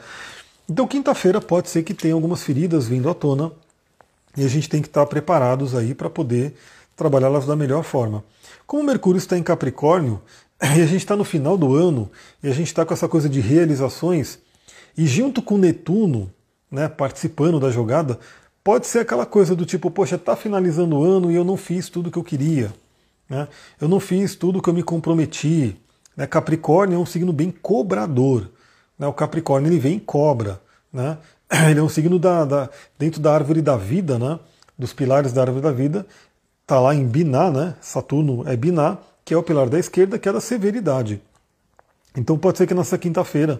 Então, 0.70 0.88
quinta-feira 0.88 1.42
pode 1.42 1.70
ser 1.70 1.84
que 1.84 1.94
tenha 1.94 2.14
algumas 2.14 2.44
feridas 2.44 2.88
vindo 2.88 3.10
à 3.10 3.14
tona 3.14 3.52
e 4.40 4.46
a 4.46 4.48
gente 4.48 4.70
tem 4.70 4.82
que 4.82 4.88
estar 4.88 5.06
preparados 5.06 5.76
aí 5.76 5.94
para 5.94 6.10
poder 6.10 6.56
trabalhá-las 6.96 7.46
da 7.46 7.56
melhor 7.56 7.84
forma. 7.84 8.24
Como 8.66 8.84
Mercúrio 8.84 9.18
está 9.18 9.38
em 9.38 9.44
Capricórnio 9.44 10.22
e 10.64 10.82
a 10.82 10.86
gente 10.86 10.98
está 10.98 11.16
no 11.16 11.26
final 11.26 11.58
do 11.58 11.76
ano 11.76 12.10
e 12.42 12.48
a 12.48 12.54
gente 12.54 12.68
está 12.68 12.86
com 12.86 12.94
essa 12.94 13.08
coisa 13.08 13.28
de 13.28 13.42
realizações 13.42 14.40
e 14.98 15.06
junto 15.06 15.42
com 15.42 15.58
Netuno, 15.58 16.32
né, 16.72 16.88
participando 16.88 17.60
da 17.60 17.70
jogada, 17.70 18.18
pode 18.64 18.88
ser 18.88 19.00
aquela 19.00 19.26
coisa 19.26 19.56
do 19.56 19.66
tipo, 19.66 19.92
poxa, 19.92 20.16
está 20.16 20.36
finalizando 20.36 20.98
o 20.98 21.04
ano 21.04 21.32
e 21.32 21.36
eu 21.36 21.44
não 21.44 21.58
fiz 21.58 21.90
tudo 21.90 22.08
o 22.08 22.12
que 22.12 22.18
eu 22.18 22.24
queria, 22.24 22.74
né? 23.30 23.48
Eu 23.80 23.88
não 23.88 24.00
fiz 24.00 24.36
tudo 24.36 24.60
o 24.60 24.62
que 24.62 24.70
eu 24.70 24.74
me 24.74 24.84
comprometi. 24.84 25.78
Né? 26.18 26.26
Capricórnio 26.28 26.96
é 26.96 27.00
um 27.00 27.06
signo 27.06 27.32
bem 27.32 27.52
cobrador. 27.52 28.50
Né? 28.98 29.08
O 29.08 29.14
Capricórnio 29.14 29.70
ele 29.70 29.80
vem 29.80 29.96
em 29.96 30.00
cobra. 30.00 30.62
Né? 30.92 31.18
Ele 31.70 31.80
é 31.80 31.84
um 31.84 31.90
signo 31.90 32.20
da, 32.20 32.46
da, 32.46 32.70
dentro 32.98 33.20
da 33.20 33.34
árvore 33.34 33.62
da 33.62 33.76
vida, 33.76 34.20
né? 34.20 34.40
dos 34.78 34.94
pilares 34.94 35.34
da 35.34 35.42
árvore 35.42 35.62
da 35.62 35.72
vida. 35.72 36.08
Está 36.62 36.80
lá 36.80 36.96
em 36.96 37.06
Biná, 37.06 37.50
né? 37.50 37.76
Saturno 37.82 38.48
é 38.48 38.56
Biná, 38.56 38.98
que 39.26 39.34
é 39.34 39.38
o 39.38 39.44
pilar 39.44 39.68
da 39.68 39.78
esquerda, 39.78 40.18
que 40.18 40.30
é 40.30 40.32
da 40.32 40.40
severidade. 40.40 41.22
Então 42.16 42.38
pode 42.38 42.58
ser 42.58 42.68
que 42.68 42.74
nessa 42.74 42.98
quinta-feira 42.98 43.60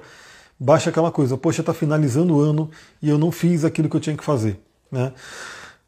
baixe 0.60 0.90
aquela 0.90 1.12
coisa, 1.12 1.38
poxa, 1.38 1.62
está 1.62 1.74
finalizando 1.74 2.36
o 2.36 2.42
ano 2.42 2.70
e 3.02 3.10
eu 3.10 3.18
não 3.18 3.32
fiz 3.32 3.66
aquilo 3.66 3.90
que 3.90 3.96
eu 3.96 4.00
tinha 4.00 4.16
que 4.16 4.24
fazer. 4.24 4.60
Né? 4.92 5.12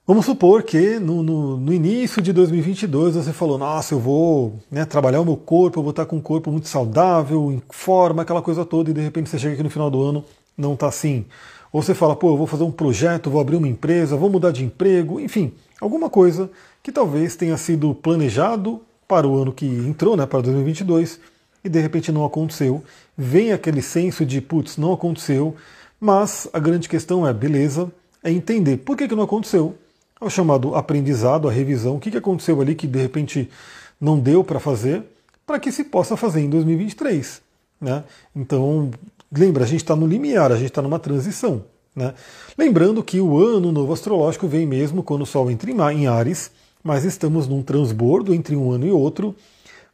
Vamos 0.05 0.25
supor 0.25 0.63
que 0.63 0.99
no, 0.99 1.21
no, 1.21 1.57
no, 1.57 1.73
início 1.73 2.21
de 2.21 2.33
2022 2.33 3.15
você 3.15 3.31
falou: 3.31 3.57
Nossa, 3.57 3.93
eu 3.93 3.99
vou 3.99 4.59
né, 4.69 4.83
trabalhar 4.83 5.21
o 5.21 5.25
meu 5.25 5.37
corpo, 5.37 5.79
eu 5.79 5.83
vou 5.83 5.91
estar 5.91 6.05
com 6.05 6.17
um 6.17 6.21
corpo 6.21 6.51
muito 6.51 6.67
saudável, 6.67 7.51
em 7.51 7.61
forma, 7.69 8.23
aquela 8.23 8.41
coisa 8.41 8.65
toda, 8.65 8.89
e 8.89 8.93
de 8.93 9.01
repente 9.01 9.29
você 9.29 9.37
chega 9.37 9.53
aqui 9.53 9.63
no 9.63 9.69
final 9.69 9.89
do 9.89 10.01
ano, 10.01 10.25
não 10.57 10.73
está 10.73 10.87
assim. 10.87 11.25
Ou 11.71 11.81
você 11.81 11.93
fala: 11.93 12.15
Pô, 12.15 12.29
eu 12.29 12.37
vou 12.37 12.47
fazer 12.47 12.63
um 12.63 12.71
projeto, 12.71 13.29
vou 13.29 13.41
abrir 13.41 13.55
uma 13.55 13.67
empresa, 13.67 14.15
vou 14.15 14.29
mudar 14.29 14.51
de 14.51 14.63
emprego, 14.63 15.19
enfim, 15.19 15.53
alguma 15.79 16.09
coisa 16.09 16.49
que 16.83 16.91
talvez 16.91 17.35
tenha 17.35 17.57
sido 17.57 17.93
planejado 17.93 18.81
para 19.07 19.27
o 19.27 19.41
ano 19.41 19.51
que 19.51 19.65
entrou, 19.65 20.15
né, 20.15 20.25
para 20.25 20.41
2022, 20.41 21.19
e 21.63 21.69
de 21.69 21.79
repente 21.79 22.11
não 22.11 22.25
aconteceu. 22.25 22.83
Vem 23.17 23.53
aquele 23.53 23.81
senso 23.81 24.25
de: 24.25 24.41
Putz, 24.41 24.77
não 24.77 24.93
aconteceu, 24.93 25.55
mas 25.99 26.47
a 26.51 26.59
grande 26.59 26.89
questão 26.89 27.27
é: 27.27 27.33
beleza, 27.33 27.91
é 28.23 28.31
entender 28.31 28.77
por 28.77 28.97
que, 28.97 29.07
que 29.07 29.15
não 29.15 29.23
aconteceu 29.23 29.75
é 30.21 30.25
o 30.25 30.29
chamado 30.29 30.75
aprendizado, 30.75 31.49
a 31.49 31.51
revisão, 31.51 31.95
o 31.95 31.99
que 31.99 32.15
aconteceu 32.15 32.61
ali 32.61 32.75
que 32.75 32.85
de 32.85 32.99
repente 32.99 33.49
não 33.99 34.19
deu 34.19 34.43
para 34.43 34.59
fazer, 34.59 35.03
para 35.47 35.59
que 35.59 35.71
se 35.71 35.83
possa 35.83 36.15
fazer 36.15 36.41
em 36.41 36.49
2023. 36.49 37.41
Né? 37.81 38.03
Então, 38.35 38.91
lembra, 39.31 39.63
a 39.63 39.67
gente 39.67 39.81
está 39.81 39.95
no 39.95 40.05
limiar, 40.05 40.51
a 40.51 40.55
gente 40.55 40.67
está 40.67 40.81
numa 40.81 40.99
transição. 40.99 41.63
Né? 41.95 42.13
Lembrando 42.57 43.03
que 43.03 43.19
o 43.19 43.37
ano 43.37 43.71
novo 43.71 43.93
astrológico 43.93 44.47
vem 44.47 44.65
mesmo 44.65 45.03
quando 45.03 45.21
o 45.21 45.25
Sol 45.25 45.49
entra 45.51 45.71
em 45.71 46.07
Ares, 46.07 46.51
mas 46.83 47.03
estamos 47.03 47.47
num 47.47 47.61
transbordo 47.61 48.33
entre 48.33 48.55
um 48.55 48.71
ano 48.71 48.87
e 48.87 48.91
outro. 48.91 49.35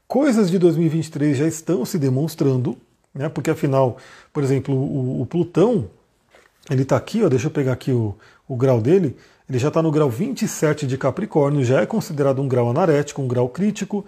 Coisas 0.08 0.50
de 0.50 0.58
2023 0.58 1.38
já 1.38 1.48
estão 1.48 1.84
se 1.84 2.00
demonstrando, 2.00 2.78
né? 3.14 3.30
porque 3.30 3.50
afinal, 3.50 3.98
por 4.32 4.44
exemplo, 4.44 4.74
o, 4.74 5.22
o 5.22 5.26
Plutão, 5.26 5.90
ele 6.70 6.84
está 6.84 6.96
aqui, 6.96 7.24
ó, 7.24 7.30
deixa 7.30 7.48
eu 7.48 7.52
pegar 7.52 7.74
aqui 7.74 7.92
o, 7.92 8.16
o 8.48 8.56
grau 8.56 8.80
dele, 8.80 9.18
ele 9.50 9.60
já 9.60 9.70
está 9.70 9.82
no 9.82 9.92
grau 9.92 10.10
27 10.10 10.86
de 10.86 10.98
Capricórnio, 10.98 11.64
já 11.64 11.82
é 11.82 11.86
considerado 11.86 12.42
um 12.42 12.48
grau 12.48 12.70
anarético, 12.70 13.22
um 13.22 13.28
grau 13.28 13.50
crítico, 13.50 14.06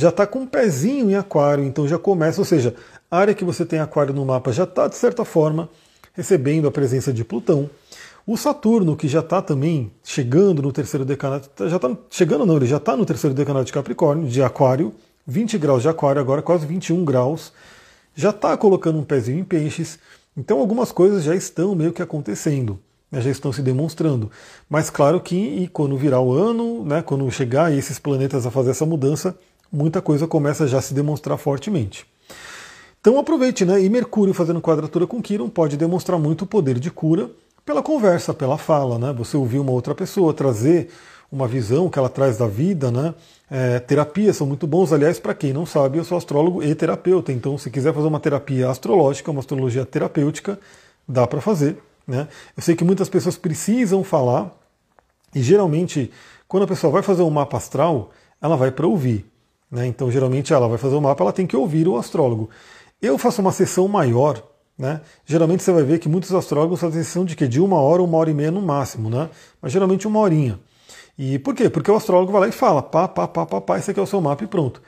já 0.00 0.08
está 0.08 0.26
com 0.26 0.40
um 0.40 0.46
pezinho 0.46 1.10
em 1.10 1.14
Aquário, 1.14 1.62
então 1.62 1.86
já 1.86 1.98
começa, 1.98 2.40
ou 2.40 2.44
seja, 2.44 2.74
a 3.10 3.18
área 3.18 3.34
que 3.34 3.44
você 3.44 3.66
tem 3.66 3.78
Aquário 3.78 4.14
no 4.14 4.24
mapa 4.24 4.50
já 4.50 4.64
está, 4.64 4.88
de 4.88 4.96
certa 4.96 5.26
forma, 5.26 5.68
recebendo 6.14 6.66
a 6.66 6.70
presença 6.70 7.12
de 7.12 7.22
Plutão. 7.22 7.68
O 8.26 8.34
Saturno, 8.34 8.96
que 8.96 9.06
já 9.06 9.20
está 9.20 9.42
também 9.42 9.92
chegando 10.02 10.62
no 10.62 10.72
terceiro 10.72 11.04
decanato, 11.04 11.68
já 11.68 11.76
está 11.76 11.94
chegando 12.08 12.46
não, 12.46 12.56
ele 12.56 12.64
já 12.64 12.78
está 12.78 12.96
no 12.96 13.04
terceiro 13.04 13.34
decanato 13.34 13.66
de 13.66 13.74
Capricórnio, 13.74 14.26
de 14.26 14.42
Aquário, 14.42 14.94
20 15.26 15.58
graus 15.58 15.82
de 15.82 15.88
Aquário, 15.88 16.18
agora 16.18 16.40
quase 16.40 16.64
21 16.64 17.04
graus, 17.04 17.52
já 18.14 18.30
está 18.30 18.56
colocando 18.56 18.98
um 18.98 19.04
pezinho 19.04 19.40
em 19.40 19.44
peixes, 19.44 19.98
então 20.34 20.60
algumas 20.60 20.90
coisas 20.90 21.24
já 21.24 21.34
estão 21.34 21.74
meio 21.74 21.92
que 21.92 22.00
acontecendo. 22.00 22.78
Né, 23.10 23.20
já 23.20 23.30
estão 23.30 23.52
se 23.52 23.60
demonstrando. 23.60 24.30
Mas 24.68 24.88
claro 24.88 25.20
que 25.20 25.34
e 25.34 25.66
quando 25.66 25.96
virar 25.96 26.20
o 26.20 26.32
ano, 26.32 26.84
né, 26.84 27.02
quando 27.02 27.28
chegar 27.30 27.72
esses 27.72 27.98
planetas 27.98 28.46
a 28.46 28.52
fazer 28.52 28.70
essa 28.70 28.86
mudança, 28.86 29.36
muita 29.72 30.00
coisa 30.00 30.26
começa 30.26 30.66
já 30.66 30.78
a 30.78 30.82
se 30.82 30.94
demonstrar 30.94 31.36
fortemente. 31.38 32.06
Então 33.00 33.18
aproveite, 33.18 33.64
né? 33.64 33.82
E 33.82 33.88
Mercúrio 33.88 34.34
fazendo 34.34 34.60
quadratura 34.60 35.06
com 35.06 35.22
Quiron 35.22 35.48
pode 35.48 35.76
demonstrar 35.76 36.18
muito 36.18 36.42
o 36.42 36.46
poder 36.46 36.78
de 36.78 36.90
cura 36.90 37.30
pela 37.64 37.82
conversa, 37.82 38.34
pela 38.34 38.58
fala, 38.58 38.98
né? 38.98 39.12
Você 39.16 39.36
ouvir 39.36 39.58
uma 39.58 39.72
outra 39.72 39.94
pessoa, 39.94 40.34
trazer 40.34 40.90
uma 41.30 41.46
visão 41.46 41.88
que 41.88 41.98
ela 41.98 42.08
traz 42.08 42.36
da 42.36 42.46
vida, 42.46 42.90
né? 42.90 43.14
É, 43.50 43.78
terapias 43.78 44.36
são 44.36 44.46
muito 44.46 44.66
bons, 44.66 44.92
aliás, 44.92 45.18
para 45.18 45.34
quem 45.34 45.52
não 45.52 45.64
sabe, 45.64 45.98
eu 45.98 46.04
sou 46.04 46.18
astrólogo 46.18 46.62
e 46.62 46.74
terapeuta, 46.74 47.32
então 47.32 47.56
se 47.56 47.70
quiser 47.70 47.94
fazer 47.94 48.06
uma 48.06 48.20
terapia 48.20 48.68
astrológica, 48.68 49.30
uma 49.30 49.40
astrologia 49.40 49.84
terapêutica, 49.84 50.58
dá 51.06 51.26
para 51.26 51.40
fazer. 51.40 51.78
Né? 52.06 52.28
Eu 52.56 52.62
sei 52.62 52.74
que 52.74 52.84
muitas 52.84 53.08
pessoas 53.08 53.36
precisam 53.36 54.02
falar, 54.02 54.50
e 55.34 55.40
geralmente, 55.42 56.10
quando 56.48 56.64
a 56.64 56.66
pessoa 56.66 56.92
vai 56.92 57.02
fazer 57.02 57.22
um 57.22 57.30
mapa 57.30 57.56
astral, 57.56 58.10
ela 58.42 58.56
vai 58.56 58.70
para 58.72 58.86
ouvir. 58.86 59.29
Né? 59.70 59.86
Então, 59.86 60.10
geralmente, 60.10 60.52
ela 60.52 60.68
vai 60.68 60.78
fazer 60.78 60.96
o 60.96 61.00
mapa, 61.00 61.22
ela 61.22 61.32
tem 61.32 61.46
que 61.46 61.56
ouvir 61.56 61.86
o 61.86 61.96
astrólogo. 61.96 62.50
Eu 63.00 63.16
faço 63.16 63.40
uma 63.40 63.52
sessão 63.52 63.86
maior, 63.88 64.42
né? 64.76 65.02
Geralmente 65.26 65.62
você 65.62 65.72
vai 65.72 65.82
ver 65.82 65.98
que 65.98 66.08
muitos 66.08 66.32
astrólogos 66.32 66.80
fazem 66.80 67.02
sessão 67.02 67.24
de 67.24 67.36
que 67.36 67.46
de 67.46 67.60
uma 67.60 67.76
hora, 67.76 68.02
uma 68.02 68.16
hora 68.16 68.30
e 68.30 68.34
meia 68.34 68.50
no 68.50 68.62
máximo, 68.62 69.10
né? 69.10 69.28
Mas 69.60 69.72
geralmente 69.72 70.08
uma 70.08 70.18
horinha. 70.18 70.58
E 71.18 71.38
por 71.38 71.54
quê? 71.54 71.68
Porque 71.68 71.90
o 71.90 71.96
astrólogo 71.96 72.32
vai 72.32 72.40
lá 72.42 72.48
e 72.48 72.52
fala, 72.52 72.82
pá, 72.82 73.06
pá, 73.06 73.28
pá, 73.28 73.44
pá, 73.44 73.60
pá, 73.60 73.78
esse 73.78 73.90
aqui 73.90 74.00
é 74.00 74.02
o 74.02 74.06
seu 74.06 74.20
mapa 74.20 74.42
e 74.42 74.46
pronto. 74.46 74.80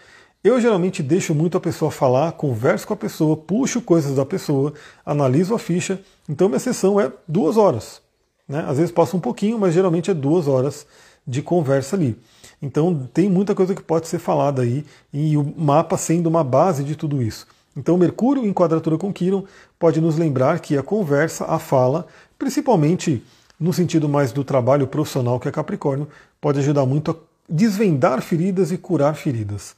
Eu 0.43 0.61
geralmente 0.61 1.03
deixo 1.03 1.35
muito 1.35 1.57
a 1.57 1.61
pessoa 1.61 1.91
falar, 1.91 2.33
converso 2.33 2.87
com 2.87 2.95
a 2.95 2.97
pessoa, 2.97 3.37
puxo 3.37 3.81
coisas 3.83 4.17
da 4.17 4.25
pessoa, 4.25 4.73
analiso 5.05 5.55
a 5.55 5.59
ficha. 5.59 6.01
Então 6.29 6.49
minha 6.49 6.59
sessão 6.59 6.99
é 6.99 7.13
duas 7.29 7.57
horas. 7.57 8.01
Né? 8.49 8.65
Às 8.67 8.79
vezes 8.79 8.91
passa 8.91 9.17
um 9.17 9.21
pouquinho, 9.21 9.59
mas 9.59 9.75
geralmente 9.75 10.11
é 10.11 10.15
duas 10.15 10.49
horas 10.49 10.87
de 11.27 11.43
conversa 11.43 11.97
ali. 11.97 12.19
Então 12.63 13.09
tem 13.13 13.29
muita 13.29 13.55
coisa 13.55 13.75
que 13.75 13.83
pode 13.83 14.07
ser 14.07 14.21
falada 14.21 14.63
aí, 14.63 14.87
e 15.13 15.37
o 15.37 15.53
mapa 15.59 15.99
sendo 15.99 16.29
uma 16.29 16.45
base 16.45 16.85
de 16.85 16.95
tudo 16.95 17.21
isso. 17.21 17.47
Então 17.77 17.99
Mercúrio 17.99 18.47
em 18.47 18.53
quadratura 18.53 18.97
com 18.97 19.13
Quiron 19.13 19.45
pode 19.79 20.01
nos 20.01 20.17
lembrar 20.17 20.61
que 20.61 20.79
a 20.79 20.83
conversa, 20.83 21.45
a 21.47 21.59
fala, 21.59 22.07
principalmente 22.39 23.23
no 23.59 23.73
sentido 23.73 24.09
mais 24.09 24.31
do 24.31 24.45
trabalho 24.45 24.87
profissional 24.87 25.41
que 25.41 25.49
é 25.49 25.51
Capricórnio, 25.51 26.09
pode 26.41 26.61
ajudar 26.61 26.87
muito 26.87 27.11
a 27.11 27.15
desvendar 27.49 28.23
feridas 28.23 28.71
e 28.71 28.79
curar 28.79 29.15
feridas. 29.15 29.75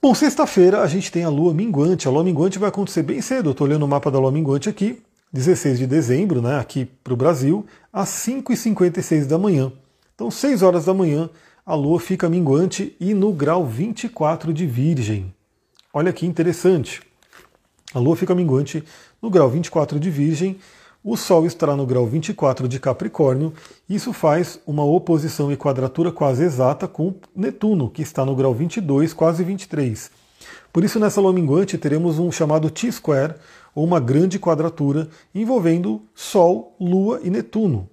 Bom, 0.00 0.14
sexta-feira 0.14 0.80
a 0.80 0.86
gente 0.88 1.12
tem 1.12 1.22
a 1.22 1.28
lua 1.28 1.54
minguante. 1.54 2.08
A 2.08 2.10
lua 2.10 2.24
minguante 2.24 2.58
vai 2.58 2.68
acontecer 2.68 3.04
bem 3.04 3.20
cedo. 3.20 3.50
Eu 3.50 3.52
estou 3.52 3.68
olhando 3.68 3.84
o 3.84 3.88
mapa 3.88 4.10
da 4.10 4.18
lua 4.18 4.32
minguante 4.32 4.68
aqui, 4.68 5.00
16 5.32 5.78
de 5.78 5.86
dezembro, 5.86 6.42
né, 6.42 6.58
aqui 6.58 6.84
para 6.84 7.12
o 7.12 7.16
Brasil, 7.16 7.64
às 7.92 8.08
5h56 8.08 9.26
da 9.26 9.38
manhã. 9.38 9.72
Então, 10.14 10.30
6 10.30 10.62
horas 10.62 10.84
da 10.84 10.94
manhã, 10.94 11.30
a 11.72 11.74
lua 11.74 11.98
fica 11.98 12.28
minguante 12.28 12.94
e 13.00 13.14
no 13.14 13.32
grau 13.32 13.64
24 13.64 14.52
de 14.52 14.66
Virgem. 14.66 15.34
Olha 15.90 16.12
que 16.12 16.26
interessante. 16.26 17.00
A 17.94 17.98
lua 17.98 18.14
fica 18.14 18.34
minguante 18.34 18.84
no 19.22 19.30
grau 19.30 19.48
24 19.48 19.98
de 19.98 20.10
Virgem 20.10 20.58
o 21.02 21.16
Sol 21.16 21.46
estará 21.46 21.74
no 21.74 21.86
grau 21.86 22.06
24 22.06 22.68
de 22.68 22.78
Capricórnio, 22.78 23.54
isso 23.88 24.12
faz 24.12 24.60
uma 24.64 24.84
oposição 24.84 25.50
e 25.50 25.56
quadratura 25.56 26.12
quase 26.12 26.44
exata 26.44 26.86
com 26.86 27.14
Netuno, 27.34 27.90
que 27.90 28.02
está 28.02 28.24
no 28.24 28.36
grau 28.36 28.54
22, 28.54 29.12
quase 29.12 29.42
23. 29.42 30.10
Por 30.72 30.84
isso, 30.84 31.00
nessa 31.00 31.20
lua 31.20 31.32
minguante, 31.32 31.76
teremos 31.76 32.18
um 32.20 32.30
chamado 32.30 32.70
T-square, 32.70 33.34
ou 33.74 33.84
uma 33.84 33.98
grande 33.98 34.38
quadratura, 34.38 35.08
envolvendo 35.34 36.02
Sol, 36.14 36.76
Lua 36.78 37.18
e 37.24 37.30
Netuno. 37.30 37.88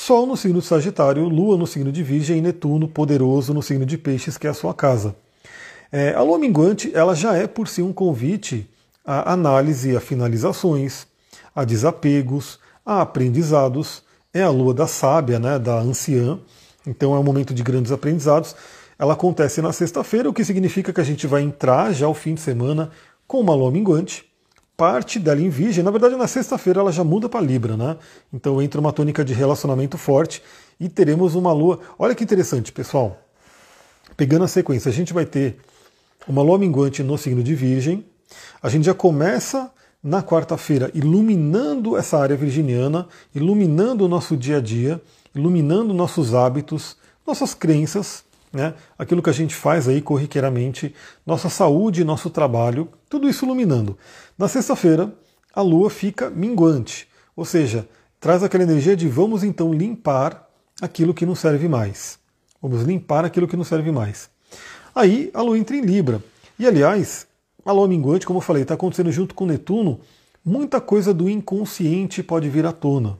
Sol 0.00 0.26
no 0.26 0.36
signo 0.36 0.60
de 0.60 0.66
Sagitário, 0.66 1.28
Lua 1.28 1.58
no 1.58 1.66
signo 1.66 1.90
de 1.90 2.04
Virgem 2.04 2.38
e 2.38 2.40
Netuno 2.40 2.86
poderoso 2.86 3.52
no 3.52 3.60
signo 3.60 3.84
de 3.84 3.98
Peixes, 3.98 4.38
que 4.38 4.46
é 4.46 4.50
a 4.50 4.54
sua 4.54 4.72
casa. 4.72 5.16
É, 5.90 6.14
a 6.14 6.22
lua 6.22 6.38
minguante 6.38 6.92
ela 6.94 7.16
já 7.16 7.36
é 7.36 7.48
por 7.48 7.66
si 7.66 7.82
um 7.82 7.92
convite 7.92 8.70
à 9.04 9.32
análise, 9.32 9.96
a 9.96 10.00
finalizações, 10.00 11.04
a 11.52 11.64
desapegos, 11.64 12.60
a 12.86 13.02
aprendizados. 13.02 14.04
É 14.32 14.40
a 14.40 14.50
lua 14.50 14.72
da 14.72 14.86
sábia, 14.86 15.40
né, 15.40 15.58
da 15.58 15.80
anciã, 15.80 16.38
então 16.86 17.16
é 17.16 17.18
um 17.18 17.24
momento 17.24 17.52
de 17.52 17.64
grandes 17.64 17.90
aprendizados. 17.90 18.54
Ela 18.96 19.14
acontece 19.14 19.60
na 19.60 19.72
sexta-feira, 19.72 20.30
o 20.30 20.32
que 20.32 20.44
significa 20.44 20.92
que 20.92 21.00
a 21.00 21.04
gente 21.04 21.26
vai 21.26 21.42
entrar 21.42 21.92
já 21.92 22.06
o 22.06 22.14
fim 22.14 22.34
de 22.34 22.40
semana 22.40 22.92
com 23.26 23.40
uma 23.40 23.54
lua 23.54 23.72
minguante. 23.72 24.27
Parte 24.78 25.18
dela 25.18 25.40
em 25.40 25.48
Virgem, 25.48 25.82
na 25.82 25.90
verdade 25.90 26.14
na 26.14 26.28
sexta-feira 26.28 26.78
ela 26.78 26.92
já 26.92 27.02
muda 27.02 27.28
para 27.28 27.40
Libra, 27.44 27.76
né? 27.76 27.96
Então 28.32 28.62
entra 28.62 28.80
uma 28.80 28.92
tônica 28.92 29.24
de 29.24 29.34
relacionamento 29.34 29.98
forte 29.98 30.40
e 30.78 30.88
teremos 30.88 31.34
uma 31.34 31.52
lua. 31.52 31.80
Olha 31.98 32.14
que 32.14 32.22
interessante, 32.22 32.70
pessoal. 32.70 33.20
Pegando 34.16 34.44
a 34.44 34.46
sequência, 34.48 34.88
a 34.88 34.92
gente 34.92 35.12
vai 35.12 35.26
ter 35.26 35.56
uma 36.28 36.42
lua 36.42 36.56
minguante 36.56 37.02
no 37.02 37.18
signo 37.18 37.42
de 37.42 37.56
Virgem. 37.56 38.06
A 38.62 38.68
gente 38.68 38.84
já 38.84 38.94
começa 38.94 39.68
na 40.00 40.22
quarta-feira, 40.22 40.92
iluminando 40.94 41.96
essa 41.96 42.16
área 42.16 42.36
virginiana, 42.36 43.08
iluminando 43.34 44.04
o 44.04 44.08
nosso 44.08 44.36
dia 44.36 44.58
a 44.58 44.60
dia, 44.60 45.02
iluminando 45.34 45.92
nossos 45.92 46.34
hábitos, 46.34 46.96
nossas 47.26 47.52
crenças, 47.52 48.22
né? 48.52 48.74
aquilo 48.96 49.22
que 49.22 49.30
a 49.30 49.32
gente 49.32 49.56
faz 49.56 49.88
aí 49.88 50.00
corriqueiramente, 50.00 50.94
nossa 51.26 51.48
saúde, 51.48 52.04
nosso 52.04 52.30
trabalho, 52.30 52.88
tudo 53.08 53.28
isso 53.28 53.44
iluminando. 53.44 53.98
Na 54.38 54.46
sexta-feira, 54.46 55.12
a 55.52 55.60
lua 55.60 55.90
fica 55.90 56.30
minguante, 56.30 57.08
ou 57.34 57.44
seja, 57.44 57.88
traz 58.20 58.40
aquela 58.40 58.62
energia 58.62 58.96
de 58.96 59.08
vamos 59.08 59.42
então 59.42 59.74
limpar 59.74 60.48
aquilo 60.80 61.12
que 61.12 61.26
não 61.26 61.34
serve 61.34 61.66
mais. 61.66 62.20
Vamos 62.62 62.82
limpar 62.84 63.24
aquilo 63.24 63.48
que 63.48 63.56
não 63.56 63.64
serve 63.64 63.90
mais. 63.90 64.30
Aí 64.94 65.28
a 65.34 65.42
lua 65.42 65.58
entra 65.58 65.76
em 65.76 65.80
Libra. 65.80 66.22
E 66.56 66.68
aliás, 66.68 67.26
a 67.64 67.72
lua 67.72 67.88
minguante, 67.88 68.24
como 68.24 68.36
eu 68.38 68.40
falei, 68.40 68.62
está 68.62 68.74
acontecendo 68.74 69.10
junto 69.10 69.34
com 69.34 69.44
Netuno, 69.44 69.98
muita 70.44 70.80
coisa 70.80 71.12
do 71.12 71.28
inconsciente 71.28 72.22
pode 72.22 72.48
vir 72.48 72.64
à 72.64 72.70
tona. 72.70 73.18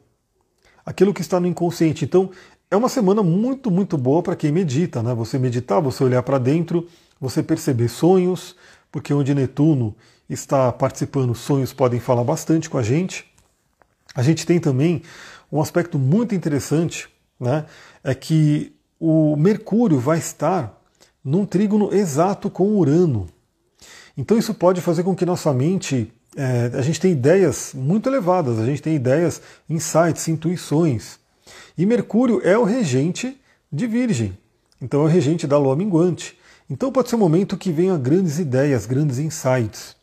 Aquilo 0.86 1.12
que 1.12 1.20
está 1.20 1.40
no 1.40 1.48
inconsciente. 1.48 2.04
Então, 2.04 2.30
é 2.70 2.76
uma 2.76 2.88
semana 2.88 3.24
muito, 3.24 3.72
muito 3.72 3.98
boa 3.98 4.22
para 4.22 4.36
quem 4.36 4.52
medita, 4.52 5.02
né? 5.02 5.12
Você 5.14 5.36
meditar, 5.36 5.82
você 5.82 6.04
olhar 6.04 6.22
para 6.22 6.38
dentro, 6.38 6.86
você 7.20 7.42
perceber 7.42 7.88
sonhos, 7.88 8.54
porque 8.92 9.12
onde 9.12 9.34
Netuno 9.34 9.96
está 10.28 10.70
participando, 10.72 11.34
sonhos 11.34 11.72
podem 11.72 12.00
falar 12.00 12.24
bastante 12.24 12.68
com 12.68 12.78
a 12.78 12.82
gente. 12.82 13.24
A 14.14 14.22
gente 14.22 14.44
tem 14.44 14.58
também 14.58 15.02
um 15.50 15.60
aspecto 15.60 15.98
muito 15.98 16.34
interessante 16.34 17.08
né, 17.38 17.64
é 18.02 18.14
que 18.14 18.72
o 18.98 19.36
Mercúrio 19.36 19.98
vai 19.98 20.18
estar 20.18 20.76
num 21.24 21.46
trígono 21.46 21.94
exato 21.94 22.50
com 22.50 22.76
Urano. 22.76 23.26
Então 24.16 24.36
isso 24.36 24.52
pode 24.54 24.80
fazer 24.80 25.04
com 25.04 25.14
que 25.14 25.24
nossa 25.24 25.52
mente, 25.52 26.12
é, 26.36 26.70
a 26.74 26.82
gente 26.82 27.00
tenha 27.00 27.12
ideias 27.12 27.72
muito 27.74 28.08
elevadas, 28.08 28.58
a 28.58 28.66
gente 28.66 28.82
tem 28.82 28.96
ideias, 28.96 29.40
insights, 29.68 30.26
intuições. 30.26 31.18
E 31.76 31.86
Mercúrio 31.86 32.40
é 32.42 32.58
o 32.58 32.64
regente 32.64 33.40
de 33.70 33.86
Virgem, 33.86 34.36
então 34.80 35.02
é 35.02 35.04
o 35.04 35.08
regente 35.08 35.46
da 35.46 35.58
Lua 35.58 35.76
minguante. 35.76 36.36
Então 36.68 36.90
pode 36.90 37.08
ser 37.08 37.16
um 37.16 37.20
momento 37.20 37.56
que 37.56 37.70
venha 37.70 37.96
grandes 37.96 38.38
ideias, 38.38 38.84
grandes 38.84 39.18
insights. 39.18 39.96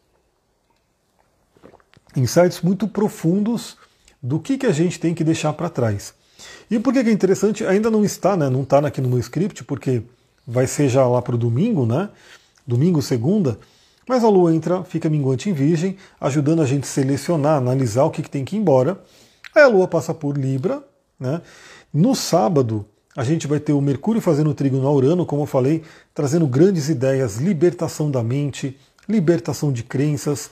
Insights 2.15 2.61
muito 2.61 2.87
profundos 2.87 3.77
do 4.21 4.39
que, 4.39 4.57
que 4.57 4.65
a 4.65 4.71
gente 4.71 4.99
tem 4.99 5.13
que 5.13 5.23
deixar 5.23 5.53
para 5.53 5.69
trás. 5.69 6.13
E 6.69 6.79
por 6.79 6.93
que, 6.93 7.03
que 7.03 7.09
é 7.09 7.13
interessante? 7.13 7.65
Ainda 7.65 7.91
não 7.91 8.03
está, 8.03 8.35
né? 8.35 8.49
Não 8.49 8.63
está 8.63 8.79
aqui 8.79 9.01
no 9.01 9.09
meu 9.09 9.19
script, 9.19 9.63
porque 9.63 10.01
vai 10.47 10.67
ser 10.67 10.89
já 10.89 11.07
lá 11.07 11.21
para 11.21 11.35
o 11.35 11.37
domingo, 11.37 11.85
né? 11.85 12.09
Domingo, 12.65 13.01
segunda. 13.01 13.59
Mas 14.07 14.23
a 14.23 14.29
Lua 14.29 14.53
entra, 14.53 14.83
fica 14.83 15.09
minguante 15.09 15.49
em 15.49 15.53
Virgem, 15.53 15.97
ajudando 16.19 16.61
a 16.61 16.65
gente 16.65 16.83
a 16.83 16.87
selecionar, 16.87 17.57
analisar 17.57 18.03
o 18.03 18.11
que, 18.11 18.21
que 18.21 18.29
tem 18.29 18.45
que 18.45 18.55
ir 18.55 18.59
embora. 18.59 19.01
Aí 19.53 19.63
a 19.63 19.67
Lua 19.67 19.87
passa 19.87 20.13
por 20.13 20.37
Libra, 20.37 20.83
né? 21.19 21.41
No 21.93 22.13
sábado, 22.13 22.85
a 23.15 23.23
gente 23.23 23.47
vai 23.47 23.59
ter 23.59 23.73
o 23.73 23.81
Mercúrio 23.81 24.21
fazendo 24.21 24.49
o 24.49 24.53
trígono 24.53 24.85
ao 24.85 24.95
Urano, 24.95 25.25
como 25.25 25.43
eu 25.43 25.47
falei, 25.47 25.83
trazendo 26.13 26.45
grandes 26.45 26.89
ideias, 26.89 27.37
libertação 27.37 28.11
da 28.11 28.21
mente, 28.21 28.77
libertação 29.07 29.71
de 29.71 29.83
crenças, 29.83 30.49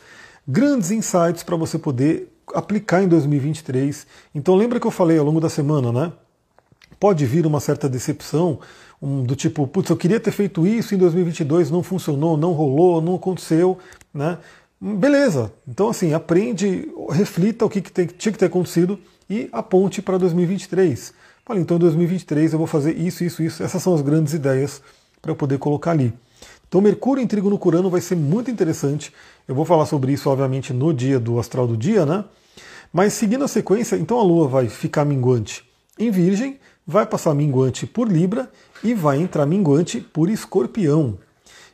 grandes 0.48 0.91
insights 0.91 1.44
para 1.44 1.56
você 1.56 1.78
poder 1.78 2.30
aplicar 2.54 3.04
em 3.04 3.08
2023. 3.08 4.06
Então 4.34 4.56
lembra 4.56 4.80
que 4.80 4.88
eu 4.88 4.91
falei 4.91 5.18
ao 5.18 5.26
longo 5.26 5.39
da 5.39 5.50
semana, 5.50 5.91
né? 5.91 6.12
Pode 7.00 7.26
vir 7.26 7.46
uma 7.46 7.60
certa 7.60 7.89
decepção, 7.89 8.60
um, 9.02 9.24
do 9.24 9.36
tipo, 9.36 9.68
putz, 9.68 9.89
eu 9.89 9.98
queria 9.98 10.20
ter 10.20 10.32
feito 10.32 10.66
isso 10.66 10.96
em 10.96 10.98
2022, 10.98 11.70
não 11.70 11.84
funcionou, 11.84 12.38
não 12.38 12.54
rolou, 12.54 13.02
não 13.02 13.16
aconteceu, 13.16 13.78
né? 14.14 14.38
Beleza. 14.80 15.52
Então 15.68 15.89
assim, 15.89 16.14
aprende, 16.14 16.89
reflita 17.10 17.66
o 17.66 17.70
que, 17.70 17.82
que 17.82 17.91
tem, 17.91 18.06
tinha 18.06 18.32
que 18.32 18.38
ter 18.38 18.46
acontecido 18.46 19.00
e 19.30 19.50
aponte 19.52 20.02
para 20.02 20.18
2023. 20.18 21.14
Fala, 21.46 21.60
então 21.60 21.76
em 21.76 21.80
2023 21.82 22.54
eu 22.54 22.58
vou 22.58 22.68
fazer 22.68 22.98
isso, 22.98 23.24
isso, 23.24 23.44
isso. 23.44 23.64
Essas 23.64 23.82
são 23.84 23.94
as 23.94 24.02
grandes 24.02 24.34
ideias 24.34 24.82
para 25.22 25.32
eu 25.32 25.36
poder 25.36 25.58
colocar 25.58 25.91
ali. 25.91 26.14
Então 26.68 26.82
Mercúrio 26.82 27.22
em 27.22 27.28
Trígono 27.28 27.58
Curano 27.58 27.89
vai 27.89 28.02
ser 28.02 28.16
muito 28.16 28.50
interessante. 28.50 29.14
Eu 29.48 29.56
vou 29.56 29.66
falar 29.66 29.86
sobre 29.86 30.14
isso, 30.14 30.30
obviamente, 30.30 30.72
no 30.72 30.94
dia 30.94 31.20
do 31.20 31.38
astral 31.39 31.68
do 31.68 31.76
dia, 31.76 32.06
né? 32.06 32.24
Mas 32.91 33.14
seguindo 33.14 33.44
a 33.44 33.48
sequência, 33.48 33.96
então 33.96 34.20
a 34.20 34.24
Lua 34.24 34.48
vai 34.48 34.70
ficar 34.70 35.04
minguante 35.04 35.64
em 36.00 36.10
Virgem, 36.10 36.60
vai 36.86 37.06
passar 37.06 37.34
minguante 37.34 37.86
por 37.86 38.08
Libra 38.08 38.50
e 38.84 38.94
vai 38.94 39.20
entrar 39.20 39.46
minguante 39.46 40.00
por 40.00 40.30
Escorpião. 40.30 41.18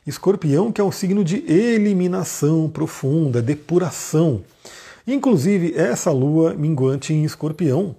Escorpião, 0.06 0.72
que 0.72 0.80
é 0.80 0.84
um 0.84 0.90
signo 0.90 1.22
de 1.22 1.44
eliminação 1.46 2.68
profunda, 2.68 3.42
depuração. 3.42 4.42
Inclusive, 5.06 5.74
essa 5.76 6.10
lua 6.10 6.54
minguante 6.54 7.12
em 7.12 7.24
Escorpião 7.24 7.94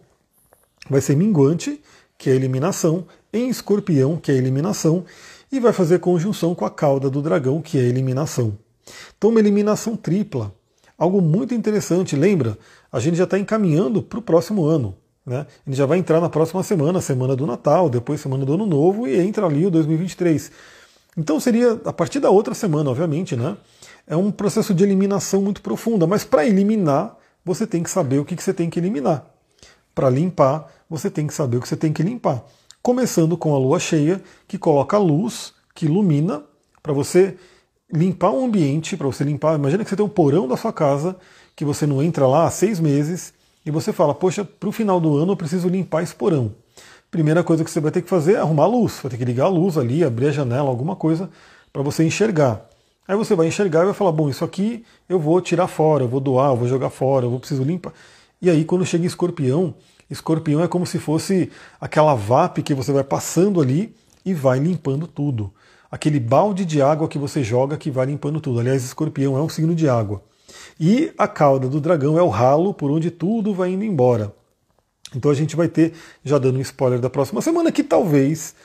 vai 0.89 0.99
ser 0.99 1.15
minguante, 1.15 1.81
que 2.17 2.29
é 2.29 2.35
eliminação, 2.35 3.05
em 3.31 3.49
Escorpião, 3.49 4.17
que 4.17 4.31
é 4.31 4.35
eliminação, 4.35 5.05
e 5.51 5.59
vai 5.59 5.73
fazer 5.73 5.99
conjunção 5.99 6.53
com 6.53 6.65
a 6.65 6.69
cauda 6.69 7.09
do 7.09 7.21
dragão, 7.21 7.61
que 7.61 7.77
é 7.77 7.81
eliminação. 7.81 8.57
Então, 9.17 9.29
uma 9.29 9.39
eliminação 9.39 9.95
tripla. 9.95 10.53
Algo 10.97 11.21
muito 11.21 11.53
interessante. 11.53 12.15
Lembra? 12.15 12.57
A 12.91 12.99
gente 12.99 13.17
já 13.17 13.23
está 13.23 13.37
encaminhando 13.39 14.01
para 14.01 14.19
o 14.19 14.21
próximo 14.21 14.65
ano. 14.65 14.95
Né? 15.25 15.45
Ele 15.65 15.75
já 15.75 15.85
vai 15.85 15.97
entrar 15.97 16.19
na 16.19 16.29
próxima 16.29 16.63
semana, 16.63 16.99
semana 17.01 17.35
do 17.35 17.45
Natal, 17.45 17.89
depois 17.89 18.21
semana 18.21 18.45
do 18.45 18.53
Ano 18.53 18.65
Novo 18.65 19.07
e 19.07 19.17
entra 19.19 19.45
ali 19.45 19.65
o 19.65 19.71
2023. 19.71 20.51
Então 21.17 21.39
seria 21.39 21.79
a 21.85 21.93
partir 21.93 22.19
da 22.19 22.29
outra 22.29 22.53
semana, 22.53 22.89
obviamente, 22.89 23.35
né? 23.35 23.57
É 24.07 24.15
um 24.15 24.31
processo 24.31 24.73
de 24.73 24.83
eliminação 24.83 25.41
muito 25.41 25.61
profunda, 25.61 26.07
mas 26.07 26.23
para 26.23 26.45
eliminar, 26.45 27.17
você 27.45 27.67
tem 27.67 27.83
que 27.83 27.89
saber 27.89 28.19
o 28.19 28.25
que, 28.25 28.35
que 28.35 28.43
você 28.43 28.53
tem 28.53 28.69
que 28.69 28.79
eliminar. 28.79 29.25
Para 29.93 30.09
limpar, 30.09 30.71
você 30.89 31.09
tem 31.09 31.27
que 31.27 31.33
saber 31.33 31.57
o 31.57 31.61
que 31.61 31.67
você 31.67 31.75
tem 31.75 31.93
que 31.93 32.01
limpar. 32.01 32.43
Começando 32.81 33.37
com 33.37 33.53
a 33.53 33.59
lua 33.59 33.79
cheia, 33.79 34.21
que 34.47 34.57
coloca 34.57 34.97
luz, 34.97 35.53
que 35.75 35.85
ilumina, 35.85 36.43
para 36.81 36.93
você 36.93 37.37
limpar 37.93 38.31
um 38.31 38.45
ambiente, 38.45 38.95
para 38.95 39.07
você 39.07 39.23
limpar. 39.23 39.55
Imagina 39.55 39.83
que 39.83 39.89
você 39.89 39.95
tem 39.95 40.05
um 40.05 40.09
porão 40.09 40.47
da 40.47 40.57
sua 40.57 40.71
casa, 40.71 41.15
que 41.55 41.65
você 41.65 41.85
não 41.85 42.01
entra 42.01 42.27
lá 42.27 42.45
há 42.45 42.51
seis 42.51 42.79
meses, 42.79 43.33
e 43.65 43.71
você 43.71 43.93
fala, 43.93 44.13
poxa, 44.15 44.43
para 44.43 44.69
o 44.69 44.71
final 44.71 44.99
do 44.99 45.17
ano 45.17 45.33
eu 45.33 45.37
preciso 45.37 45.67
limpar 45.67 46.03
esse 46.03 46.15
porão. 46.15 46.51
Primeira 47.11 47.43
coisa 47.43 47.63
que 47.63 47.69
você 47.69 47.79
vai 47.79 47.91
ter 47.91 48.01
que 48.01 48.09
fazer 48.09 48.33
é 48.33 48.37
arrumar 48.37 48.63
a 48.63 48.67
luz, 48.67 48.99
vai 49.03 49.11
ter 49.11 49.17
que 49.17 49.25
ligar 49.25 49.45
a 49.45 49.49
luz 49.49 49.77
ali, 49.77 50.03
abrir 50.03 50.27
a 50.27 50.31
janela, 50.31 50.69
alguma 50.69 50.95
coisa, 50.95 51.29
para 51.71 51.81
você 51.81 52.03
enxergar. 52.03 52.65
Aí 53.07 53.15
você 53.17 53.35
vai 53.35 53.47
enxergar 53.47 53.81
e 53.81 53.85
vai 53.85 53.93
falar, 53.93 54.13
bom, 54.13 54.29
isso 54.29 54.45
aqui 54.45 54.85
eu 55.09 55.19
vou 55.19 55.41
tirar 55.41 55.67
fora, 55.67 56.03
eu 56.03 56.07
vou 56.07 56.19
doar, 56.21 56.51
eu 56.51 56.55
vou 56.55 56.67
jogar 56.67 56.89
fora, 56.89 57.25
eu 57.25 57.29
vou 57.29 57.39
preciso 57.39 57.63
limpar. 57.63 57.91
E 58.41 58.49
aí 58.49 58.63
quando 58.63 58.85
chega 58.85 59.05
escorpião, 59.05 59.75
escorpião 60.09 60.63
é 60.63 60.67
como 60.67 60.85
se 60.85 60.97
fosse 60.97 61.51
aquela 61.79 62.15
VAP 62.15 62.63
que 62.63 62.73
você 62.73 62.91
vai 62.91 63.03
passando 63.03 63.61
ali 63.61 63.93
e 64.25 64.33
vai 64.33 64.59
limpando 64.59 65.05
tudo. 65.05 65.51
Aquele 65.91 66.19
balde 66.19 66.63
de 66.63 66.81
água 66.81 67.07
que 67.07 67.19
você 67.19 67.43
joga 67.43 67.77
que 67.77 67.91
vai 67.91 68.05
limpando 68.05 68.39
tudo. 68.39 68.59
Aliás, 68.59 68.83
escorpião 68.83 69.37
é 69.37 69.41
um 69.41 69.49
signo 69.49 69.75
de 69.75 69.89
água. 69.89 70.23
E 70.79 71.11
a 71.17 71.27
cauda 71.27 71.67
do 71.67 71.81
dragão 71.81 72.17
é 72.17 72.21
o 72.21 72.29
ralo 72.29 72.73
por 72.73 72.89
onde 72.89 73.11
tudo 73.11 73.53
vai 73.53 73.71
indo 73.71 73.83
embora. 73.83 74.33
Então 75.15 75.29
a 75.29 75.33
gente 75.33 75.55
vai 75.55 75.67
ter, 75.67 75.93
já 76.23 76.37
dando 76.37 76.57
um 76.57 76.61
spoiler 76.61 76.99
da 76.99 77.09
próxima 77.09 77.41
semana, 77.41 77.71
que 77.71 77.83
talvez 77.83 78.55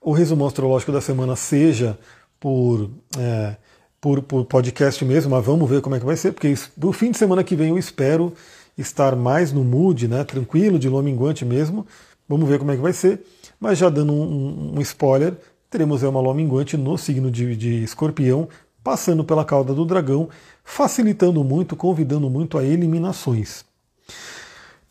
o 0.00 0.12
resumo 0.12 0.46
astrológico 0.46 0.92
da 0.92 1.00
semana 1.00 1.34
seja 1.34 1.98
por, 2.38 2.88
é, 3.18 3.56
por, 4.00 4.22
por, 4.22 4.44
podcast 4.44 5.04
mesmo, 5.04 5.32
mas 5.32 5.44
vamos 5.44 5.68
ver 5.68 5.80
como 5.80 5.96
é 5.96 5.98
que 5.98 6.06
vai 6.06 6.16
ser, 6.16 6.32
porque 6.32 6.54
no 6.76 6.92
fim 6.92 7.10
de 7.10 7.18
semana 7.18 7.42
que 7.42 7.56
vem 7.56 7.70
eu 7.70 7.78
espero 7.78 8.32
estar 8.76 9.16
mais 9.16 9.52
no 9.52 9.64
mood, 9.64 10.06
né, 10.06 10.22
tranquilo, 10.22 10.78
de 10.78 10.88
lua 10.88 11.02
minguante 11.02 11.44
mesmo. 11.44 11.84
Vamos 12.28 12.48
ver 12.48 12.58
como 12.58 12.70
é 12.70 12.76
que 12.76 12.82
vai 12.82 12.92
ser. 12.92 13.22
Mas 13.58 13.78
já 13.78 13.88
dando 13.88 14.12
um, 14.12 14.76
um 14.76 14.80
spoiler, 14.80 15.34
teremos 15.70 16.02
uma 16.02 16.20
lua 16.20 16.34
minguante 16.34 16.76
no 16.76 16.96
signo 16.96 17.30
de, 17.30 17.56
de 17.56 17.82
escorpião, 17.82 18.48
passando 18.82 19.24
pela 19.24 19.44
cauda 19.44 19.74
do 19.74 19.84
dragão, 19.84 20.28
facilitando 20.64 21.42
muito, 21.44 21.76
convidando 21.76 22.30
muito 22.30 22.56
a 22.56 22.64
eliminações. 22.64 23.64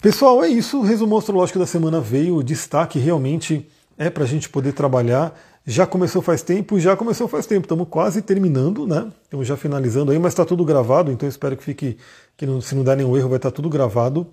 Pessoal, 0.01 0.43
é 0.43 0.47
isso. 0.47 0.79
O 0.79 0.83
resumo 0.83 1.17
astrológico 1.17 1.57
da 1.57 1.65
semana 1.65 1.99
veio. 1.99 2.35
O 2.35 2.43
destaque 2.43 2.99
realmente 2.99 3.67
é 3.97 4.09
para 4.09 4.23
a 4.23 4.27
gente 4.27 4.47
poder 4.47 4.73
trabalhar. 4.73 5.37
Já 5.65 5.85
começou 5.85 6.21
faz 6.21 6.41
tempo, 6.41 6.79
já 6.79 6.95
começou 6.95 7.27
faz 7.27 7.45
tempo. 7.45 7.65
Estamos 7.65 7.87
quase 7.89 8.21
terminando, 8.21 8.87
né? 8.87 9.11
Estamos 9.23 9.45
já 9.45 9.57
finalizando 9.57 10.11
aí, 10.11 10.19
mas 10.19 10.31
está 10.31 10.45
tudo 10.45 10.63
gravado, 10.63 11.11
então 11.11 11.27
espero 11.27 11.57
que 11.57 11.63
fique, 11.63 11.97
que 12.37 12.45
não, 12.45 12.61
se 12.61 12.73
não 12.73 12.85
der 12.85 12.95
nenhum 12.95 13.17
erro, 13.17 13.27
vai 13.27 13.37
estar 13.37 13.51
tá 13.51 13.55
tudo 13.55 13.67
gravado. 13.67 14.27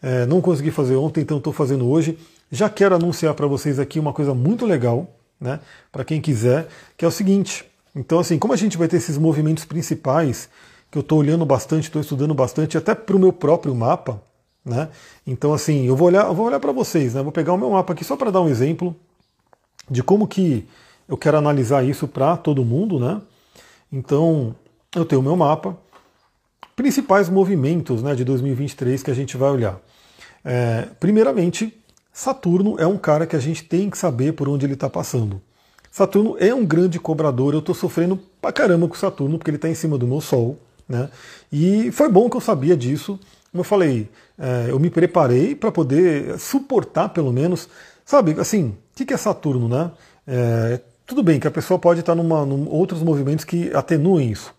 É, 0.00 0.26
não 0.26 0.40
consegui 0.40 0.70
fazer 0.70 0.94
ontem, 0.94 1.22
então 1.22 1.38
estou 1.38 1.52
fazendo 1.52 1.88
hoje. 1.88 2.16
Já 2.52 2.68
quero 2.68 2.94
anunciar 2.94 3.34
para 3.34 3.48
vocês 3.48 3.80
aqui 3.80 3.98
uma 3.98 4.12
coisa 4.12 4.32
muito 4.32 4.64
legal, 4.64 5.15
né? 5.40 5.60
Para 5.92 6.04
quem 6.04 6.20
quiser, 6.20 6.68
que 6.96 7.04
é 7.04 7.08
o 7.08 7.10
seguinte. 7.10 7.64
Então, 7.94 8.18
assim, 8.18 8.38
como 8.38 8.52
a 8.52 8.56
gente 8.56 8.76
vai 8.76 8.88
ter 8.88 8.96
esses 8.96 9.16
movimentos 9.16 9.64
principais, 9.64 10.48
que 10.90 10.98
eu 10.98 11.00
estou 11.00 11.18
olhando 11.18 11.44
bastante, 11.44 11.84
estou 11.84 12.00
estudando 12.00 12.34
bastante, 12.34 12.76
até 12.76 12.94
para 12.94 13.16
o 13.16 13.18
meu 13.18 13.32
próprio 13.32 13.74
mapa, 13.74 14.22
né? 14.64 14.88
Então, 15.26 15.52
assim, 15.52 15.86
eu 15.86 15.96
vou 15.96 16.08
olhar, 16.08 16.26
eu 16.26 16.34
vou 16.34 16.46
olhar 16.46 16.60
para 16.60 16.72
vocês, 16.72 17.14
né? 17.14 17.22
vou 17.22 17.32
pegar 17.32 17.52
o 17.52 17.58
meu 17.58 17.70
mapa 17.70 17.92
aqui 17.92 18.04
só 18.04 18.16
para 18.16 18.30
dar 18.30 18.40
um 18.40 18.48
exemplo 18.48 18.94
de 19.90 20.02
como 20.02 20.26
que 20.26 20.66
eu 21.08 21.16
quero 21.16 21.36
analisar 21.36 21.84
isso 21.84 22.08
para 22.08 22.36
todo 22.36 22.64
mundo, 22.64 22.98
né? 22.98 23.20
Então, 23.92 24.54
eu 24.94 25.04
tenho 25.04 25.20
o 25.20 25.24
meu 25.24 25.36
mapa, 25.36 25.78
principais 26.74 27.28
movimentos 27.28 28.02
né, 28.02 28.14
de 28.14 28.24
2023 28.24 29.02
que 29.02 29.10
a 29.10 29.14
gente 29.14 29.36
vai 29.36 29.50
olhar. 29.50 29.80
É, 30.44 30.88
primeiramente, 30.98 31.72
Saturno 32.16 32.76
é 32.78 32.86
um 32.86 32.96
cara 32.96 33.26
que 33.26 33.36
a 33.36 33.38
gente 33.38 33.62
tem 33.62 33.90
que 33.90 33.98
saber 33.98 34.32
por 34.32 34.48
onde 34.48 34.64
ele 34.64 34.72
está 34.72 34.88
passando. 34.88 35.38
Saturno 35.90 36.34
é 36.40 36.54
um 36.54 36.64
grande 36.64 36.98
cobrador, 36.98 37.52
eu 37.52 37.58
estou 37.58 37.74
sofrendo 37.74 38.18
pra 38.40 38.50
caramba 38.50 38.88
com 38.88 38.94
Saturno, 38.94 39.36
porque 39.36 39.50
ele 39.50 39.58
está 39.58 39.68
em 39.68 39.74
cima 39.74 39.98
do 39.98 40.06
meu 40.06 40.22
Sol. 40.22 40.58
Né? 40.88 41.10
E 41.52 41.92
foi 41.92 42.08
bom 42.08 42.30
que 42.30 42.36
eu 42.38 42.40
sabia 42.40 42.74
disso. 42.74 43.20
Como 43.52 43.60
eu 43.60 43.64
falei, 43.64 44.08
é, 44.38 44.70
eu 44.70 44.80
me 44.80 44.88
preparei 44.88 45.54
para 45.54 45.70
poder 45.70 46.38
suportar, 46.38 47.10
pelo 47.10 47.30
menos, 47.30 47.68
sabe, 48.02 48.34
assim, 48.40 48.68
o 48.68 48.76
que, 48.94 49.04
que 49.04 49.12
é 49.12 49.18
Saturno, 49.18 49.68
né? 49.68 49.90
É, 50.26 50.80
tudo 51.04 51.22
bem 51.22 51.38
que 51.38 51.46
a 51.46 51.50
pessoa 51.50 51.78
pode 51.78 52.00
estar 52.00 52.14
numa, 52.14 52.46
num 52.46 52.66
outros 52.70 53.02
movimentos 53.02 53.44
que 53.44 53.70
atenuem 53.74 54.32
isso. 54.32 54.54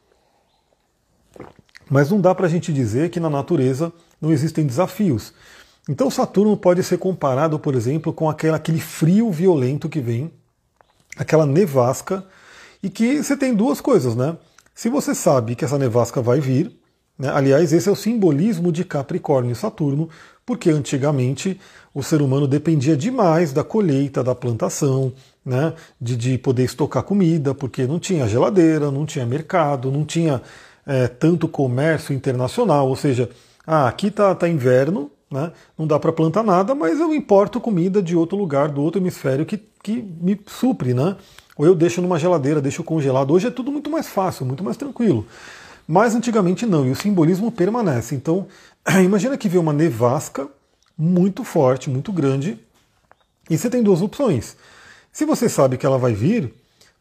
Mas 1.89 2.11
não 2.11 2.21
dá 2.21 2.35
para 2.35 2.45
a 2.45 2.49
gente 2.49 2.71
dizer 2.71 3.09
que 3.09 3.19
na 3.19 3.31
natureza 3.31 3.91
não 4.21 4.31
existem 4.31 4.63
desafios. 4.63 5.33
Então 5.89 6.09
Saturno 6.09 6.57
pode 6.57 6.83
ser 6.83 6.97
comparado, 6.97 7.57
por 7.59 7.75
exemplo, 7.75 8.11
com 8.13 8.29
aquela, 8.29 8.57
aquele 8.57 8.79
frio 8.79 9.31
violento 9.31 9.87
que 9.87 10.01
vem 10.01 10.31
aquela 11.17 11.45
nevasca, 11.45 12.23
e 12.81 12.89
que 12.89 13.23
você 13.23 13.35
tem 13.35 13.53
duas 13.53 13.81
coisas, 13.81 14.15
né? 14.15 14.37
Se 14.73 14.87
você 14.89 15.15
sabe 15.15 15.55
que 15.55 15.65
essa 15.65 15.77
nevasca 15.77 16.21
vai 16.21 16.39
vir, 16.39 16.71
Né? 17.17 17.29
Aliás, 17.33 17.73
esse 17.73 17.89
é 17.89 17.91
o 17.91 17.95
simbolismo 17.95 18.71
de 18.71 18.83
Capricórnio 18.85 19.51
e 19.51 19.55
Saturno, 19.55 20.07
porque 20.45 20.69
antigamente 20.69 21.59
o 21.93 22.03
ser 22.03 22.21
humano 22.21 22.47
dependia 22.47 22.95
demais 22.95 23.51
da 23.51 23.63
colheita, 23.63 24.23
da 24.23 24.35
plantação, 24.35 25.11
né? 25.43 25.73
de, 25.99 26.15
de 26.15 26.37
poder 26.37 26.63
estocar 26.65 27.01
comida, 27.03 27.55
porque 27.55 27.87
não 27.87 27.99
tinha 27.99 28.27
geladeira, 28.27 28.91
não 28.91 29.05
tinha 29.05 29.25
mercado, 29.25 29.91
não 29.91 30.05
tinha 30.05 30.41
é, 30.85 31.07
tanto 31.07 31.47
comércio 31.47 32.13
internacional, 32.13 32.87
ou 32.87 32.95
seja, 32.95 33.29
ah, 33.65 33.87
aqui 33.87 34.07
está 34.07 34.35
tá 34.35 34.47
inverno, 34.47 35.09
né? 35.29 35.51
não 35.77 35.85
dá 35.85 35.99
para 35.99 36.11
plantar 36.11 36.43
nada, 36.43 36.73
mas 36.73 36.99
eu 36.99 37.13
importo 37.13 37.59
comida 37.59 38.01
de 38.01 38.15
outro 38.15 38.37
lugar, 38.37 38.69
do 38.69 38.81
outro 38.81 39.01
hemisfério 39.01 39.45
que, 39.45 39.57
que 39.83 40.01
me 40.01 40.39
supre, 40.47 40.93
né? 40.93 41.15
ou 41.57 41.65
eu 41.65 41.75
deixo 41.75 42.01
numa 42.01 42.19
geladeira, 42.19 42.61
deixo 42.61 42.83
congelado. 42.83 43.31
Hoje 43.31 43.47
é 43.47 43.51
tudo 43.51 43.71
muito 43.71 43.89
mais 43.89 44.07
fácil, 44.07 44.45
muito 44.45 44.63
mais 44.63 44.77
tranquilo. 44.77 45.25
Mas 45.87 46.15
antigamente 46.15 46.65
não, 46.65 46.85
e 46.85 46.91
o 46.91 46.95
simbolismo 46.95 47.51
permanece. 47.51 48.15
Então, 48.15 48.47
imagina 49.03 49.37
que 49.37 49.49
vê 49.49 49.57
uma 49.57 49.73
nevasca 49.73 50.47
muito 50.97 51.43
forte, 51.43 51.89
muito 51.89 52.11
grande, 52.11 52.59
e 53.49 53.57
você 53.57 53.69
tem 53.69 53.83
duas 53.83 54.01
opções. 54.01 54.57
Se 55.11 55.25
você 55.25 55.47
sabe 55.47 55.77
que 55.77 55.85
ela 55.85 55.97
vai 55.97 56.13
vir, 56.13 56.53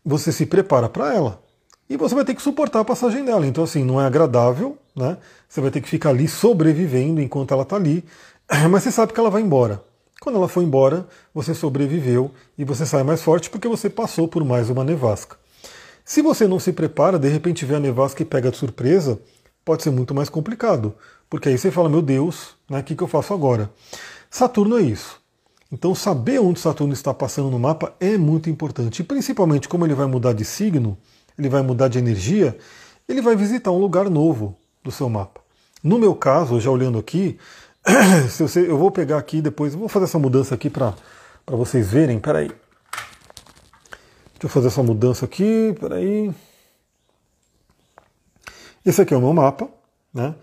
você 0.05 0.31
se 0.31 0.47
prepara 0.47 0.89
para 0.89 1.15
ela 1.15 1.46
e 1.89 1.97
você 1.97 2.15
vai 2.15 2.25
ter 2.25 2.35
que 2.35 2.43
suportar 2.43 2.81
a 2.81 2.85
passagem 2.85 3.25
dela. 3.25 3.47
Então, 3.47 3.65
assim, 3.65 3.85
não 3.85 4.01
é 4.01 4.07
agradável, 4.07 4.77
né? 4.95 5.17
Você 5.49 5.61
vai 5.61 5.71
ter 5.71 5.81
que 5.81 5.89
ficar 5.89 6.11
ali 6.11 6.27
sobrevivendo 6.27 7.21
enquanto 7.21 7.53
ela 7.53 7.63
está 7.63 7.77
ali, 7.77 8.05
mas 8.71 8.83
você 8.83 8.91
sabe 8.91 9.13
que 9.13 9.21
ela 9.21 9.31
vai 9.31 9.43
embora. 9.43 9.83
Quando 10.21 10.37
ela 10.37 10.49
for 10.49 10.63
embora, 10.63 11.07
você 11.33 11.55
sobreviveu 11.55 12.31
e 12.57 12.65
você 12.65 12.87
sai 12.87 13.03
mais 13.03 13.23
forte 13.23 13.51
porque 13.51 13.69
você 13.69 13.89
passou 13.89 14.27
por 14.27 14.45
mais 14.45 14.71
uma 14.71 14.83
nevasca. 14.83 15.37
Se 16.05 16.23
você 16.23 16.47
não 16.47 16.59
se 16.59 16.73
prepara, 16.73 17.19
de 17.19 17.29
repente 17.29 17.65
vê 17.65 17.75
a 17.75 17.81
nevasca 17.81 18.23
e 18.23 18.25
pega 18.27 18.51
de 18.51 18.57
surpresa, 18.57 19.21
pode 19.65 19.83
ser 19.83 19.91
muito 19.91 20.15
mais 20.15 20.29
complicado. 20.29 20.95
Porque 21.29 21.49
aí 21.49 21.59
você 21.59 21.71
fala, 21.71 21.89
meu 21.89 22.01
Deus, 22.01 22.55
né, 22.71 22.81
o 22.81 22.83
que, 22.83 22.95
que 22.95 23.03
eu 23.03 23.09
faço 23.09 23.35
agora? 23.35 23.71
Saturno 24.31 24.79
é 24.79 24.83
isso. 24.83 25.21
Então 25.71 25.95
saber 25.95 26.39
onde 26.39 26.61
Saturno 26.61 26.93
está 26.93 27.13
passando 27.13 27.51
no 27.51 27.59
mapa 27.59 27.93
é 27.99 28.17
muito 28.17 28.49
importante. 28.49 29.01
E 29.01 29.05
principalmente 29.05 29.69
como 29.69 29.85
ele 29.85 29.95
vai 29.95 30.07
mudar 30.07 30.33
de 30.33 30.45
signo, 30.45 30.97
ele 31.39 31.49
vai 31.49 31.63
mudar 31.63 31.89
de 31.89 31.99
energia, 31.99 32.57
ele 33.09 33.21
vai 33.21 33.37
visitar 33.37 33.71
um 33.71 33.79
lugar 33.79 34.09
novo 34.11 34.57
do 34.83 34.91
seu 34.91 35.09
mapa. 35.09 35.41
No 35.83 35.99
meu 35.99 36.15
caso, 36.15 36.61
já 36.61 36.71
olhando 36.71 36.99
aqui, 36.99 37.39
você, 38.29 38.69
eu 38.69 38.77
vou 38.77 38.91
pegar 38.91 39.19
aqui 39.19 39.41
depois, 39.41 39.75
vou 39.75 39.89
fazer 39.89 40.07
essa 40.07 40.19
mudança 40.19 40.55
aqui 40.55 40.69
para 40.69 40.95
vocês 41.47 41.91
verem. 41.91 42.19
Peraí. 42.19 42.49
Deixa 42.49 44.45
eu 44.45 44.49
fazer 44.49 44.67
essa 44.67 44.83
mudança 44.83 45.25
aqui, 45.25 45.75
peraí. 45.79 46.35
Esse 48.85 49.01
aqui 49.01 49.15
é 49.15 49.17
o 49.17 49.21
meu 49.21 49.33
mapa, 49.33 49.69
né? 50.13 50.35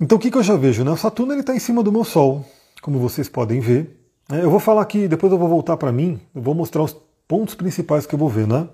Então 0.00 0.16
o 0.16 0.20
que, 0.20 0.30
que 0.30 0.38
eu 0.38 0.42
já 0.42 0.56
vejo? 0.56 0.84
Né? 0.84 0.90
O 0.90 0.96
Saturno 0.96 1.34
está 1.34 1.54
em 1.54 1.58
cima 1.58 1.82
do 1.82 1.92
meu 1.92 2.04
Sol, 2.04 2.44
como 2.80 2.98
vocês 2.98 3.28
podem 3.28 3.60
ver. 3.60 3.98
Eu 4.30 4.50
vou 4.50 4.60
falar 4.60 4.82
aqui, 4.82 5.08
depois 5.08 5.32
eu 5.32 5.38
vou 5.38 5.48
voltar 5.48 5.76
para 5.76 5.92
mim, 5.92 6.20
eu 6.34 6.40
vou 6.40 6.54
mostrar 6.54 6.82
os 6.82 6.96
pontos 7.28 7.54
principais 7.54 8.06
que 8.06 8.14
eu 8.14 8.18
vou 8.18 8.28
ver, 8.28 8.46
né? 8.46 8.68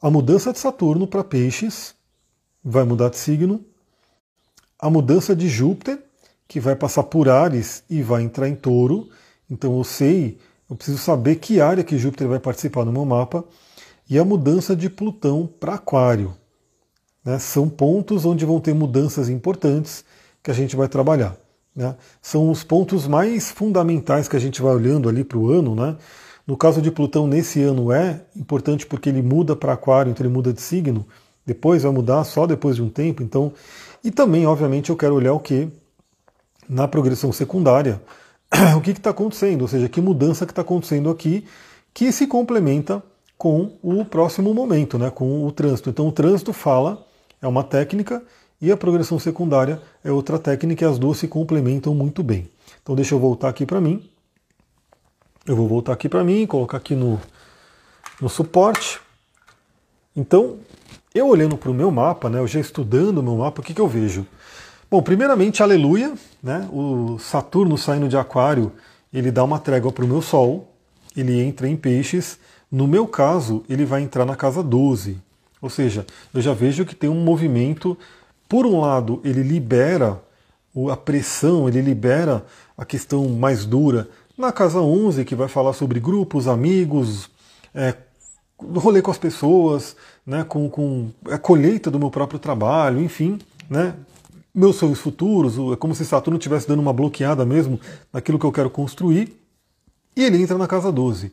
A 0.00 0.10
mudança 0.10 0.52
de 0.52 0.58
Saturno 0.58 1.06
para 1.06 1.24
Peixes 1.24 1.94
vai 2.62 2.84
mudar 2.84 3.08
de 3.08 3.16
signo. 3.16 3.64
A 4.78 4.90
mudança 4.90 5.34
de 5.34 5.48
Júpiter, 5.48 5.98
que 6.46 6.60
vai 6.60 6.76
passar 6.76 7.04
por 7.04 7.30
Ares 7.30 7.82
e 7.88 8.02
vai 8.02 8.22
entrar 8.22 8.46
em 8.46 8.54
Touro. 8.54 9.08
Então 9.50 9.78
eu 9.78 9.84
sei, 9.84 10.38
eu 10.68 10.76
preciso 10.76 10.98
saber 10.98 11.36
que 11.36 11.62
área 11.62 11.82
que 11.82 11.96
Júpiter 11.96 12.28
vai 12.28 12.38
participar 12.38 12.84
no 12.84 12.92
meu 12.92 13.06
mapa. 13.06 13.42
E 14.08 14.18
a 14.18 14.24
mudança 14.24 14.76
de 14.76 14.90
Plutão 14.90 15.48
para 15.58 15.74
Aquário. 15.74 16.36
Né? 17.24 17.38
São 17.38 17.66
pontos 17.66 18.26
onde 18.26 18.44
vão 18.44 18.60
ter 18.60 18.74
mudanças 18.74 19.30
importantes 19.30 20.04
que 20.42 20.50
a 20.50 20.54
gente 20.54 20.76
vai 20.76 20.88
trabalhar. 20.88 21.34
Né? 21.74 21.96
São 22.20 22.50
os 22.50 22.62
pontos 22.62 23.06
mais 23.06 23.50
fundamentais 23.50 24.28
que 24.28 24.36
a 24.36 24.40
gente 24.40 24.60
vai 24.60 24.74
olhando 24.74 25.08
ali 25.08 25.24
para 25.24 25.38
o 25.38 25.50
ano, 25.50 25.74
né? 25.74 25.96
No 26.46 26.56
caso 26.56 26.80
de 26.80 26.90
Plutão, 26.90 27.26
nesse 27.26 27.60
ano 27.62 27.90
é 27.90 28.20
importante 28.36 28.86
porque 28.86 29.08
ele 29.08 29.20
muda 29.20 29.56
para 29.56 29.72
Aquário, 29.72 30.10
então 30.10 30.24
ele 30.24 30.32
muda 30.32 30.52
de 30.52 30.60
signo. 30.60 31.04
Depois 31.44 31.82
vai 31.82 31.92
mudar 31.92 32.22
só 32.24 32.46
depois 32.46 32.76
de 32.76 32.82
um 32.82 32.88
tempo. 32.88 33.22
Então, 33.22 33.52
e 34.02 34.10
também, 34.10 34.46
obviamente, 34.46 34.90
eu 34.90 34.96
quero 34.96 35.14
olhar 35.14 35.32
o 35.32 35.40
que 35.40 35.68
na 36.68 36.86
progressão 36.86 37.32
secundária, 37.32 38.00
o 38.76 38.80
que 38.80 38.92
está 38.92 39.10
acontecendo, 39.10 39.62
ou 39.62 39.68
seja, 39.68 39.88
que 39.88 40.00
mudança 40.00 40.46
que 40.46 40.52
está 40.52 40.62
acontecendo 40.62 41.10
aqui 41.10 41.44
que 41.92 42.12
se 42.12 42.26
complementa 42.26 43.02
com 43.38 43.72
o 43.82 44.04
próximo 44.04 44.52
momento, 44.54 44.98
né, 44.98 45.10
com 45.10 45.44
o 45.46 45.52
trânsito. 45.52 45.90
Então, 45.90 46.06
o 46.06 46.12
trânsito 46.12 46.52
fala 46.52 47.04
é 47.40 47.46
uma 47.46 47.64
técnica 47.64 48.22
e 48.60 48.70
a 48.70 48.76
progressão 48.76 49.18
secundária 49.18 49.80
é 50.04 50.10
outra 50.10 50.38
técnica 50.38 50.84
e 50.84 50.88
as 50.88 50.98
duas 50.98 51.18
se 51.18 51.26
complementam 51.26 51.94
muito 51.94 52.22
bem. 52.22 52.48
Então, 52.82 52.94
deixa 52.94 53.14
eu 53.14 53.18
voltar 53.18 53.48
aqui 53.48 53.66
para 53.66 53.80
mim. 53.80 54.08
Eu 55.46 55.54
vou 55.54 55.68
voltar 55.68 55.92
aqui 55.92 56.08
para 56.08 56.24
mim, 56.24 56.44
colocar 56.44 56.76
aqui 56.76 56.96
no, 56.96 57.20
no 58.20 58.28
suporte. 58.28 59.00
Então, 60.16 60.56
eu 61.14 61.28
olhando 61.28 61.56
para 61.56 61.70
o 61.70 61.74
meu 61.74 61.88
mapa, 61.92 62.28
né, 62.28 62.40
eu 62.40 62.48
já 62.48 62.58
estudando 62.58 63.18
o 63.18 63.22
meu 63.22 63.36
mapa, 63.36 63.60
o 63.60 63.64
que, 63.64 63.72
que 63.72 63.80
eu 63.80 63.86
vejo? 63.86 64.26
Bom, 64.90 65.00
primeiramente, 65.00 65.62
aleluia, 65.62 66.14
né, 66.42 66.68
o 66.72 67.16
Saturno 67.20 67.78
saindo 67.78 68.08
de 68.08 68.16
Aquário, 68.16 68.72
ele 69.12 69.30
dá 69.30 69.44
uma 69.44 69.60
trégua 69.60 69.92
para 69.92 70.04
o 70.04 70.08
meu 70.08 70.20
Sol, 70.20 70.74
ele 71.16 71.40
entra 71.40 71.68
em 71.68 71.76
Peixes. 71.76 72.40
No 72.68 72.88
meu 72.88 73.06
caso, 73.06 73.64
ele 73.68 73.84
vai 73.84 74.02
entrar 74.02 74.24
na 74.24 74.34
casa 74.34 74.64
12. 74.64 75.16
Ou 75.62 75.70
seja, 75.70 76.04
eu 76.34 76.40
já 76.40 76.52
vejo 76.52 76.84
que 76.84 76.94
tem 76.94 77.08
um 77.08 77.22
movimento. 77.22 77.96
Por 78.48 78.66
um 78.66 78.80
lado, 78.80 79.20
ele 79.24 79.44
libera 79.44 80.20
a 80.90 80.96
pressão, 80.96 81.68
ele 81.68 81.80
libera 81.80 82.44
a 82.76 82.84
questão 82.84 83.28
mais 83.28 83.64
dura 83.64 84.08
na 84.36 84.52
Casa 84.52 84.80
11, 84.80 85.24
que 85.24 85.34
vai 85.34 85.48
falar 85.48 85.72
sobre 85.72 85.98
grupos, 85.98 86.46
amigos, 86.46 87.30
é, 87.74 87.94
rolê 88.58 89.00
com 89.00 89.10
as 89.10 89.18
pessoas, 89.18 89.96
né, 90.26 90.44
com, 90.44 90.68
com 90.68 91.10
a 91.30 91.38
colheita 91.38 91.90
do 91.90 91.98
meu 91.98 92.10
próprio 92.10 92.38
trabalho, 92.38 93.00
enfim, 93.00 93.38
né, 93.68 93.94
meus 94.54 94.76
sonhos 94.76 94.98
futuros, 94.98 95.54
é 95.72 95.76
como 95.76 95.94
se 95.94 96.04
Saturno 96.04 96.38
estivesse 96.38 96.66
dando 96.66 96.80
uma 96.80 96.92
bloqueada 96.92 97.44
mesmo 97.44 97.78
naquilo 98.12 98.38
que 98.38 98.46
eu 98.46 98.52
quero 98.52 98.70
construir, 98.70 99.38
e 100.14 100.24
ele 100.24 100.42
entra 100.42 100.56
na 100.56 100.66
casa 100.66 100.90
12. 100.90 101.32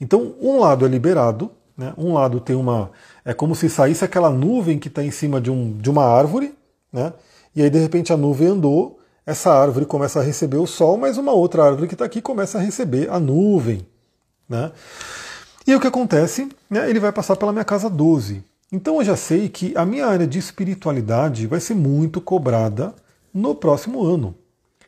Então, 0.00 0.34
um 0.40 0.58
lado 0.58 0.84
é 0.84 0.88
liberado, 0.88 1.50
né, 1.76 1.92
um 1.96 2.12
lado 2.12 2.40
tem 2.40 2.56
uma. 2.56 2.90
É 3.24 3.32
como 3.32 3.54
se 3.54 3.68
saísse 3.68 4.04
aquela 4.04 4.30
nuvem 4.30 4.78
que 4.78 4.88
está 4.88 5.04
em 5.04 5.10
cima 5.12 5.40
de, 5.40 5.50
um, 5.50 5.76
de 5.76 5.88
uma 5.88 6.04
árvore, 6.04 6.54
né, 6.92 7.12
e 7.54 7.62
aí 7.62 7.70
de 7.70 7.78
repente 7.78 8.12
a 8.12 8.16
nuvem 8.16 8.48
andou, 8.48 8.97
essa 9.28 9.52
árvore 9.52 9.84
começa 9.84 10.20
a 10.20 10.22
receber 10.22 10.56
o 10.56 10.66
sol, 10.66 10.96
mas 10.96 11.18
uma 11.18 11.32
outra 11.32 11.62
árvore 11.62 11.86
que 11.86 11.94
está 11.94 12.06
aqui 12.06 12.22
começa 12.22 12.56
a 12.56 12.62
receber 12.62 13.10
a 13.10 13.20
nuvem. 13.20 13.86
Né? 14.48 14.72
E 15.66 15.74
o 15.74 15.80
que 15.80 15.86
acontece? 15.86 16.48
Né, 16.70 16.88
ele 16.88 16.98
vai 16.98 17.12
passar 17.12 17.36
pela 17.36 17.52
minha 17.52 17.64
casa 17.64 17.90
12. 17.90 18.42
Então 18.72 18.96
eu 18.96 19.04
já 19.04 19.16
sei 19.16 19.50
que 19.50 19.76
a 19.76 19.84
minha 19.84 20.06
área 20.06 20.26
de 20.26 20.38
espiritualidade 20.38 21.46
vai 21.46 21.60
ser 21.60 21.74
muito 21.74 22.22
cobrada 22.22 22.94
no 23.34 23.54
próximo 23.54 24.02
ano. 24.02 24.34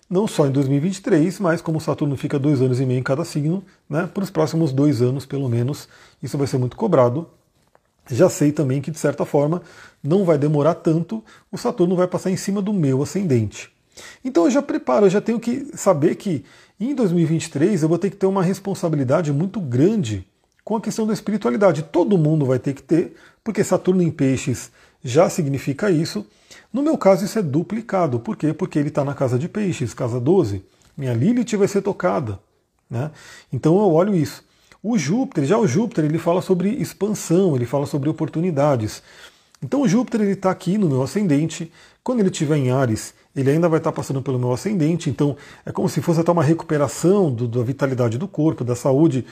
Não 0.08 0.26
só 0.26 0.46
em 0.46 0.50
2023, 0.52 1.38
mas 1.38 1.60
como 1.60 1.78
Saturno 1.78 2.16
fica 2.16 2.38
dois 2.38 2.62
anos 2.62 2.80
e 2.80 2.86
meio 2.86 2.98
em 2.98 3.02
cada 3.02 3.26
signo, 3.26 3.62
né, 3.90 4.08
para 4.12 4.24
os 4.24 4.30
próximos 4.30 4.72
dois 4.72 5.02
anos, 5.02 5.26
pelo 5.26 5.50
menos, 5.50 5.86
isso 6.22 6.38
vai 6.38 6.46
ser 6.46 6.56
muito 6.56 6.78
cobrado. 6.78 7.28
Já 8.10 8.30
sei 8.30 8.52
também 8.52 8.80
que, 8.80 8.90
de 8.90 8.98
certa 8.98 9.26
forma, 9.26 9.60
não 10.02 10.24
vai 10.24 10.38
demorar 10.38 10.76
tanto, 10.76 11.22
o 11.52 11.58
Saturno 11.58 11.94
vai 11.94 12.06
passar 12.06 12.30
em 12.30 12.38
cima 12.38 12.62
do 12.62 12.72
meu 12.72 13.02
ascendente. 13.02 13.70
Então 14.24 14.44
eu 14.44 14.50
já 14.50 14.62
preparo, 14.62 15.06
eu 15.06 15.10
já 15.10 15.20
tenho 15.20 15.40
que 15.40 15.66
saber 15.74 16.14
que 16.16 16.44
em 16.78 16.94
2023 16.94 17.82
eu 17.82 17.88
vou 17.88 17.98
ter 17.98 18.10
que 18.10 18.16
ter 18.16 18.26
uma 18.26 18.42
responsabilidade 18.42 19.32
muito 19.32 19.60
grande 19.60 20.26
com 20.64 20.76
a 20.76 20.80
questão 20.80 21.06
da 21.06 21.12
espiritualidade. 21.12 21.82
Todo 21.82 22.16
mundo 22.16 22.46
vai 22.46 22.58
ter 22.58 22.74
que 22.74 22.82
ter, 22.82 23.14
porque 23.42 23.64
Saturno 23.64 24.02
em 24.02 24.10
Peixes 24.10 24.70
já 25.02 25.28
significa 25.28 25.90
isso. 25.90 26.26
No 26.72 26.82
meu 26.82 26.96
caso, 26.96 27.24
isso 27.24 27.38
é 27.38 27.42
duplicado. 27.42 28.20
Por 28.20 28.36
quê? 28.36 28.52
Porque 28.52 28.78
ele 28.78 28.88
está 28.88 29.04
na 29.04 29.14
casa 29.14 29.38
de 29.38 29.48
Peixes, 29.48 29.94
casa 29.94 30.20
12. 30.20 30.64
Minha 30.96 31.14
Lilith 31.14 31.56
vai 31.56 31.68
ser 31.68 31.82
tocada. 31.82 32.38
Né? 32.88 33.10
Então 33.52 33.78
eu 33.78 33.90
olho 33.92 34.14
isso. 34.14 34.44
O 34.82 34.96
Júpiter, 34.96 35.44
já 35.44 35.58
o 35.58 35.66
Júpiter, 35.66 36.04
ele 36.04 36.18
fala 36.18 36.40
sobre 36.40 36.70
expansão, 36.70 37.54
ele 37.54 37.66
fala 37.66 37.86
sobre 37.86 38.08
oportunidades. 38.08 39.02
Então 39.62 39.82
o 39.82 39.88
Júpiter 39.88 40.22
ele 40.22 40.32
está 40.32 40.50
aqui 40.50 40.78
no 40.78 40.88
meu 40.88 41.02
ascendente. 41.02 41.70
Quando 42.02 42.20
ele 42.20 42.30
estiver 42.30 42.56
em 42.56 42.70
Ares, 42.70 43.12
ele 43.34 43.50
ainda 43.50 43.68
vai 43.68 43.78
estar 43.78 43.92
passando 43.92 44.22
pelo 44.22 44.38
meu 44.38 44.52
ascendente, 44.52 45.08
então 45.08 45.36
é 45.64 45.70
como 45.70 45.88
se 45.88 46.00
fosse 46.00 46.20
até 46.20 46.32
uma 46.32 46.42
recuperação 46.42 47.30
do, 47.30 47.46
da 47.46 47.62
vitalidade 47.62 48.18
do 48.18 48.26
corpo, 48.26 48.64
da 48.64 48.74
saúde, 48.74 49.24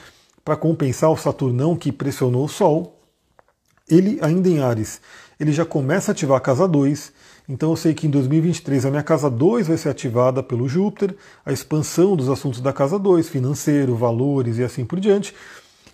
para 0.45 0.57
compensar 0.57 1.11
o 1.11 1.17
Saturnão 1.17 1.77
que 1.77 1.91
pressionou 1.91 2.45
o 2.45 2.49
Sol. 2.49 3.01
Ele 3.89 4.19
ainda 4.23 4.49
em 4.49 4.61
Ares, 4.61 5.01
ele 5.41 5.53
já 5.53 5.65
começa 5.65 6.11
a 6.11 6.13
ativar 6.13 6.37
a 6.37 6.41
casa 6.41 6.69
2, 6.69 7.13
então 7.49 7.71
eu 7.71 7.77
sei 7.77 7.95
que 7.95 8.07
em 8.07 8.11
2023 8.11 8.85
a 8.87 8.91
minha 8.91 9.03
casa 9.03 9.31
2 9.31 9.69
vai 9.69 9.77
ser 9.77 9.89
ativada 9.89 10.43
pelo 10.43 10.69
Júpiter, 10.69 11.17
a 11.45 11.53
expansão 11.53 12.15
dos 12.15 12.29
assuntos 12.29 12.61
da 12.61 12.73
casa 12.73 12.99
2, 12.99 13.29
financeiro, 13.29 13.97
valores 13.97 14.59
e 14.59 14.63
assim 14.63 14.85
por 14.85 15.01
diante. 15.01 15.35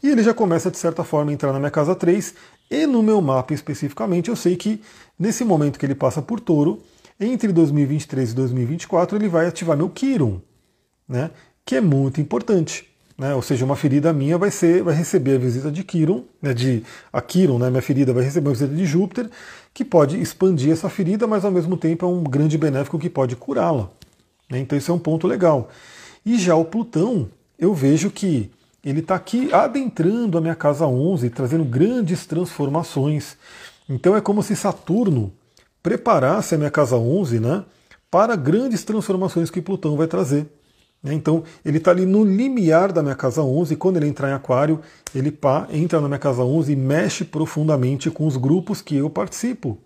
E 0.03 0.11
ele 0.11 0.23
já 0.23 0.35
começa, 0.35 0.71
de 0.71 0.77
certa 0.77 1.05
forma, 1.05 1.31
a 1.31 1.35
entrar 1.35 1.53
na 1.53 1.59
minha 1.59 1.71
casa 1.71 1.95
3, 1.95 2.35
e 2.71 2.87
no 2.87 3.03
meu 3.03 3.21
mapa 3.21 3.55
especificamente, 3.55 4.29
eu 4.29 4.37
sei 4.37 4.57
que 4.57 4.83
nesse 5.19 5.45
momento 5.45 5.79
que 5.79 5.87
ele 5.87 5.95
passa 5.95 6.21
por 6.21 6.41
touro, 6.41 6.83
entre 7.19 7.53
2023 7.53 8.33
e 8.33 8.35
2024 8.35 9.17
ele 9.17 9.29
vai 9.29 9.47
ativar 9.47 9.77
meu 9.77 9.89
Quiron, 9.89 10.41
né? 11.09 11.31
que 11.65 11.77
é 11.77 11.81
muito 11.81 12.21
importante. 12.21 12.89
Né? 13.17 13.33
Ou 13.35 13.43
seja, 13.43 13.65
uma 13.65 13.77
ferida 13.77 14.13
minha 14.13 14.37
vai 14.37 14.51
ser, 14.51 14.83
vai 14.83 14.95
receber 14.95 15.37
a 15.37 15.39
visita 15.39 15.71
de 15.71 15.85
Quiron, 15.85 16.25
né? 16.43 16.53
de 16.53 16.83
a 17.13 17.21
Quiron, 17.21 17.59
né? 17.59 17.71
minha 17.71 17.83
ferida 17.83 18.13
vai 18.13 18.25
receber 18.25 18.51
a 18.51 18.53
visita 18.53 18.75
de 18.75 18.85
Júpiter, 18.85 19.31
que 19.73 19.85
pode 19.85 20.21
expandir 20.21 20.73
essa 20.73 20.89
ferida, 20.89 21.27
mas 21.27 21.45
ao 21.45 21.51
mesmo 21.51 21.77
tempo 21.77 22.05
é 22.05 22.09
um 22.09 22.25
grande 22.25 22.59
benéfico 22.59 22.99
que 22.99 23.09
pode 23.09 23.37
curá-la. 23.37 23.89
Né? 24.51 24.59
Então 24.59 24.77
isso 24.77 24.91
é 24.91 24.95
um 24.95 24.99
ponto 24.99 25.27
legal. 25.27 25.71
E 26.27 26.39
já 26.39 26.57
o 26.57 26.65
Plutão, 26.65 27.29
eu 27.59 27.73
vejo 27.73 28.11
que 28.11 28.51
ele 28.85 29.01
está 29.01 29.15
aqui 29.15 29.53
adentrando 29.53 30.37
a 30.37 30.41
minha 30.41 30.55
casa 30.55 30.87
11, 30.87 31.31
trazendo 31.31 31.65
grandes 31.65 32.27
transformações. 32.27 33.37
Então 33.89 34.17
é 34.17 34.21
como 34.21 34.43
se 34.43 34.55
Saturno 34.55 35.33
preparasse 35.85 36.57
a 36.57 36.59
minha 36.59 36.71
casa 36.71 36.97
11 36.97 37.39
né, 37.39 37.63
para 38.11 38.35
grandes 38.35 38.83
transformações 38.83 39.51
que 39.51 39.63
Plutão 39.63 39.97
vai 39.97 40.09
trazer. 40.09 40.47
Né. 41.01 41.15
Então 41.15 41.45
ele 41.65 41.79
está 41.79 41.93
ali 41.93 42.05
no 42.05 42.25
limiar 42.25 42.91
da 42.91 43.03
minha 43.03 43.15
casa 43.15 43.41
11, 43.43 43.75
e 43.75 43.77
quando 43.77 43.99
ele 43.99 44.09
entrar 44.09 44.31
em 44.31 44.33
Aquário, 44.33 44.81
ele 45.15 45.31
pá, 45.31 45.69
entra 45.71 46.01
na 46.01 46.09
minha 46.09 46.19
casa 46.19 46.43
11 46.43 46.73
e 46.73 46.77
mexe 46.77 47.25
profundamente 47.25 48.11
com 48.11 48.27
os 48.27 48.37
grupos 48.37 48.83
que 48.83 48.97
eu 48.97 49.09
participo. 49.09 49.79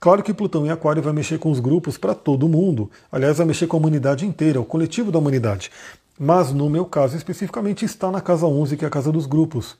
Claro 0.00 0.22
que 0.22 0.34
Plutão 0.34 0.66
em 0.66 0.70
Aquário 0.70 1.02
vai 1.02 1.12
mexer 1.12 1.38
com 1.38 1.50
os 1.50 1.60
grupos 1.60 1.98
para 1.98 2.14
todo 2.14 2.48
mundo. 2.48 2.90
Aliás, 3.10 3.38
vai 3.38 3.46
mexer 3.46 3.66
com 3.66 3.76
a 3.76 3.80
humanidade 3.80 4.24
inteira, 4.24 4.60
o 4.60 4.64
coletivo 4.64 5.12
da 5.12 5.18
humanidade 5.18 5.70
mas 6.18 6.52
no 6.52 6.68
meu 6.68 6.84
caso 6.84 7.16
especificamente 7.16 7.84
está 7.84 8.10
na 8.10 8.20
casa 8.20 8.44
11, 8.44 8.76
que 8.76 8.84
é 8.84 8.88
a 8.88 8.90
casa 8.90 9.12
dos 9.12 9.24
grupos. 9.24 9.76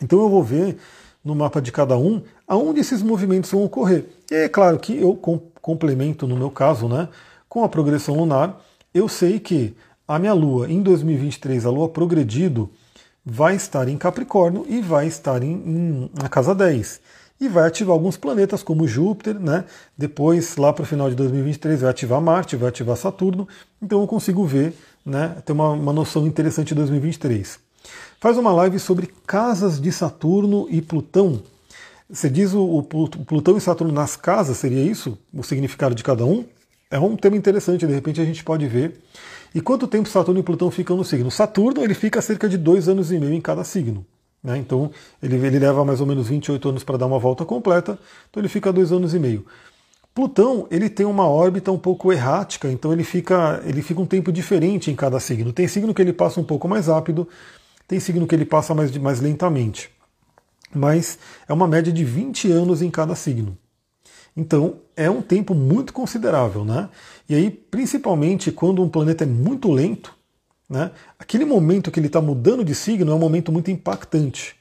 Então 0.00 0.20
eu 0.20 0.28
vou 0.28 0.44
ver 0.44 0.78
no 1.24 1.34
mapa 1.34 1.60
de 1.60 1.72
cada 1.72 1.96
um 1.96 2.22
aonde 2.46 2.80
esses 2.80 3.02
movimentos 3.02 3.50
vão 3.50 3.64
ocorrer. 3.64 4.06
E 4.30 4.34
é 4.34 4.48
claro 4.48 4.78
que 4.78 4.96
eu 4.98 5.14
complemento, 5.60 6.26
no 6.26 6.36
meu 6.36 6.50
caso, 6.50 6.88
né, 6.88 7.08
com 7.48 7.64
a 7.64 7.68
progressão 7.68 8.16
lunar. 8.16 8.60
Eu 8.94 9.08
sei 9.08 9.38
que 9.38 9.76
a 10.06 10.18
minha 10.18 10.32
lua 10.32 10.70
em 10.70 10.82
2023, 10.82 11.66
a 11.66 11.70
lua 11.70 11.88
progredido, 11.88 12.70
vai 13.24 13.56
estar 13.56 13.88
em 13.88 13.98
Capricórnio 13.98 14.64
e 14.68 14.80
vai 14.80 15.06
estar 15.06 15.42
em, 15.42 15.52
em, 15.52 16.10
na 16.14 16.28
casa 16.28 16.54
10. 16.54 17.00
E 17.40 17.48
vai 17.48 17.68
ativar 17.68 17.92
alguns 17.92 18.16
planetas 18.16 18.62
como 18.62 18.88
Júpiter, 18.88 19.38
né? 19.38 19.64
Depois, 19.96 20.56
lá 20.56 20.72
para 20.72 20.82
o 20.82 20.86
final 20.86 21.08
de 21.08 21.14
2023, 21.14 21.82
vai 21.82 21.90
ativar 21.90 22.20
Marte, 22.20 22.56
vai 22.56 22.70
ativar 22.70 22.96
Saturno. 22.96 23.46
Então 23.80 24.00
eu 24.00 24.08
consigo 24.08 24.44
ver 24.44 24.74
né, 25.04 25.36
ter 25.44 25.52
uma, 25.52 25.70
uma 25.70 25.92
noção 25.92 26.26
interessante 26.26 26.68
de 26.68 26.74
2023. 26.76 27.67
Faz 28.20 28.36
uma 28.36 28.50
live 28.50 28.80
sobre 28.80 29.08
casas 29.24 29.80
de 29.80 29.92
Saturno 29.92 30.66
e 30.68 30.82
Plutão. 30.82 31.40
Você 32.10 32.28
diz 32.28 32.52
o, 32.52 32.64
o 32.64 32.82
Plutão 32.82 33.56
e 33.56 33.60
Saturno 33.60 33.92
nas 33.92 34.16
casas, 34.16 34.56
seria 34.56 34.82
isso? 34.82 35.16
O 35.32 35.44
significado 35.44 35.94
de 35.94 36.02
cada 36.02 36.24
um? 36.24 36.44
É 36.90 36.98
um 36.98 37.16
tema 37.16 37.36
interessante, 37.36 37.86
de 37.86 37.92
repente 37.92 38.20
a 38.20 38.24
gente 38.24 38.42
pode 38.42 38.66
ver. 38.66 38.98
E 39.54 39.60
quanto 39.60 39.86
tempo 39.86 40.08
Saturno 40.08 40.40
e 40.40 40.42
Plutão 40.42 40.68
ficam 40.68 40.96
no 40.96 41.04
signo? 41.04 41.30
Saturno 41.30 41.84
ele 41.84 41.94
fica 41.94 42.20
cerca 42.20 42.48
de 42.48 42.58
dois 42.58 42.88
anos 42.88 43.12
e 43.12 43.20
meio 43.20 43.34
em 43.34 43.40
cada 43.40 43.62
signo. 43.62 44.04
Né? 44.42 44.58
Então 44.58 44.90
ele, 45.22 45.36
ele 45.36 45.60
leva 45.60 45.84
mais 45.84 46.00
ou 46.00 46.06
menos 46.06 46.26
28 46.26 46.70
anos 46.70 46.82
para 46.82 46.98
dar 46.98 47.06
uma 47.06 47.20
volta 47.20 47.44
completa, 47.44 47.96
então 48.28 48.40
ele 48.40 48.48
fica 48.48 48.72
dois 48.72 48.90
anos 48.90 49.14
e 49.14 49.18
meio. 49.20 49.46
Plutão 50.12 50.66
ele 50.72 50.90
tem 50.90 51.06
uma 51.06 51.28
órbita 51.28 51.70
um 51.70 51.78
pouco 51.78 52.12
errática, 52.12 52.68
então 52.68 52.92
ele 52.92 53.04
fica, 53.04 53.62
ele 53.64 53.80
fica 53.80 54.00
um 54.00 54.06
tempo 54.06 54.32
diferente 54.32 54.90
em 54.90 54.96
cada 54.96 55.20
signo. 55.20 55.52
Tem 55.52 55.68
signo 55.68 55.94
que 55.94 56.02
ele 56.02 56.12
passa 56.12 56.40
um 56.40 56.44
pouco 56.44 56.66
mais 56.66 56.88
rápido, 56.88 57.28
tem 57.88 57.98
signo 57.98 58.26
que 58.26 58.34
ele 58.34 58.44
passa 58.44 58.74
mais, 58.74 58.94
mais 58.98 59.20
lentamente. 59.20 59.90
Mas 60.72 61.18
é 61.48 61.52
uma 61.52 61.66
média 61.66 61.90
de 61.90 62.04
20 62.04 62.52
anos 62.52 62.82
em 62.82 62.90
cada 62.90 63.14
signo. 63.14 63.56
Então 64.36 64.80
é 64.94 65.10
um 65.10 65.22
tempo 65.22 65.54
muito 65.54 65.92
considerável, 65.92 66.64
né? 66.64 66.90
E 67.28 67.34
aí, 67.34 67.50
principalmente 67.50 68.52
quando 68.52 68.82
um 68.82 68.88
planeta 68.88 69.24
é 69.24 69.26
muito 69.26 69.72
lento, 69.72 70.14
né? 70.68 70.90
Aquele 71.18 71.46
momento 71.46 71.90
que 71.90 71.98
ele 71.98 72.08
está 72.08 72.20
mudando 72.20 72.62
de 72.62 72.74
signo 72.74 73.10
é 73.10 73.14
um 73.14 73.18
momento 73.18 73.50
muito 73.50 73.70
impactante. 73.70 74.54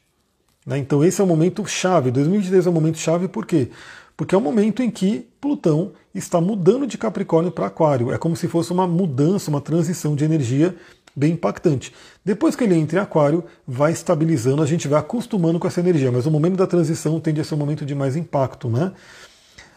Né? 0.65 0.77
Então 0.77 1.03
esse 1.03 1.19
é 1.19 1.23
o 1.23 1.27
momento 1.27 1.65
chave. 1.65 2.11
2023 2.11 2.65
é 2.65 2.69
um 2.69 2.73
momento 2.73 2.97
chave 2.97 3.27
por 3.27 3.45
quê? 3.45 3.69
Porque 4.15 4.33
é 4.33 4.37
o 4.37 4.41
momento 4.41 4.81
em 4.81 4.89
que 4.89 5.27
Plutão 5.39 5.91
está 6.15 6.41
mudando 6.41 6.87
de 6.87 6.97
Capricórnio 6.97 7.51
para 7.51 7.67
Aquário. 7.67 8.11
É 8.11 8.17
como 8.17 8.35
se 8.35 8.47
fosse 8.47 8.71
uma 8.71 8.87
mudança, 8.87 9.51
uma 9.51 9.61
transição 9.61 10.15
de 10.15 10.25
energia 10.25 10.75
bem 11.17 11.33
impactante. 11.33 11.91
Depois 12.23 12.55
que 12.55 12.63
ele 12.63 12.75
entra 12.75 12.99
em 12.99 13.01
Aquário, 13.01 13.43
vai 13.67 13.91
estabilizando, 13.91 14.61
a 14.61 14.67
gente 14.67 14.87
vai 14.87 14.99
acostumando 14.99 15.57
com 15.57 15.67
essa 15.67 15.79
energia, 15.79 16.11
mas 16.11 16.27
o 16.27 16.31
momento 16.31 16.55
da 16.55 16.67
transição 16.67 17.19
tende 17.19 17.41
a 17.41 17.43
ser 17.43 17.55
um 17.55 17.57
momento 17.57 17.83
de 17.83 17.95
mais 17.95 18.15
impacto, 18.15 18.69
né? 18.69 18.91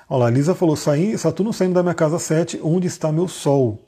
Olha 0.07 0.21
lá, 0.21 0.27
a 0.27 0.31
Lisa 0.31 0.55
falou: 0.55 0.77
Saturno 0.77 1.53
saindo 1.53 1.73
da 1.73 1.83
minha 1.83 1.95
casa 1.95 2.19
7, 2.19 2.61
onde 2.63 2.87
está 2.87 3.11
meu 3.11 3.27
Sol? 3.27 3.87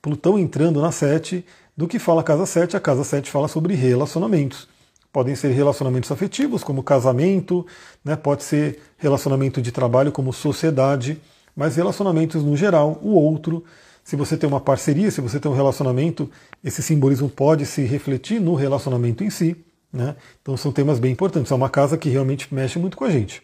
Plutão 0.00 0.38
entrando 0.38 0.80
na 0.80 0.90
7, 0.90 1.44
do 1.76 1.86
que 1.86 1.98
fala 1.98 2.22
a 2.22 2.24
casa 2.24 2.46
7? 2.46 2.76
A 2.76 2.80
casa 2.80 3.04
7 3.04 3.30
fala 3.30 3.48
sobre 3.48 3.74
relacionamentos. 3.74 4.66
Podem 5.12 5.34
ser 5.34 5.50
relacionamentos 5.50 6.10
afetivos, 6.10 6.64
como 6.64 6.82
casamento, 6.82 7.66
né? 8.04 8.16
pode 8.16 8.42
ser 8.42 8.80
relacionamento 8.96 9.60
de 9.60 9.72
trabalho, 9.72 10.12
como 10.12 10.32
sociedade, 10.32 11.20
mas 11.54 11.76
relacionamentos 11.76 12.42
no 12.42 12.56
geral, 12.56 12.98
o 13.02 13.10
outro. 13.10 13.64
Se 14.06 14.14
você 14.14 14.36
tem 14.36 14.48
uma 14.48 14.60
parceria, 14.60 15.10
se 15.10 15.20
você 15.20 15.40
tem 15.40 15.50
um 15.50 15.54
relacionamento, 15.54 16.30
esse 16.62 16.80
simbolismo 16.80 17.28
pode 17.28 17.66
se 17.66 17.82
refletir 17.82 18.40
no 18.40 18.54
relacionamento 18.54 19.24
em 19.24 19.30
si. 19.30 19.56
Né? 19.92 20.14
Então 20.40 20.56
são 20.56 20.70
temas 20.70 21.00
bem 21.00 21.10
importantes. 21.10 21.50
É 21.50 21.54
uma 21.56 21.68
casa 21.68 21.98
que 21.98 22.08
realmente 22.08 22.54
mexe 22.54 22.78
muito 22.78 22.96
com 22.96 23.04
a 23.04 23.10
gente. 23.10 23.42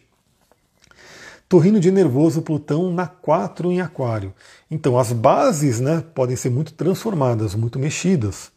Torrino 1.49 1.81
de 1.81 1.91
nervoso, 1.91 2.41
Plutão 2.41 2.93
na 2.93 3.05
4 3.05 3.73
em 3.73 3.81
Aquário. 3.81 4.33
Então 4.71 4.97
as 4.97 5.11
bases 5.11 5.81
né, 5.81 6.01
podem 6.15 6.37
ser 6.37 6.49
muito 6.49 6.71
transformadas, 6.71 7.53
muito 7.55 7.77
mexidas. 7.77 8.49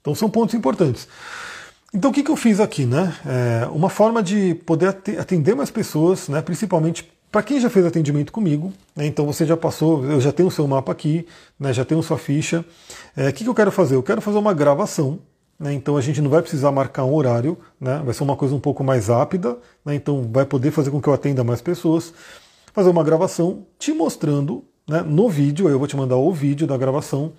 Então 0.00 0.12
são 0.12 0.28
pontos 0.28 0.56
importantes. 0.56 1.06
Então 1.94 2.10
o 2.10 2.12
que, 2.12 2.24
que 2.24 2.32
eu 2.32 2.36
fiz 2.36 2.58
aqui, 2.58 2.84
né? 2.84 3.14
É 3.24 3.66
uma 3.68 3.88
forma 3.88 4.24
de 4.24 4.56
poder 4.56 4.88
atender 4.88 5.54
mais 5.54 5.70
pessoas, 5.70 6.28
né? 6.28 6.42
principalmente 6.42 7.08
para 7.34 7.42
quem 7.42 7.58
já 7.58 7.68
fez 7.68 7.84
atendimento 7.84 8.30
comigo, 8.30 8.72
né? 8.94 9.04
então 9.06 9.26
você 9.26 9.44
já 9.44 9.56
passou, 9.56 10.04
eu 10.04 10.20
já 10.20 10.30
tenho 10.30 10.46
o 10.46 10.52
seu 10.52 10.68
mapa 10.68 10.92
aqui, 10.92 11.26
né? 11.58 11.72
já 11.72 11.84
tenho 11.84 12.00
sua 12.00 12.16
ficha. 12.16 12.64
É, 13.16 13.28
o 13.28 13.32
que, 13.32 13.42
que 13.42 13.50
eu 13.50 13.54
quero 13.54 13.72
fazer? 13.72 13.96
Eu 13.96 14.04
quero 14.04 14.20
fazer 14.20 14.38
uma 14.38 14.54
gravação, 14.54 15.18
né? 15.58 15.72
então 15.72 15.96
a 15.96 16.00
gente 16.00 16.20
não 16.20 16.30
vai 16.30 16.40
precisar 16.42 16.70
marcar 16.70 17.04
um 17.04 17.12
horário, 17.12 17.58
né? 17.80 18.00
vai 18.04 18.14
ser 18.14 18.22
uma 18.22 18.36
coisa 18.36 18.54
um 18.54 18.60
pouco 18.60 18.84
mais 18.84 19.08
rápida, 19.08 19.58
né? 19.84 19.96
então 19.96 20.30
vai 20.32 20.46
poder 20.46 20.70
fazer 20.70 20.92
com 20.92 21.02
que 21.02 21.08
eu 21.08 21.12
atenda 21.12 21.42
mais 21.42 21.60
pessoas. 21.60 22.14
Fazer 22.72 22.88
uma 22.88 23.02
gravação 23.02 23.66
te 23.80 23.92
mostrando 23.92 24.62
né? 24.88 25.02
no 25.02 25.28
vídeo, 25.28 25.68
eu 25.68 25.76
vou 25.76 25.88
te 25.88 25.96
mandar 25.96 26.14
o 26.14 26.32
vídeo 26.32 26.68
da 26.68 26.76
gravação, 26.76 27.32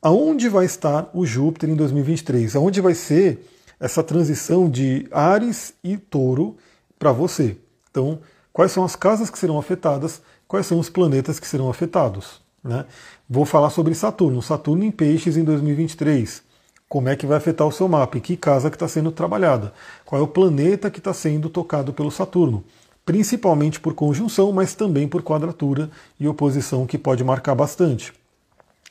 aonde 0.00 0.48
vai 0.48 0.64
estar 0.64 1.10
o 1.12 1.26
Júpiter 1.26 1.68
em 1.68 1.74
2023, 1.74 2.56
aonde 2.56 2.80
vai 2.80 2.94
ser 2.94 3.46
essa 3.78 4.02
transição 4.02 4.66
de 4.66 5.06
Ares 5.12 5.74
e 5.84 5.98
Touro 5.98 6.56
para 6.98 7.12
você. 7.12 7.58
Então, 7.90 8.18
quais 8.60 8.72
são 8.72 8.84
as 8.84 8.94
casas 8.94 9.30
que 9.30 9.38
serão 9.38 9.58
afetadas, 9.58 10.20
quais 10.46 10.66
são 10.66 10.78
os 10.78 10.90
planetas 10.90 11.40
que 11.40 11.46
serão 11.46 11.70
afetados. 11.70 12.42
Né? 12.62 12.84
Vou 13.26 13.46
falar 13.46 13.70
sobre 13.70 13.94
Saturno, 13.94 14.42
Saturno 14.42 14.84
em 14.84 14.90
Peixes 14.90 15.38
em 15.38 15.42
2023. 15.42 16.42
Como 16.86 17.08
é 17.08 17.16
que 17.16 17.24
vai 17.24 17.38
afetar 17.38 17.66
o 17.66 17.72
seu 17.72 17.88
mapa? 17.88 18.20
Que 18.20 18.36
casa 18.36 18.68
que 18.68 18.76
está 18.76 18.86
sendo 18.86 19.10
trabalhada? 19.10 19.72
Qual 20.04 20.20
é 20.20 20.22
o 20.22 20.28
planeta 20.28 20.90
que 20.90 20.98
está 20.98 21.14
sendo 21.14 21.48
tocado 21.48 21.94
pelo 21.94 22.10
Saturno? 22.10 22.62
Principalmente 23.02 23.80
por 23.80 23.94
conjunção, 23.94 24.52
mas 24.52 24.74
também 24.74 25.08
por 25.08 25.22
quadratura 25.22 25.90
e 26.18 26.28
oposição 26.28 26.86
que 26.86 26.98
pode 26.98 27.24
marcar 27.24 27.54
bastante. 27.54 28.12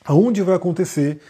Aonde 0.04 0.42
vai 0.42 0.56
acontecer 0.56 1.20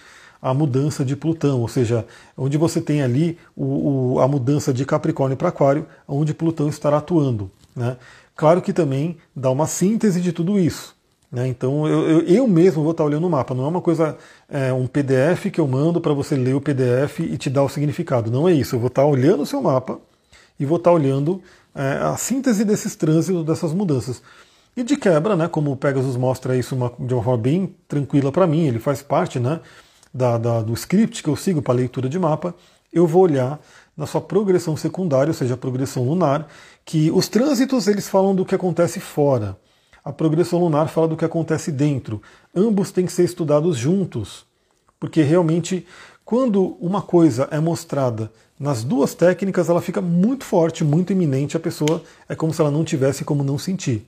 a 0.41 0.55
mudança 0.55 1.05
de 1.05 1.15
Plutão, 1.15 1.61
ou 1.61 1.69
seja, 1.69 2.07
onde 2.39 2.57
você 2.57 2.81
tem 2.81 3.03
ali 3.03 3.37
o, 3.55 4.15
o, 4.15 4.21
a 4.21 4.27
mudança 4.27 4.73
de 4.73 4.87
Capricórnio 4.87 5.37
para 5.37 5.51
Aquário, 5.51 5.87
onde 6.09 6.33
Plutão 6.33 6.71
estará 6.71 6.97
atuando. 6.97 7.51
Né? 7.77 7.97
Claro 8.41 8.63
que 8.63 8.73
também 8.73 9.19
dá 9.37 9.51
uma 9.51 9.67
síntese 9.67 10.19
de 10.19 10.33
tudo 10.33 10.59
isso. 10.59 10.97
Né? 11.31 11.47
Então 11.47 11.87
eu, 11.87 12.09
eu, 12.09 12.21
eu, 12.23 12.49
mesmo 12.49 12.83
vou 12.83 12.93
estar 12.93 13.05
olhando 13.05 13.27
o 13.27 13.31
mapa, 13.31 13.55
não 13.55 13.67
é 13.67 13.69
uma 13.69 13.83
coisa, 13.83 14.17
é, 14.49 14.73
um 14.73 14.87
PDF 14.87 15.51
que 15.53 15.61
eu 15.61 15.69
mando 15.69 16.01
para 16.01 16.15
você 16.15 16.37
ler 16.37 16.55
o 16.55 16.61
PDF 16.61 17.21
e 17.21 17.37
te 17.37 17.51
dar 17.51 17.63
o 17.63 17.69
significado. 17.69 18.31
Não 18.31 18.49
é 18.49 18.53
isso, 18.55 18.75
eu 18.75 18.81
vou 18.81 18.89
estar 18.89 19.05
olhando 19.05 19.43
o 19.43 19.47
seu 19.47 19.61
mapa 19.61 20.01
e 20.59 20.65
vou 20.65 20.79
estar 20.79 20.91
olhando 20.91 21.43
é, 21.75 21.99
a 21.99 22.17
síntese 22.17 22.65
desses 22.65 22.97
trânsitos, 22.97 23.45
dessas 23.45 23.75
mudanças. 23.75 24.23
E 24.75 24.83
de 24.83 24.97
quebra, 24.97 25.37
né, 25.37 25.47
como 25.47 25.71
o 25.71 25.77
Pegasus 25.77 26.17
mostra 26.17 26.57
isso 26.57 26.75
uma, 26.75 26.91
de 26.99 27.13
uma 27.13 27.23
forma 27.23 27.43
bem 27.43 27.75
tranquila 27.87 28.33
para 28.33 28.47
mim, 28.47 28.67
ele 28.67 28.79
faz 28.79 29.03
parte, 29.03 29.39
né? 29.39 29.61
da, 30.13 30.39
da, 30.39 30.63
do 30.63 30.73
script 30.75 31.23
que 31.23 31.29
eu 31.29 31.37
sigo 31.37 31.63
para 31.63 31.75
leitura 31.75 32.09
de 32.09 32.19
mapa, 32.19 32.55
eu 32.93 33.07
vou 33.07 33.23
olhar 33.23 33.61
na 33.97 34.07
sua 34.07 34.21
progressão 34.21 34.77
secundária, 34.77 35.31
ou 35.31 35.35
seja, 35.35 35.55
a 35.55 35.59
progressão 35.59 36.05
lunar, 36.05 36.49
que 36.85 37.11
os 37.11 37.29
trânsitos 37.29 37.87
eles 37.87 38.09
falam 38.09 38.35
do 38.35 38.45
que 38.45 38.55
acontece 38.55 38.99
fora. 38.99 39.57
A 40.03 40.13
progressão 40.13 40.59
lunar 40.59 40.89
fala 40.89 41.09
do 41.09 41.17
que 41.17 41.25
acontece 41.25 41.71
dentro. 41.71 42.23
Ambos 42.55 42.91
têm 42.91 43.07
que 43.07 43.13
ser 43.13 43.25
estudados 43.25 43.77
juntos, 43.77 44.47
porque 44.99 45.23
realmente 45.23 45.87
quando 46.31 46.77
uma 46.81 47.03
coisa 47.03 47.49
é 47.51 47.59
mostrada 47.59 48.31
nas 48.57 48.85
duas 48.85 49.15
técnicas, 49.15 49.69
ela 49.69 49.81
fica 49.81 50.01
muito 50.01 50.45
forte, 50.45 50.85
muito 50.85 51.13
iminente, 51.13 51.57
a 51.57 51.61
pessoa 51.61 52.05
é 52.29 52.37
como 52.37 52.55
se 52.55 52.61
ela 52.61 52.71
não 52.71 52.85
tivesse 52.85 53.25
como 53.25 53.43
não 53.43 53.59
sentir. 53.59 54.07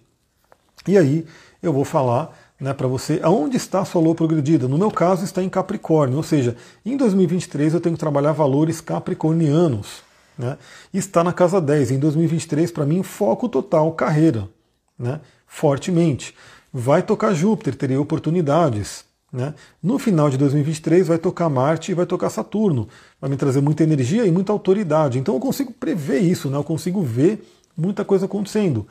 E 0.87 0.97
aí 0.97 1.27
eu 1.61 1.73
vou 1.73 1.85
falar 1.85 2.33
né, 2.63 2.73
para 2.73 2.87
você 2.87 3.19
aonde 3.25 3.57
está 3.57 3.81
a 3.81 3.85
sua 3.85 4.01
lua 4.01 4.15
progredida. 4.15 4.69
No 4.69 4.79
meu 4.79 4.91
caso, 4.91 5.25
está 5.25 5.43
em 5.43 5.49
Capricórnio, 5.49 6.17
ou 6.17 6.23
seja, 6.23 6.57
em 6.87 6.97
2023 6.97 7.75
eu 7.75 7.81
tenho 7.81 7.97
que 7.97 8.01
trabalhar 8.01 8.31
valores 8.31 8.81
capricornianos. 8.81 10.05
Né, 10.39 10.57
está 10.95 11.25
na 11.25 11.33
casa 11.33 11.61
10. 11.61 11.91
Em 11.91 11.99
2023, 11.99 12.71
para 12.71 12.87
mim, 12.87 13.03
foco 13.03 13.49
total, 13.49 13.91
carreira, 13.93 14.49
né, 14.97 15.21
fortemente. 15.45 16.37
Vai 16.73 17.03
tocar 17.03 17.35
Júpiter, 17.35 17.75
terei 17.75 17.97
oportunidades. 17.97 19.05
Né? 19.33 19.55
No 19.83 19.99
final 19.99 20.31
de 20.31 20.39
2023 20.39 21.09
vai 21.09 21.19
tocar 21.19 21.49
Marte 21.49 21.91
e 21.91 21.95
vai 21.95 22.07
tocar 22.07 22.31
Saturno. 22.31 22.89
Vai 23.21 23.29
me 23.29 23.37
trazer 23.37 23.61
muita 23.61 23.83
energia 23.83 24.25
e 24.25 24.31
muita 24.31 24.53
autoridade. 24.53 25.19
Então 25.19 25.35
eu 25.35 25.41
consigo 25.41 25.73
prever 25.73 26.21
isso, 26.21 26.49
né? 26.49 26.57
eu 26.57 26.65
consigo 26.65 27.03
ver 27.03 27.45
muita 27.77 28.05
coisa 28.05 28.27
acontecendo. 28.27 28.87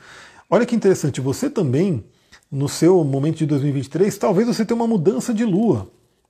Olha 0.50 0.66
que 0.66 0.76
interessante, 0.76 1.22
você 1.22 1.50
também 1.50 2.04
no 2.52 2.68
seu 2.68 3.04
momento 3.04 3.38
de 3.38 3.46
2023, 3.46 4.18
talvez 4.18 4.48
você 4.48 4.66
tenha 4.66 4.76
uma 4.76 4.88
mudança 4.88 5.34
de 5.34 5.46
lua, 5.46 5.90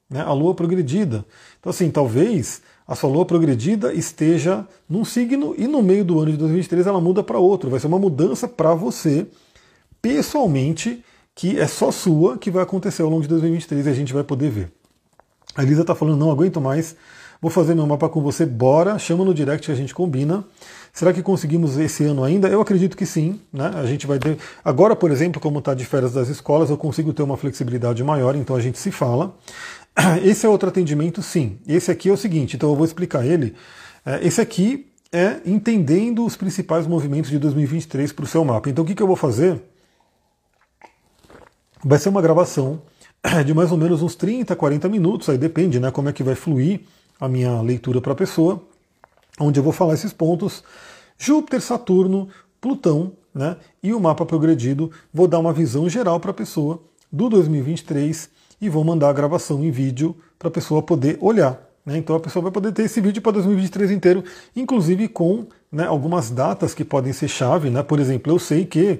né? 0.09 0.21
a 0.21 0.31
lua 0.33 0.53
progredida. 0.53 1.25
Então, 1.59 1.71
assim, 1.71 1.89
talvez 1.89 2.61
a 2.87 2.95
sua 2.95 3.09
lua 3.09 3.25
progredida 3.25 3.93
esteja 3.93 4.67
num 4.87 5.03
signo 5.03 5.55
e 5.57 5.65
no 5.65 5.81
meio 5.81 6.05
do 6.05 6.19
ano 6.19 6.31
de 6.31 6.37
2023 6.37 6.85
ela 6.85 7.01
muda 7.01 7.23
para 7.23 7.39
outro. 7.39 7.69
Vai 7.69 7.79
ser 7.79 7.87
uma 7.87 7.97
mudança 7.97 8.47
para 8.47 8.75
você, 8.75 9.25
pessoalmente, 10.01 11.03
que 11.33 11.59
é 11.59 11.65
só 11.65 11.91
sua, 11.91 12.37
que 12.37 12.51
vai 12.51 12.61
acontecer 12.61 13.01
ao 13.01 13.09
longo 13.09 13.23
de 13.23 13.29
2023 13.29 13.87
e 13.87 13.89
a 13.89 13.93
gente 13.93 14.13
vai 14.13 14.23
poder 14.23 14.51
ver. 14.51 14.71
A 15.55 15.63
Elisa 15.63 15.81
está 15.81 15.95
falando, 15.95 16.17
não 16.17 16.31
aguento 16.31 16.61
mais, 16.61 16.95
vou 17.41 17.49
fazer 17.49 17.73
meu 17.73 17.87
mapa 17.87 18.07
com 18.07 18.21
você, 18.21 18.45
bora, 18.45 18.99
chama 18.99 19.25
no 19.25 19.33
direct 19.33 19.65
que 19.65 19.71
a 19.71 19.75
gente 19.75 19.95
combina. 19.95 20.45
Será 20.93 21.11
que 21.11 21.23
conseguimos 21.23 21.77
esse 21.77 22.03
ano 22.03 22.23
ainda? 22.23 22.47
Eu 22.47 22.61
acredito 22.61 22.95
que 22.95 23.05
sim. 23.05 23.39
Né? 23.51 23.71
A 23.73 23.85
gente 23.85 24.05
vai 24.05 24.19
ter. 24.19 24.37
Agora, 24.63 24.95
por 24.95 25.09
exemplo, 25.09 25.41
como 25.41 25.59
está 25.59 25.73
de 25.73 25.85
férias 25.85 26.13
das 26.13 26.27
escolas, 26.27 26.69
eu 26.69 26.77
consigo 26.77 27.13
ter 27.13 27.23
uma 27.23 27.37
flexibilidade 27.37 28.03
maior, 28.03 28.35
então 28.35 28.55
a 28.55 28.61
gente 28.61 28.77
se 28.77 28.91
fala. 28.91 29.35
Esse 30.23 30.45
é 30.45 30.49
outro 30.49 30.69
atendimento, 30.69 31.21
sim. 31.23 31.57
Esse 31.67 31.89
aqui 31.89 32.09
é 32.09 32.11
o 32.11 32.17
seguinte, 32.17 32.55
então 32.55 32.69
eu 32.69 32.75
vou 32.75 32.85
explicar 32.85 33.25
ele. 33.25 33.55
É, 34.05 34.25
esse 34.25 34.41
aqui 34.41 34.87
é 35.11 35.41
entendendo 35.45 36.25
os 36.25 36.35
principais 36.35 36.87
movimentos 36.87 37.29
de 37.29 37.37
2023 37.37 38.11
para 38.11 38.23
o 38.23 38.27
seu 38.27 38.43
mapa. 38.43 38.69
Então 38.69 38.83
o 38.83 38.87
que, 38.87 38.95
que 38.95 39.03
eu 39.03 39.07
vou 39.07 39.15
fazer? 39.15 39.61
Vai 41.83 41.99
ser 41.99 42.09
uma 42.09 42.21
gravação 42.21 42.81
de 43.45 43.53
mais 43.53 43.71
ou 43.71 43.77
menos 43.77 44.01
uns 44.01 44.15
30, 44.15 44.55
40 44.55 44.89
minutos, 44.89 45.29
aí 45.29 45.37
depende 45.37 45.79
né, 45.79 45.91
como 45.91 46.09
é 46.09 46.13
que 46.13 46.23
vai 46.23 46.35
fluir 46.35 46.81
a 47.21 47.29
minha 47.29 47.61
leitura 47.61 48.01
para 48.01 48.11
a 48.11 48.15
pessoa 48.15 48.61
onde 49.39 49.59
eu 49.59 49.63
vou 49.63 49.73
falar 49.73 49.93
esses 49.93 50.13
pontos. 50.13 50.63
Júpiter, 51.17 51.61
Saturno, 51.61 52.29
Plutão 52.59 53.13
né, 53.33 53.57
e 53.81 53.93
o 53.93 53.99
mapa 53.99 54.25
progredido. 54.25 54.91
Vou 55.13 55.27
dar 55.27 55.39
uma 55.39 55.53
visão 55.53 55.89
geral 55.89 56.19
para 56.19 56.31
a 56.31 56.33
pessoa 56.33 56.81
do 57.11 57.29
2023 57.29 58.29
e 58.59 58.69
vou 58.69 58.83
mandar 58.83 59.09
a 59.09 59.13
gravação 59.13 59.63
em 59.63 59.71
vídeo 59.71 60.15
para 60.37 60.47
a 60.47 60.51
pessoa 60.51 60.81
poder 60.81 61.17
olhar. 61.21 61.59
Né? 61.85 61.97
Então 61.97 62.15
a 62.15 62.19
pessoa 62.19 62.43
vai 62.43 62.51
poder 62.51 62.71
ter 62.71 62.83
esse 62.83 63.01
vídeo 63.01 63.21
para 63.21 63.33
2023 63.33 63.91
inteiro, 63.91 64.23
inclusive 64.55 65.07
com 65.07 65.47
né, 65.71 65.85
algumas 65.85 66.29
datas 66.29 66.73
que 66.73 66.85
podem 66.85 67.13
ser 67.13 67.27
chave. 67.27 67.69
Né? 67.69 67.81
Por 67.81 67.99
exemplo, 67.99 68.31
eu 68.31 68.39
sei 68.39 68.65
que 68.65 68.99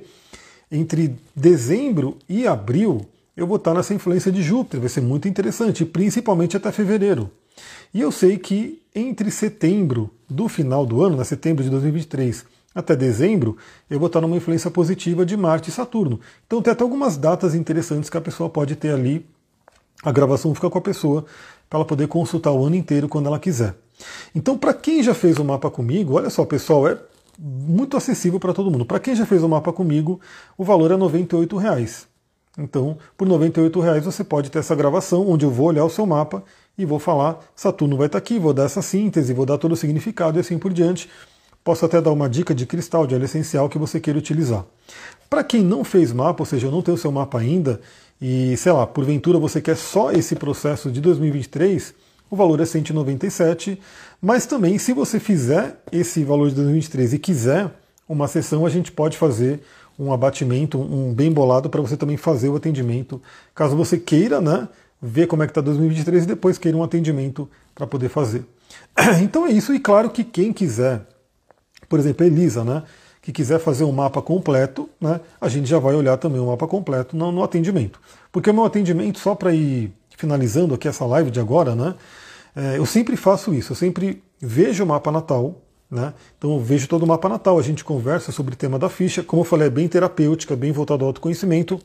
entre 0.72 1.16
dezembro 1.36 2.18
e 2.28 2.48
abril 2.48 3.02
eu 3.36 3.46
vou 3.48 3.58
estar 3.58 3.74
nessa 3.74 3.94
influência 3.94 4.32
de 4.32 4.42
Júpiter, 4.42 4.80
vai 4.80 4.90
ser 4.90 5.02
muito 5.02 5.28
interessante, 5.28 5.86
principalmente 5.86 6.58
até 6.58 6.72
fevereiro. 6.72 7.32
E 7.94 8.02
eu 8.02 8.12
sei 8.12 8.38
que 8.38 8.82
entre 8.94 9.32
setembro 9.32 10.10
do 10.30 10.48
final 10.48 10.86
do 10.86 11.04
ano, 11.04 11.18
né, 11.18 11.24
setembro 11.24 11.64
de 11.64 11.70
2023, 11.70 12.46
até 12.74 12.96
dezembro, 12.96 13.58
eu 13.90 14.00
vou 14.00 14.08
estar 14.08 14.22
numa 14.22 14.38
influência 14.38 14.72
positiva 14.72 15.26
de 15.26 15.36
Marte 15.36 15.70
e 15.70 15.74
Saturno. 15.74 16.20
Então 16.48 16.62
tem 16.62 16.72
até 16.72 16.84
algumas 16.84 17.18
datas 17.18 17.54
interessantes 17.54 18.10
que 18.10 18.18
a 18.18 18.22
pessoa 18.22 18.50
pode 18.50 18.76
ter 18.76 18.94
ali. 18.94 19.26
A 20.04 20.12
gravação 20.12 20.56
fica 20.56 20.70
com 20.70 20.78
a 20.78 20.82
pessoa 20.82 21.26
para 21.70 21.80
ela 21.80 21.86
poder 21.86 22.08
consultar 22.08 22.52
o 22.52 22.66
ano 22.66 22.76
inteiro 22.76 23.08
quando 23.08 23.28
ela 23.28 23.40
quiser. 23.40 23.76
Então, 24.34 24.58
para 24.58 24.74
quem 24.74 25.04
já 25.04 25.14
fez 25.14 25.38
o 25.38 25.46
mapa 25.46 25.70
comigo, 25.70 26.16
olha 26.16 26.30
só, 26.30 26.44
pessoal, 26.44 26.88
é 26.88 26.98
muito 27.38 27.96
acessível 27.96 28.40
para 28.40 28.54
todo 28.54 28.72
mundo. 28.72 28.86
Para 28.86 29.00
quem 29.00 29.16
já 29.16 29.26
fez 29.26 29.44
o 29.44 29.50
mapa 29.50 29.72
comigo, 29.72 30.20
o 30.58 30.64
valor 30.64 30.92
é 30.92 30.98
98 30.98 31.56
reais. 31.58 32.08
Então, 32.58 32.98
por 33.18 33.28
98 33.28 33.80
reais 33.80 34.04
você 34.04 34.24
pode 34.24 34.50
ter 34.50 34.60
essa 34.60 34.76
gravação 34.76 35.30
onde 35.30 35.46
eu 35.46 35.52
vou 35.52 35.68
olhar 35.68 35.86
o 35.86 35.90
seu 35.90 36.06
mapa 36.06 36.44
e 36.78 36.86
vou 36.86 37.00
falar, 37.00 37.40
Saturno 37.56 37.98
vai 37.98 38.08
estar 38.08 38.18
aqui, 38.18 38.40
vou 38.40 38.54
dar 38.54 38.64
essa 38.64 38.82
síntese, 38.82 39.34
vou 39.34 39.46
dar 39.46 39.58
todo 39.58 39.74
o 39.74 39.76
significado 39.76 40.38
e 40.38 40.42
assim 40.42 40.58
por 40.58 40.74
diante. 40.74 41.10
Posso 41.64 41.86
até 41.86 42.02
dar 42.02 42.12
uma 42.12 42.28
dica 42.28 42.56
de 42.56 42.66
cristal, 42.66 43.06
de 43.06 43.14
óleo 43.14 43.26
essencial 43.26 43.70
que 43.70 43.78
você 43.78 44.00
queira 44.00 44.18
utilizar. 44.18 44.66
Para 45.30 45.44
quem 45.44 45.64
não 45.64 45.84
fez 45.84 46.12
mapa, 46.12 46.42
ou 46.42 46.46
seja, 46.46 46.72
não 46.72 46.82
tem 46.82 46.94
o 46.94 46.98
seu 46.98 47.12
mapa 47.12 47.40
ainda, 47.40 47.80
e 48.20 48.58
sei 48.58 48.72
lá, 48.72 48.86
porventura 48.88 49.38
você 49.38 49.62
quer 49.62 49.78
só 49.78 50.12
esse 50.12 50.36
processo 50.36 50.92
de 50.92 51.00
2023, 51.00 51.94
o 52.30 52.36
valor 52.36 52.60
é 52.62 52.66
197, 52.66 53.80
mas 54.22 54.46
também 54.46 54.78
se 54.78 54.94
você 54.94 55.20
fizer 55.20 55.80
esse 55.92 56.24
valor 56.24 56.50
de 56.50 56.56
2023 56.56 57.14
e 57.14 57.20
quiser 57.20 57.72
uma 58.10 58.28
sessão, 58.28 58.66
a 58.66 58.70
gente 58.70 58.92
pode 58.92 59.18
fazer 59.18 59.62
um 60.00 60.12
abatimento, 60.12 60.80
um 60.80 61.14
bem 61.14 61.32
bolado 61.32 61.70
para 61.70 61.82
você 61.82 61.96
também 61.96 62.18
fazer 62.18 62.50
o 62.50 62.56
atendimento, 62.56 63.22
caso 63.54 63.76
você 63.76 63.98
queira, 63.98 64.42
né, 64.42 64.68
ver 65.02 65.26
como 65.28 65.42
é 65.42 65.48
que 65.48 65.52
está 65.52 65.62
2023 65.62 66.24
e 66.24 66.28
depois 66.28 66.58
queira 66.58 66.78
um 66.78 66.84
atendimento 66.84 67.50
para 67.74 67.88
poder 67.88 68.10
fazer. 68.10 68.46
Então 69.22 69.46
é 69.46 69.52
isso, 69.52 69.74
e 69.74 69.80
claro 69.80 70.10
que 70.10 70.24
quem 70.24 70.54
quiser, 70.54 71.02
por 71.90 72.00
exemplo, 72.00 72.24
a 72.24 72.28
Elisa, 72.28 72.64
né, 72.64 72.84
que 73.22 73.32
quiser 73.32 73.60
fazer 73.60 73.84
um 73.84 73.92
mapa 73.92 74.22
completo, 74.22 74.90
né, 75.00 75.20
a 75.40 75.48
gente 75.48 75.68
já 75.68 75.80
vai 75.80 75.96
olhar 75.96 76.18
também 76.18 76.40
o 76.40 76.48
mapa 76.48 76.68
completo 76.68 77.16
no, 77.16 77.32
no 77.32 77.44
atendimento. 77.44 78.00
Porque 78.32 78.50
o 78.50 78.54
meu 78.54 78.66
atendimento, 78.66 79.20
só 79.20 79.36
para 79.36 79.54
ir 79.54 79.92
finalizando 80.16 80.74
aqui 80.74 80.88
essa 80.88 81.06
live 81.06 81.32
de 81.32 81.40
agora, 81.40 81.76
né, 81.76 81.96
é, 82.56 82.78
eu 82.78 82.86
sempre 82.86 83.16
faço 83.16 83.54
isso, 83.54 83.72
eu 83.72 83.76
sempre 83.76 84.22
vejo 84.40 84.84
o 84.84 84.88
mapa 84.88 85.12
natal, 85.12 85.62
né, 85.90 86.14
então 86.38 86.54
eu 86.54 86.60
vejo 86.60 86.88
todo 86.88 87.04
o 87.04 87.08
mapa 87.08 87.28
natal, 87.28 87.58
a 87.58 87.64
gente 87.64 87.84
conversa 87.84 88.32
sobre 88.32 88.54
o 88.54 88.58
tema 88.58 88.78
da 88.78 88.90
ficha, 88.90 89.24
como 89.24 89.42
eu 89.42 89.46
falei, 89.46 89.68
é 89.68 89.72
bem 89.72 89.88
terapêutica, 89.88 90.56
bem 90.56 90.72
voltado 90.72 91.04
ao 91.04 91.10
autoconhecimento, 91.10 91.80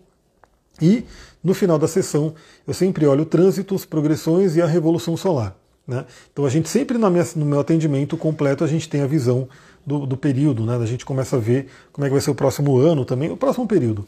e 0.80 1.04
no 1.42 1.54
final 1.54 1.78
da 1.78 1.88
sessão 1.88 2.34
eu 2.66 2.74
sempre 2.74 3.06
olho 3.06 3.24
trânsitos, 3.24 3.84
progressões 3.84 4.56
e 4.56 4.62
a 4.62 4.66
revolução 4.66 5.16
solar. 5.16 5.56
Né? 5.86 6.04
Então 6.32 6.44
a 6.44 6.50
gente 6.50 6.68
sempre 6.68 6.98
minha, 6.98 7.26
no 7.36 7.46
meu 7.46 7.60
atendimento 7.60 8.16
completo 8.16 8.64
a 8.64 8.66
gente 8.66 8.88
tem 8.88 9.02
a 9.02 9.06
visão 9.06 9.48
do, 9.86 10.04
do, 10.04 10.16
período, 10.16 10.66
né? 10.66 10.76
A 10.76 10.86
gente 10.86 11.04
começa 11.04 11.36
a 11.36 11.38
ver 11.38 11.68
como 11.92 12.04
é 12.04 12.08
que 12.08 12.12
vai 12.12 12.20
ser 12.20 12.30
o 12.30 12.34
próximo 12.34 12.76
ano 12.76 13.04
também, 13.04 13.30
o 13.30 13.36
próximo 13.36 13.68
período. 13.68 14.04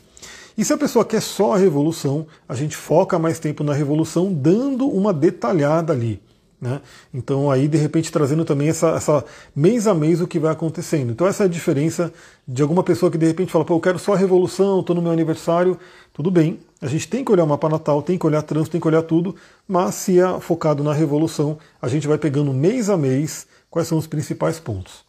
E 0.56 0.64
se 0.64 0.72
a 0.72 0.76
pessoa 0.76 1.04
quer 1.04 1.22
só 1.22 1.54
a 1.54 1.56
revolução, 1.56 2.26
a 2.48 2.54
gente 2.56 2.76
foca 2.76 3.16
mais 3.16 3.38
tempo 3.38 3.62
na 3.62 3.72
revolução, 3.72 4.32
dando 4.32 4.88
uma 4.88 5.12
detalhada 5.12 5.92
ali. 5.92 6.20
Né? 6.60 6.80
Então 7.14 7.50
aí 7.50 7.68
de 7.68 7.78
repente 7.78 8.10
trazendo 8.10 8.44
também 8.44 8.68
essa, 8.68 8.88
essa, 8.88 9.24
mês 9.54 9.86
a 9.86 9.94
mês 9.94 10.20
o 10.20 10.26
que 10.26 10.40
vai 10.40 10.52
acontecendo. 10.52 11.12
Então 11.12 11.26
essa 11.26 11.44
é 11.44 11.46
a 11.46 11.48
diferença 11.48 12.12
de 12.46 12.62
alguma 12.62 12.82
pessoa 12.82 13.12
que 13.12 13.18
de 13.18 13.26
repente 13.26 13.52
fala, 13.52 13.64
pô, 13.64 13.74
eu 13.76 13.80
quero 13.80 13.98
só 13.98 14.14
a 14.14 14.16
revolução, 14.16 14.80
estou 14.80 14.96
no 14.96 15.02
meu 15.02 15.12
aniversário, 15.12 15.78
tudo 16.12 16.30
bem. 16.30 16.58
A 16.80 16.86
gente 16.86 17.08
tem 17.08 17.24
que 17.24 17.30
olhar 17.30 17.44
o 17.44 17.46
mapa 17.46 17.68
natal, 17.68 18.02
tem 18.02 18.18
que 18.18 18.26
olhar 18.26 18.42
trânsito, 18.42 18.72
tem 18.72 18.80
que 18.80 18.88
olhar 18.88 19.02
tudo, 19.02 19.36
mas 19.68 19.94
se 19.94 20.18
é 20.18 20.40
focado 20.40 20.82
na 20.82 20.92
revolução, 20.92 21.58
a 21.80 21.86
gente 21.86 22.08
vai 22.08 22.18
pegando 22.18 22.52
mês 22.52 22.90
a 22.90 22.96
mês 22.96 23.46
quais 23.70 23.86
são 23.86 23.98
os 23.98 24.06
principais 24.06 24.58
pontos. 24.58 25.06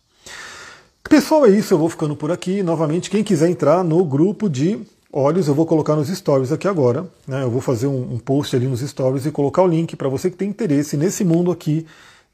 Pessoal, 1.10 1.48
é 1.48 1.50
isso, 1.50 1.74
eu 1.74 1.80
vou 1.80 1.90
ficando 1.90 2.16
por 2.16 2.32
aqui. 2.32 2.62
Novamente, 2.62 3.10
quem 3.10 3.24
quiser 3.24 3.50
entrar 3.50 3.84
no 3.84 4.06
grupo 4.06 4.48
de 4.48 4.80
olhos, 5.12 5.48
eu 5.48 5.56
vou 5.56 5.66
colocar 5.66 5.96
nos 5.96 6.08
stories 6.08 6.52
aqui 6.52 6.68
agora. 6.68 7.08
Né? 7.28 7.44
Eu 7.44 7.50
vou 7.50 7.62
fazer 7.62 7.88
um, 7.88 8.14
um 8.14 8.20
post 8.20 8.56
ali 8.56 8.68
nos 8.68 8.82
stories 8.82 9.26
e 9.26 9.32
colocar 9.32 9.64
o 9.64 9.68
link 9.68 9.96
para 9.96 10.10
você 10.10 10.30
que 10.30 10.38
tem 10.38 10.50
interesse 10.50 10.96
nesse 10.96 11.24
mundo 11.24 11.52
aqui 11.52 11.86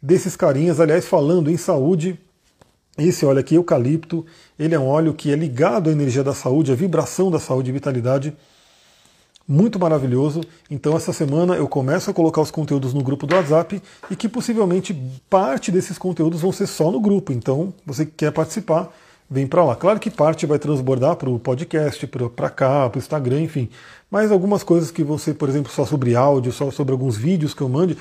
desses 0.02 0.36
carinhas. 0.36 0.80
Aliás, 0.80 1.06
falando 1.06 1.50
em 1.50 1.58
saúde, 1.58 2.20
esse 2.98 3.26
óleo 3.26 3.40
aqui, 3.40 3.56
eucalipto, 3.56 4.26
ele 4.58 4.76
é 4.76 4.80
um 4.80 4.88
óleo 4.88 5.14
que 5.14 5.32
é 5.32 5.36
ligado 5.36 5.90
à 5.90 5.94
energia 5.94 6.24
da 6.24 6.34
saúde, 6.34 6.72
à 6.72 6.76
vibração 6.76 7.32
da 7.32 7.40
saúde 7.40 7.70
e 7.70 7.74
vitalidade. 7.74 8.36
Muito 9.48 9.80
maravilhoso. 9.80 10.42
Então, 10.72 10.98
essa 10.98 11.14
semana 11.14 11.56
eu 11.56 11.68
começo 11.68 12.10
a 12.10 12.14
colocar 12.14 12.42
os 12.42 12.50
conteúdos 12.50 12.94
no 12.94 13.04
grupo 13.04 13.28
do 13.28 13.36
WhatsApp 13.36 13.82
e 14.10 14.16
que 14.16 14.28
possivelmente 14.28 14.96
parte 15.30 15.72
desses 15.72 15.98
conteúdos 15.98 16.42
vão 16.42 16.52
ser 16.52 16.66
só 16.66 16.90
no 16.90 17.00
grupo. 17.00 17.32
Então, 17.32 17.74
você 17.86 18.06
que 18.06 18.14
quer 18.14 18.32
participar, 18.32 18.92
vem 19.36 19.46
para 19.46 19.64
lá. 19.64 19.76
Claro 19.76 20.00
que 20.00 20.10
parte 20.10 20.46
vai 20.46 20.58
transbordar 20.58 21.18
para 21.18 21.30
o 21.30 21.38
podcast, 21.38 22.08
para 22.08 22.50
cá, 22.50 22.90
para 22.90 22.98
o 22.98 23.00
Instagram, 23.00 23.42
enfim. 23.42 23.70
Mas 24.10 24.32
algumas 24.32 24.64
coisas 24.64 24.90
que 24.90 25.06
ser, 25.20 25.34
por 25.34 25.50
exemplo, 25.50 25.70
só 25.72 25.86
sobre 25.86 26.16
áudio, 26.16 26.54
só 26.54 26.72
sobre 26.72 26.94
alguns 26.94 27.18
vídeos 27.18 27.54
que 27.54 27.62
eu 27.62 27.68
mande. 27.68 27.98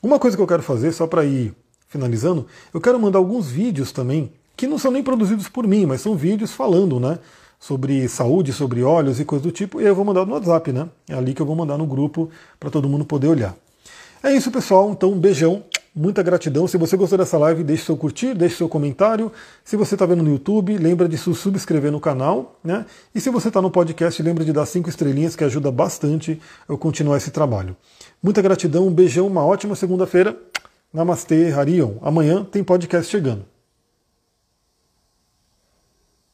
Uma 0.00 0.18
coisa 0.18 0.36
que 0.36 0.42
eu 0.42 0.46
quero 0.46 0.62
fazer, 0.62 0.92
só 0.92 1.06
para 1.06 1.24
ir 1.24 1.52
finalizando, 1.88 2.46
eu 2.72 2.80
quero 2.80 3.00
mandar 3.00 3.18
alguns 3.18 3.50
vídeos 3.50 3.90
também, 3.90 4.30
que 4.56 4.66
não 4.66 4.78
são 4.78 4.92
nem 4.92 5.02
produzidos 5.02 5.48
por 5.48 5.66
mim, 5.66 5.86
mas 5.86 6.00
são 6.00 6.14
vídeos 6.14 6.52
falando, 6.52 7.00
né? 7.00 7.18
Sobre 7.58 8.06
saúde, 8.06 8.52
sobre 8.52 8.82
óleos 8.82 9.18
e 9.18 9.24
coisas 9.24 9.44
do 9.44 9.50
tipo, 9.50 9.80
e 9.80 9.84
eu 9.84 9.94
vou 9.94 10.04
mandar 10.04 10.24
no 10.24 10.34
WhatsApp, 10.34 10.72
né? 10.72 10.88
É 11.08 11.14
ali 11.14 11.34
que 11.34 11.42
eu 11.42 11.46
vou 11.46 11.56
mandar 11.56 11.76
no 11.76 11.86
grupo 11.86 12.30
para 12.60 12.70
todo 12.70 12.88
mundo 12.88 13.04
poder 13.04 13.26
olhar. 13.26 13.56
É 14.22 14.32
isso, 14.32 14.52
pessoal. 14.52 14.90
Então, 14.92 15.10
um 15.10 15.18
beijão 15.18 15.64
Muita 15.98 16.22
gratidão. 16.22 16.68
Se 16.68 16.76
você 16.76 16.94
gostou 16.94 17.16
dessa 17.16 17.38
live, 17.38 17.64
deixe 17.64 17.86
seu 17.86 17.96
curtir, 17.96 18.34
deixe 18.34 18.56
seu 18.56 18.68
comentário. 18.68 19.32
Se 19.64 19.78
você 19.78 19.94
está 19.94 20.04
vendo 20.04 20.22
no 20.22 20.28
YouTube, 20.28 20.76
lembra 20.76 21.08
de 21.08 21.16
se 21.16 21.34
subscrever 21.34 21.90
no 21.90 21.98
canal. 21.98 22.60
Né? 22.62 22.84
E 23.14 23.20
se 23.20 23.30
você 23.30 23.48
está 23.48 23.62
no 23.62 23.70
podcast, 23.70 24.22
lembra 24.22 24.44
de 24.44 24.52
dar 24.52 24.66
cinco 24.66 24.90
estrelinhas, 24.90 25.34
que 25.34 25.42
ajuda 25.42 25.72
bastante 25.72 26.38
eu 26.68 26.76
continuar 26.76 27.16
esse 27.16 27.30
trabalho. 27.30 27.74
Muita 28.22 28.42
gratidão, 28.42 28.86
um 28.86 28.92
beijão, 28.92 29.26
uma 29.26 29.42
ótima 29.42 29.74
segunda-feira. 29.74 30.36
Namastê, 30.92 31.50
Harion. 31.50 31.94
Amanhã 32.02 32.44
tem 32.44 32.62
podcast 32.62 33.10
chegando. 33.10 33.55